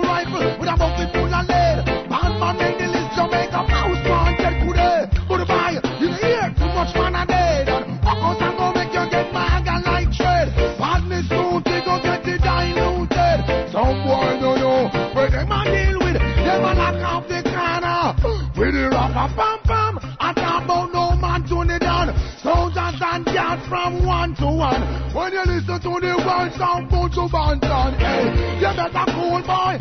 with 0.58 0.68
a 0.68 0.76
bucket 0.76 1.12
full 1.12 1.28
of 1.28 1.44
lead. 1.48 1.84
Bad 2.08 2.32
man 2.40 2.54
make 2.58 2.78
the 2.78 2.86
list, 2.88 3.10
Jamaica, 3.16 3.60
mouse 3.68 4.02
man, 4.08 4.32
get 4.38 4.54
good. 4.64 4.78
Eh? 4.78 5.06
Goodbye. 5.28 5.78
You 6.00 6.08
hear 6.16 6.48
too 6.56 6.70
much 6.72 6.92
man 6.94 7.14
a 7.14 7.24
dead. 7.26 7.68
Walk 8.04 8.20
out 8.24 8.42
and 8.42 8.56
go 8.58 8.66
make 8.72 8.92
you 8.92 9.04
get 9.10 9.32
mad 9.32 9.66
and 9.68 9.84
like 9.84 10.10
tread. 10.12 10.48
Badness 10.78 11.28
too 11.28 11.60
thick, 11.64 11.84
go 11.84 12.00
get 12.02 12.26
it 12.26 12.40
diluted. 12.40 13.38
Some 13.72 14.02
boy 14.04 14.40
don't 14.40 14.58
know 14.60 14.88
where 15.14 15.30
them 15.30 15.52
a 15.52 15.60
deal 15.64 15.98
with. 16.00 16.16
Them 16.16 16.62
knock 16.76 17.00
off 17.04 17.28
the 17.28 17.40
corner. 17.44 18.16
With 18.56 18.74
the 18.74 18.88
rapper 18.90 19.34
pam 19.34 19.58
pam. 19.64 19.98
I 20.20 20.32
talk 20.34 20.92
no 20.92 21.16
man 21.16 21.48
tune 21.48 21.78
down. 21.78 22.14
Soldiers 22.42 23.00
and 23.00 23.24
guards 23.24 23.66
from 23.68 24.04
one 24.06 24.34
to 24.36 24.46
one. 24.46 24.82
When 25.14 25.32
you 25.32 25.42
listen 25.44 25.80
to 25.80 25.92
the 26.00 26.14
words 26.20 26.54
of 26.54 26.88
Buju 26.92 27.28
Banton, 27.30 27.98
hey, 27.98 28.60
you 28.60 28.70
better 28.76 29.04
cool 29.12 29.42
boy, 29.42 29.79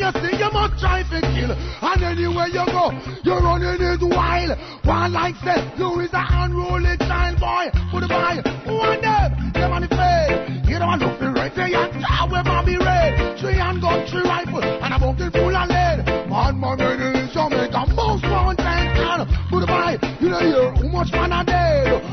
everything 0.00 0.30
you 0.30 0.30
see, 0.30 0.44
you 0.44 0.50
must 0.52 0.80
try 0.80 1.02
to 1.02 1.20
kill. 1.20 1.52
And 1.52 2.02
anywhere 2.02 2.48
you 2.48 2.64
go, 2.66 2.92
you're 3.24 3.42
running 3.42 3.80
it 3.80 4.02
wild. 4.02 4.58
One 4.84 5.12
like 5.12 5.36
say, 5.44 5.60
you 5.76 6.00
is 6.00 6.12
a 6.12 6.24
unruly 6.30 6.96
child 6.98 7.38
boy. 7.40 7.70
Put 7.90 8.08
boy, 8.08 8.40
who 8.64 8.76
are 8.80 9.00
them? 9.00 9.52
Them 9.52 9.72
on 9.72 9.82
the 9.82 9.88
face. 9.88 10.68
You 10.68 10.78
don't 10.78 10.98
look 10.98 11.18
the 11.18 11.30
right 11.30 11.54
there, 11.54 11.68
you 11.68 12.00
try 12.00 12.24
with 12.30 12.44
Bobby 12.44 12.76
Red. 12.76 13.38
Three 13.38 13.58
and 13.58 13.80
gun, 13.80 14.06
three 14.06 14.22
rifle, 14.22 14.62
and 14.62 14.94
a 14.94 14.98
bucket 14.98 15.32
full 15.32 15.56
of 15.56 15.68
lead. 15.68 16.06
Man, 16.28 16.60
man, 16.60 16.78
man, 16.78 17.16
in 17.16 17.28
Jamaica, 17.32 17.84
most. 17.94 18.24
And 18.24 19.28
put 19.50 19.66
boy, 19.66 19.98
you 20.20 20.28
know 20.28 20.38
here, 20.38 20.70
who 20.72 20.88
much 20.88 21.12
man 21.12 21.32
are 21.32 21.44
dead. 21.44 22.11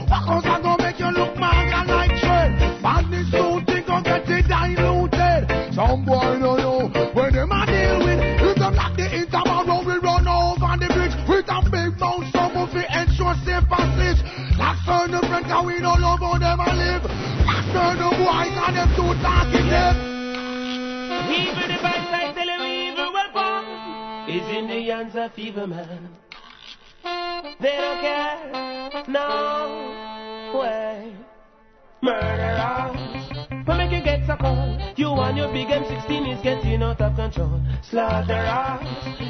Of 24.52 25.38
evil 25.38 25.68
man. 25.68 26.10
They 27.62 27.78
don't 27.78 28.02
care, 28.02 29.04
no 29.08 30.52
way. 30.56 31.14
Murderers, 32.02 33.66
but 33.66 33.78
make 33.78 33.92
you 33.92 34.02
get 34.04 34.26
so 34.26 34.36
cold. 34.38 34.82
You 34.98 35.12
and 35.12 35.38
your 35.38 35.52
big 35.54 35.68
M16 35.68 36.36
is 36.36 36.42
getting 36.42 36.82
out 36.82 37.00
of 37.00 37.16
control. 37.16 37.62
Slaughterers, 37.84 38.82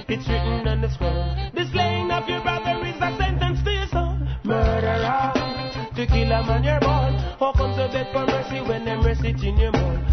it's 0.07 0.27
written 0.29 0.67
on 0.67 0.81
the 0.81 0.89
scroll. 0.89 1.35
The 1.53 1.69
slaying 1.71 2.11
of 2.11 2.27
your 2.29 2.41
brother 2.41 2.79
is 2.85 2.95
a 2.95 3.17
sentence 3.17 3.59
to 3.63 3.71
your 3.71 3.87
soul. 3.87 4.15
Murderers, 4.45 5.95
to 5.95 6.05
kill 6.07 6.31
a 6.31 6.43
man 6.47 6.63
you're 6.63 6.79
born. 6.79 7.15
How 7.39 7.51
come 7.57 7.75
to 7.75 7.89
beg 7.91 8.13
for 8.13 8.25
mercy 8.25 8.61
when 8.61 8.85
them 8.85 9.01
mercy 9.01 9.29
in 9.29 9.57
your 9.57 9.71
mouth? 9.71 10.08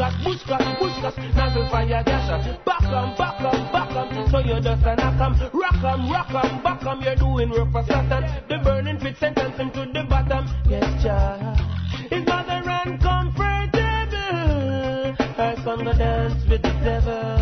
Bushcas, 0.00 0.24
bushcas, 0.24 0.64
bushcas, 0.80 1.12
nozzle 1.36 1.68
fire 1.68 2.02
gas 2.02 2.26
shot. 2.26 2.42
Back 2.64 2.82
'em, 2.84 3.14
back 3.18 3.38
'em, 3.38 3.66
back 3.70 3.90
'em, 3.94 4.08
so 4.30 4.38
you 4.38 4.58
just 4.58 4.82
a 4.86 4.96
knock 4.96 5.20
'em. 5.20 5.34
Rock 5.52 5.84
'em, 5.84 6.08
rock 6.10 6.32
'em, 6.42 6.62
back 6.62 6.82
'em, 6.86 7.02
you're 7.02 7.16
doing 7.16 7.50
work 7.50 7.70
for 7.70 7.82
Satan. 7.84 8.24
The 8.48 8.56
burning 8.64 8.98
fit 8.98 9.18
sentence 9.18 9.58
him 9.58 9.70
to 9.72 9.84
the 9.92 10.02
bottom. 10.04 10.46
Yes, 10.66 11.02
child. 11.02 11.60
His 12.08 12.24
mother 12.26 12.62
uncomfortable. 12.64 15.12
Her 15.36 15.54
son 15.64 15.84
go 15.84 15.92
dance 15.92 16.46
with 16.48 16.62
the 16.62 16.72
devil. 16.82 17.38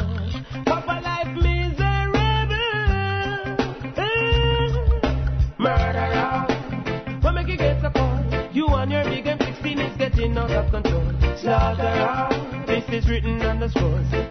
Papa 0.67 1.01
life 1.05 1.29
miserable. 1.41 2.51
Eh. 3.97 4.73
Murderer. 5.59 6.45
What 7.21 7.35
make 7.35 7.47
you 7.47 7.57
get 7.57 7.81
cold? 7.95 8.35
You 8.53 8.67
and 8.67 8.91
your 8.91 9.05
big 9.05 9.27
M16 9.27 9.79
is 9.79 9.97
getting 9.97 10.37
out 10.37 10.51
of 10.51 10.73
control. 10.73 11.05
Slaughterer. 11.37 12.38
Is 12.87 13.09
written 13.09 13.43
on 13.43 13.59
the 13.59 13.69
scrolls. 13.69 14.28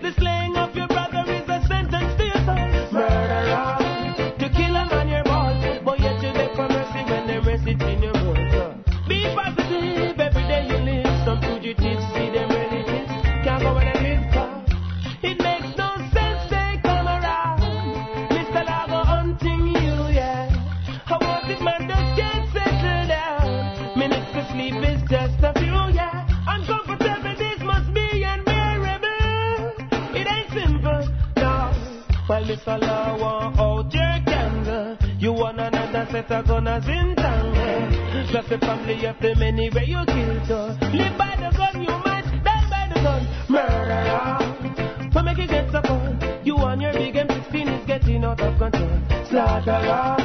salawa 32.68 33.54
oh, 33.58 33.80
out 33.80 33.94
your 33.94 34.20
gang. 34.28 34.98
You 35.20 35.32
want 35.32 35.60
another 35.60 36.06
set 36.12 36.30
of 36.32 36.48
gunners 36.48 36.86
in 36.88 37.16
town. 37.16 38.28
Just 38.32 38.50
the 38.50 38.58
family 38.58 39.06
of 39.06 39.16
the 39.22 39.36
many 39.36 39.70
where 39.70 39.86
you 39.86 40.04
killed. 40.06 40.44
So. 40.48 40.76
Live 40.92 41.18
by 41.18 41.34
the 41.40 41.50
gun, 41.56 41.82
you 41.82 41.96
must 42.04 42.32
die 42.44 42.68
by 42.70 42.84
the 42.92 43.00
gun. 43.06 43.24
Murderer. 43.48 45.12
For 45.14 45.24
make 45.24 45.40
it 45.40 45.50
get 45.50 45.72
so 45.72 45.82
cold. 45.82 46.20
You 46.44 46.58
and 46.58 46.82
your 46.82 46.92
big 46.92 47.16
M16 47.16 47.80
is 47.80 47.86
getting 47.88 48.26
out 48.26 48.42
of 48.42 48.60
control. 48.60 49.00
Slaughterer. 49.30 50.18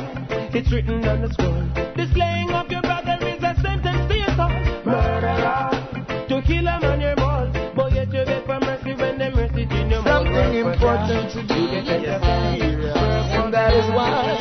It's 0.53 0.71
written 0.73 1.07
on 1.07 1.23
the 1.23 1.31
scroll. 1.33 1.63
The 1.95 2.11
slaying 2.13 2.51
of 2.51 2.69
your 2.71 2.83
brother 2.83 3.19
is 3.23 3.39
a 3.39 3.55
sentence 3.63 4.03
to 4.11 4.17
your 4.19 4.35
soul. 4.35 4.51
Murderer. 4.85 5.71
To 6.29 6.43
kill 6.43 6.67
a 6.67 6.81
man, 6.81 7.01
your 7.01 7.22
Important 10.53 11.33
to 11.33 11.43
do, 11.47 11.55
and 11.55 13.53
that 13.55 13.73
is 13.75 13.89
why 13.91 14.37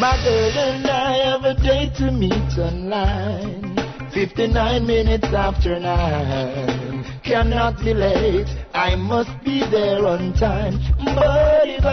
my 0.00 0.16
girl 0.22 0.58
and 0.58 0.86
I 0.86 1.12
have 1.30 1.44
a 1.44 1.54
date 1.54 1.94
to 1.96 2.10
meet 2.12 2.56
online. 2.56 3.76
59 4.14 4.86
minutes 4.86 5.26
after 5.26 5.78
nine. 5.78 7.04
Cannot 7.24 7.78
be 7.84 7.92
late, 7.92 8.46
I 8.72 8.94
must 8.96 9.30
be 9.44 9.60
there 9.70 10.06
on 10.06 10.32
time. 10.34 10.78
But 11.04 11.68
if 11.68 11.84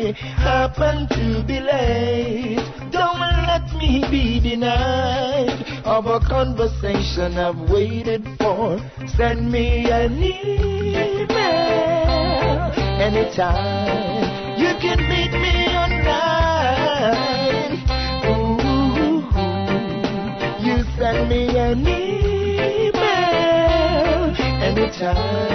Happen 0.00 1.06
to 1.08 1.44
be 1.46 1.60
late, 1.60 2.64
don't 2.90 3.20
let 3.20 3.70
me 3.76 4.02
be 4.10 4.40
denied 4.40 5.62
of 5.84 6.06
a 6.06 6.20
conversation 6.20 7.36
I've 7.36 7.68
waited 7.70 8.26
for. 8.38 8.80
Send 9.16 9.52
me 9.52 9.90
an 9.90 10.22
email 10.22 11.28
anytime. 12.98 14.58
You 14.58 14.74
can 14.80 14.98
meet 15.06 15.32
me 15.32 15.68
online. 15.84 17.20
Ooh, 18.24 19.20
you 20.64 20.82
send 20.96 21.28
me 21.28 21.58
an 21.58 21.86
email 21.86 23.04
anytime. 24.64 25.49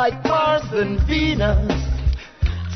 Like 0.00 0.24
Mars 0.24 0.64
and 0.72 0.98
Venus. 1.06 1.68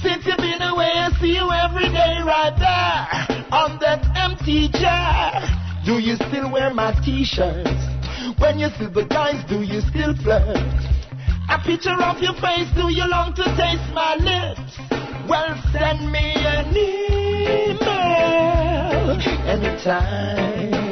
Since 0.02 0.26
you've 0.26 0.36
been 0.36 0.60
away, 0.60 0.92
I 0.92 1.08
see 1.18 1.32
you 1.32 1.48
every 1.50 1.88
day 1.88 2.20
right 2.20 2.52
there 2.52 3.48
on 3.50 3.78
that 3.80 4.04
empty 4.14 4.68
chair. 4.68 5.40
Do 5.86 5.96
you 6.04 6.16
still 6.28 6.52
wear 6.52 6.68
my 6.74 6.92
t-shirts? 7.02 7.80
When 8.36 8.58
you 8.58 8.68
see 8.76 8.92
the 8.92 9.06
guys, 9.08 9.42
do 9.48 9.62
you 9.62 9.80
still 9.88 10.14
flirt? 10.20 10.84
A 11.48 11.58
picture 11.64 11.96
of 11.96 12.20
your 12.20 12.34
face, 12.44 12.68
do 12.76 12.92
you 12.92 13.08
long 13.08 13.32
to 13.40 13.44
taste 13.56 13.88
my 13.96 14.20
lips? 14.20 14.76
Well, 15.26 15.56
send 15.72 16.12
me 16.12 16.34
an 16.44 16.76
email 16.76 17.88
anytime. 19.48 20.83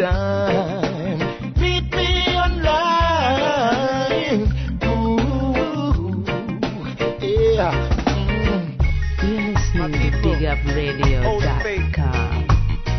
Anytime. 0.00 1.18
Meet 1.60 1.90
me 1.92 2.36
online. 2.36 2.92
Ooh, 4.84 6.24
yeah. 7.20 7.74
Mm. 9.20 9.54
You're 9.74 9.88
listening 9.90 10.12
to 10.12 10.18
BigUpRadio.com. 10.22 12.46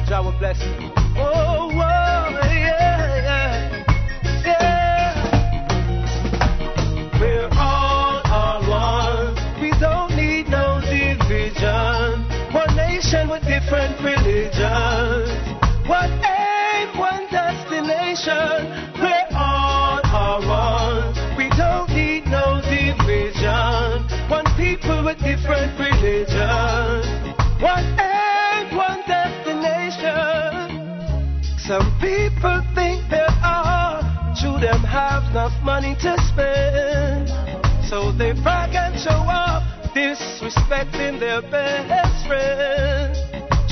Jah 0.07 0.21
will 0.23 0.37
bless 0.39 0.59
you. 0.61 0.75
Oh, 1.17 1.21
oh, 1.21 1.69
yeah, 1.71 3.27
yeah, 3.27 3.85
yeah. 4.45 5.13
We're 7.19 7.49
all 7.53 8.21
are 8.25 8.61
one. 8.69 9.35
We 9.61 9.71
don't 9.79 10.11
need 10.15 10.49
no 10.49 10.79
division. 10.81 12.25
One 12.53 12.75
nation 12.75 13.29
with 13.29 13.43
different 13.43 13.99
religions. 14.03 14.88
Religions. 26.29 27.05
One 27.61 27.85
aim, 27.99 28.75
one 28.75 29.01
destination. 29.07 30.69
Some 31.59 31.97
people 31.99 32.61
think 32.75 33.09
they 33.09 33.27
are, 33.43 34.01
to 34.41 34.59
them 34.59 34.81
have 34.83 35.31
enough 35.31 35.53
money 35.63 35.95
to 36.01 36.17
spend. 36.29 37.29
So 37.87 38.11
they 38.11 38.33
brag 38.33 38.75
and 38.75 38.99
show 38.99 39.11
off, 39.11 39.63
disrespecting 39.93 41.19
their 41.19 41.41
best 41.41 42.27
friend. 42.27 43.15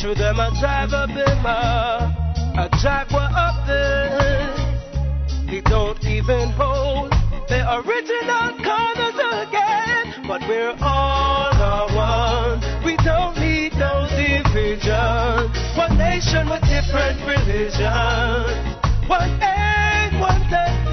To 0.02 0.14
them 0.14 0.40
I 0.40 0.50
drive 0.60 0.92
a 0.94 1.08
bimmer, 1.08 2.14
a 2.58 2.70
jaguar 2.82 3.30
up 3.34 3.68
there. 3.68 4.54
They 5.48 5.62
don't 5.62 6.04
even 6.06 6.50
hold 6.52 7.12
the 7.48 7.64
original 7.78 8.58
colors 8.64 9.16
again. 9.48 10.28
But 10.28 10.42
we're 10.48 10.76
all 10.82 11.57
division. 14.80 15.52
One 15.76 15.98
nation 15.98 16.50
with 16.50 16.62
different 16.64 17.20
religions. 17.26 17.80
One 19.08 19.42
aim, 19.42 20.20
one 20.20 20.42
destination. 20.50 20.87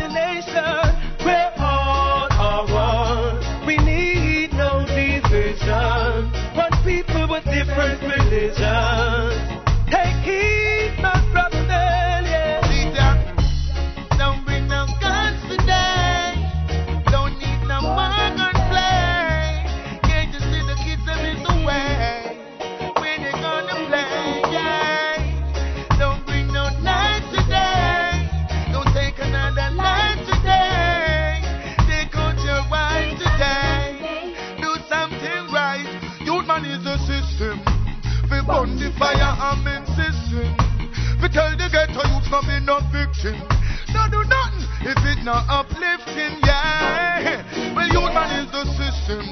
Victim. 43.25 43.49
No 43.95 44.05
do 44.11 44.21
nothing 44.29 44.69
if 44.85 45.01
it 45.01 45.25
not 45.25 45.45
uplifting, 45.49 46.37
yeah. 46.45 47.41
Well, 47.75 47.89
youth 47.89 48.13
man 48.13 48.45
is 48.45 48.51
the 48.53 48.65
system. 48.77 49.25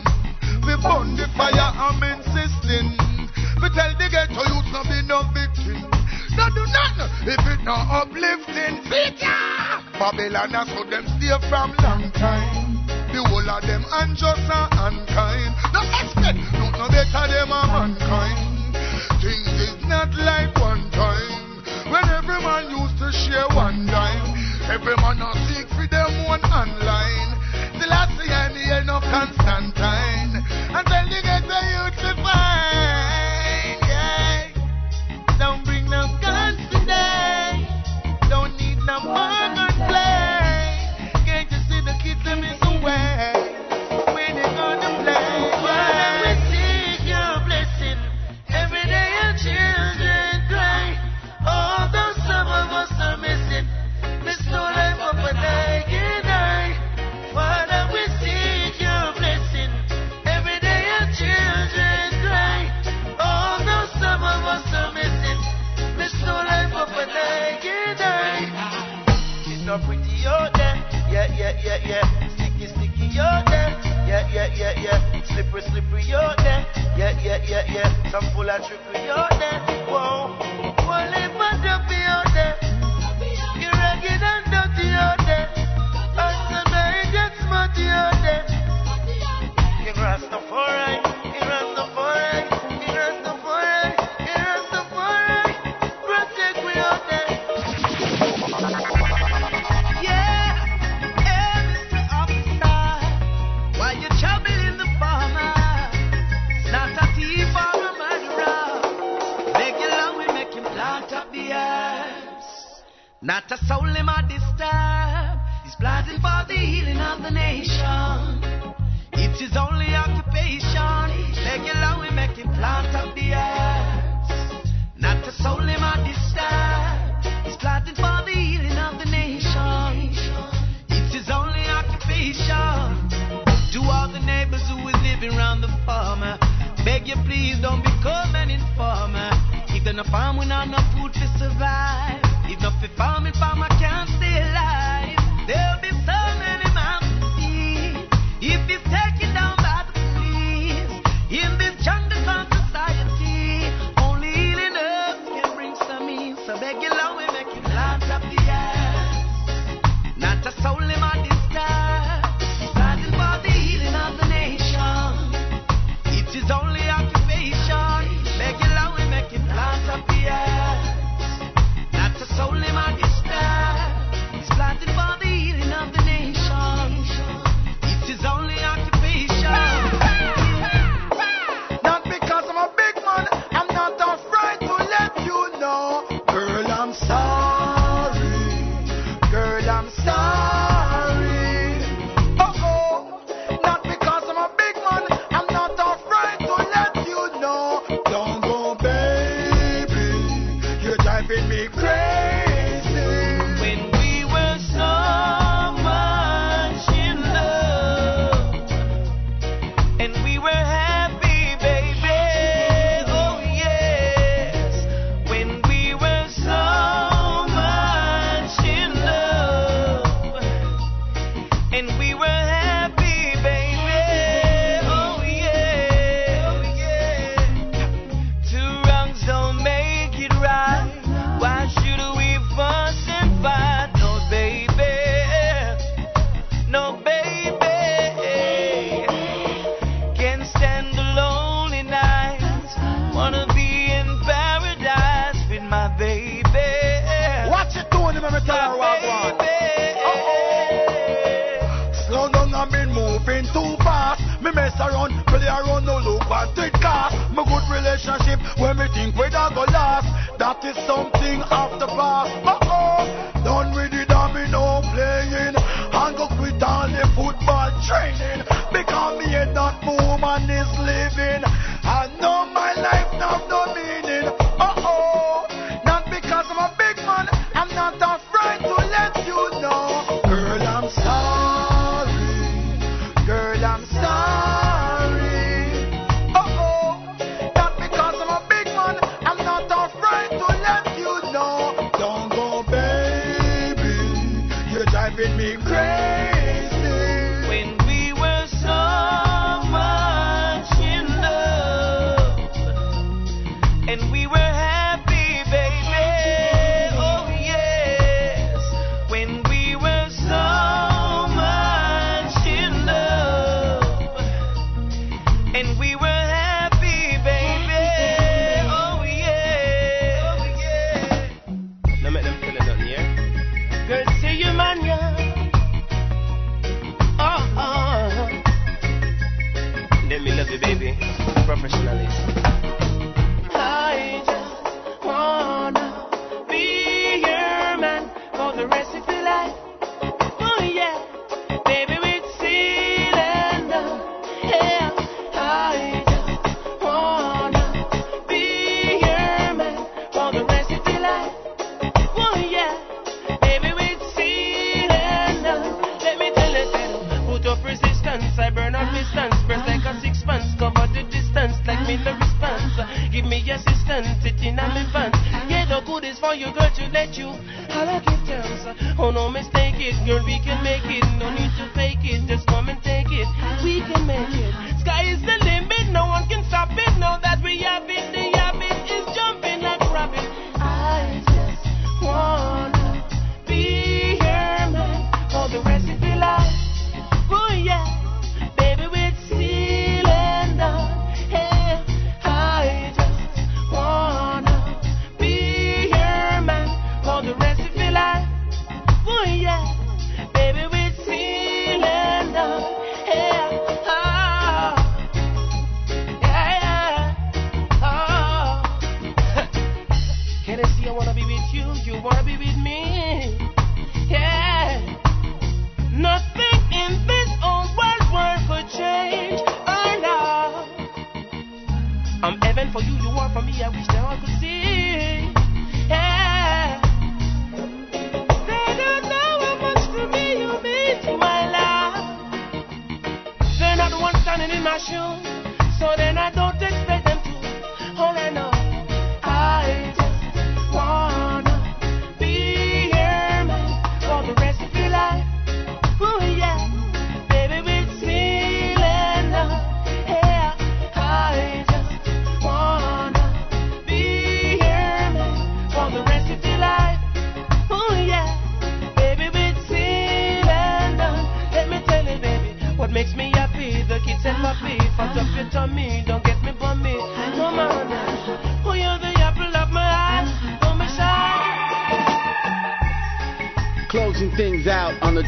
We 0.65 0.73
burn 0.81 1.17
the 1.17 1.29
fire, 1.37 1.53
I'm 1.53 2.01
insisting. 2.01 2.97
We 3.61 3.69
tell 3.77 3.93
the 3.99 4.09
ghetto 4.09 4.43
youths 4.49 4.73
not 4.73 4.89
be 4.89 4.99
no 5.05 5.29
victim. 5.37 5.85
No 6.37 6.49
do 6.57 6.65
nothing 6.65 7.29
if 7.29 7.43
it 7.45 7.61
not 7.65 7.85
uplifting. 7.91 8.81
Feature! 8.89 9.53
Babylon 10.01 10.51
has 10.57 10.69
so 10.73 10.85
them 10.89 11.05
stay 11.19 11.37
from 11.51 11.77
long 11.85 12.09
time. 12.17 12.81
The 13.13 13.21
whole 13.29 13.45
of 13.45 13.63
them 13.63 13.85
unjust 13.93 14.49
and 14.49 14.73
unkind. 14.73 15.53
No 15.77 15.81
expect, 16.01 16.41
no 16.57 16.65
no 16.81 16.89
better 16.89 17.29
them 17.29 17.53
a 17.53 17.61
mankind. 17.69 18.41
Things 19.21 19.53
is 19.61 19.85
not 19.85 20.09
like 20.17 20.57
one 20.57 20.91
time. 20.93 21.42
When 21.93 22.09
every 22.09 22.41
man 22.41 22.71
used 22.71 22.97
to 23.05 23.13
share 23.13 23.47
one 23.53 23.85
dime. 23.85 24.33
Every 24.65 24.97
man 24.97 25.21
a 25.21 25.29
seek 25.45 25.69
for 25.77 25.87
them 25.87 26.25
one 26.25 26.41
online. 26.45 27.37
Till 27.77 27.93
I 27.93 28.09
see 28.17 28.33
any 28.33 28.65
end 28.73 28.89
of 28.89 29.03
Constantine. 29.03 30.41
Until 30.73 31.05
you 31.13 31.32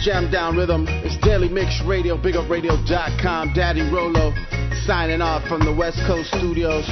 Jam 0.04 0.30
Down 0.30 0.54
Rhythm. 0.54 0.84
It's 0.86 1.16
Deadly 1.24 1.48
Mix 1.48 1.80
Radio, 1.86 2.18
bigupradio.com. 2.18 3.54
Daddy 3.54 3.80
Rolo 3.90 4.34
signing 4.84 5.22
off 5.22 5.48
from 5.48 5.64
the 5.64 5.74
West 5.74 5.96
Coast 6.06 6.28
studios. 6.28 6.84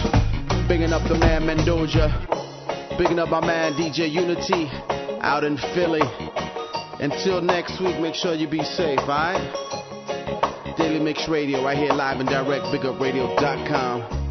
Bigging 0.67 0.95
up 0.95 1.07
the 1.07 1.19
man 1.19 1.43
Mendoja. 1.43 2.09
Bigging 2.97 3.19
up 3.19 3.29
my 3.29 3.45
man 3.45 3.75
DJ 3.75 4.11
Uni-T 4.11 4.67
out 5.21 5.45
in 5.45 5.59
Philly. 5.75 6.01
Until 7.01 7.43
next 7.43 7.79
week, 7.83 8.01
make 8.01 8.15
sure 8.15 8.35
you 8.35 8.49
be 8.49 8.65
safe, 8.65 9.01
alright? 9.01 9.45
Deadly 10.79 10.99
Mix 10.99 11.29
Radio 11.29 11.63
right 11.63 11.77
here 11.77 11.93
live 11.93 12.19
and 12.19 12.29
direct, 12.31 12.65
bigupradio.com. 12.65 14.22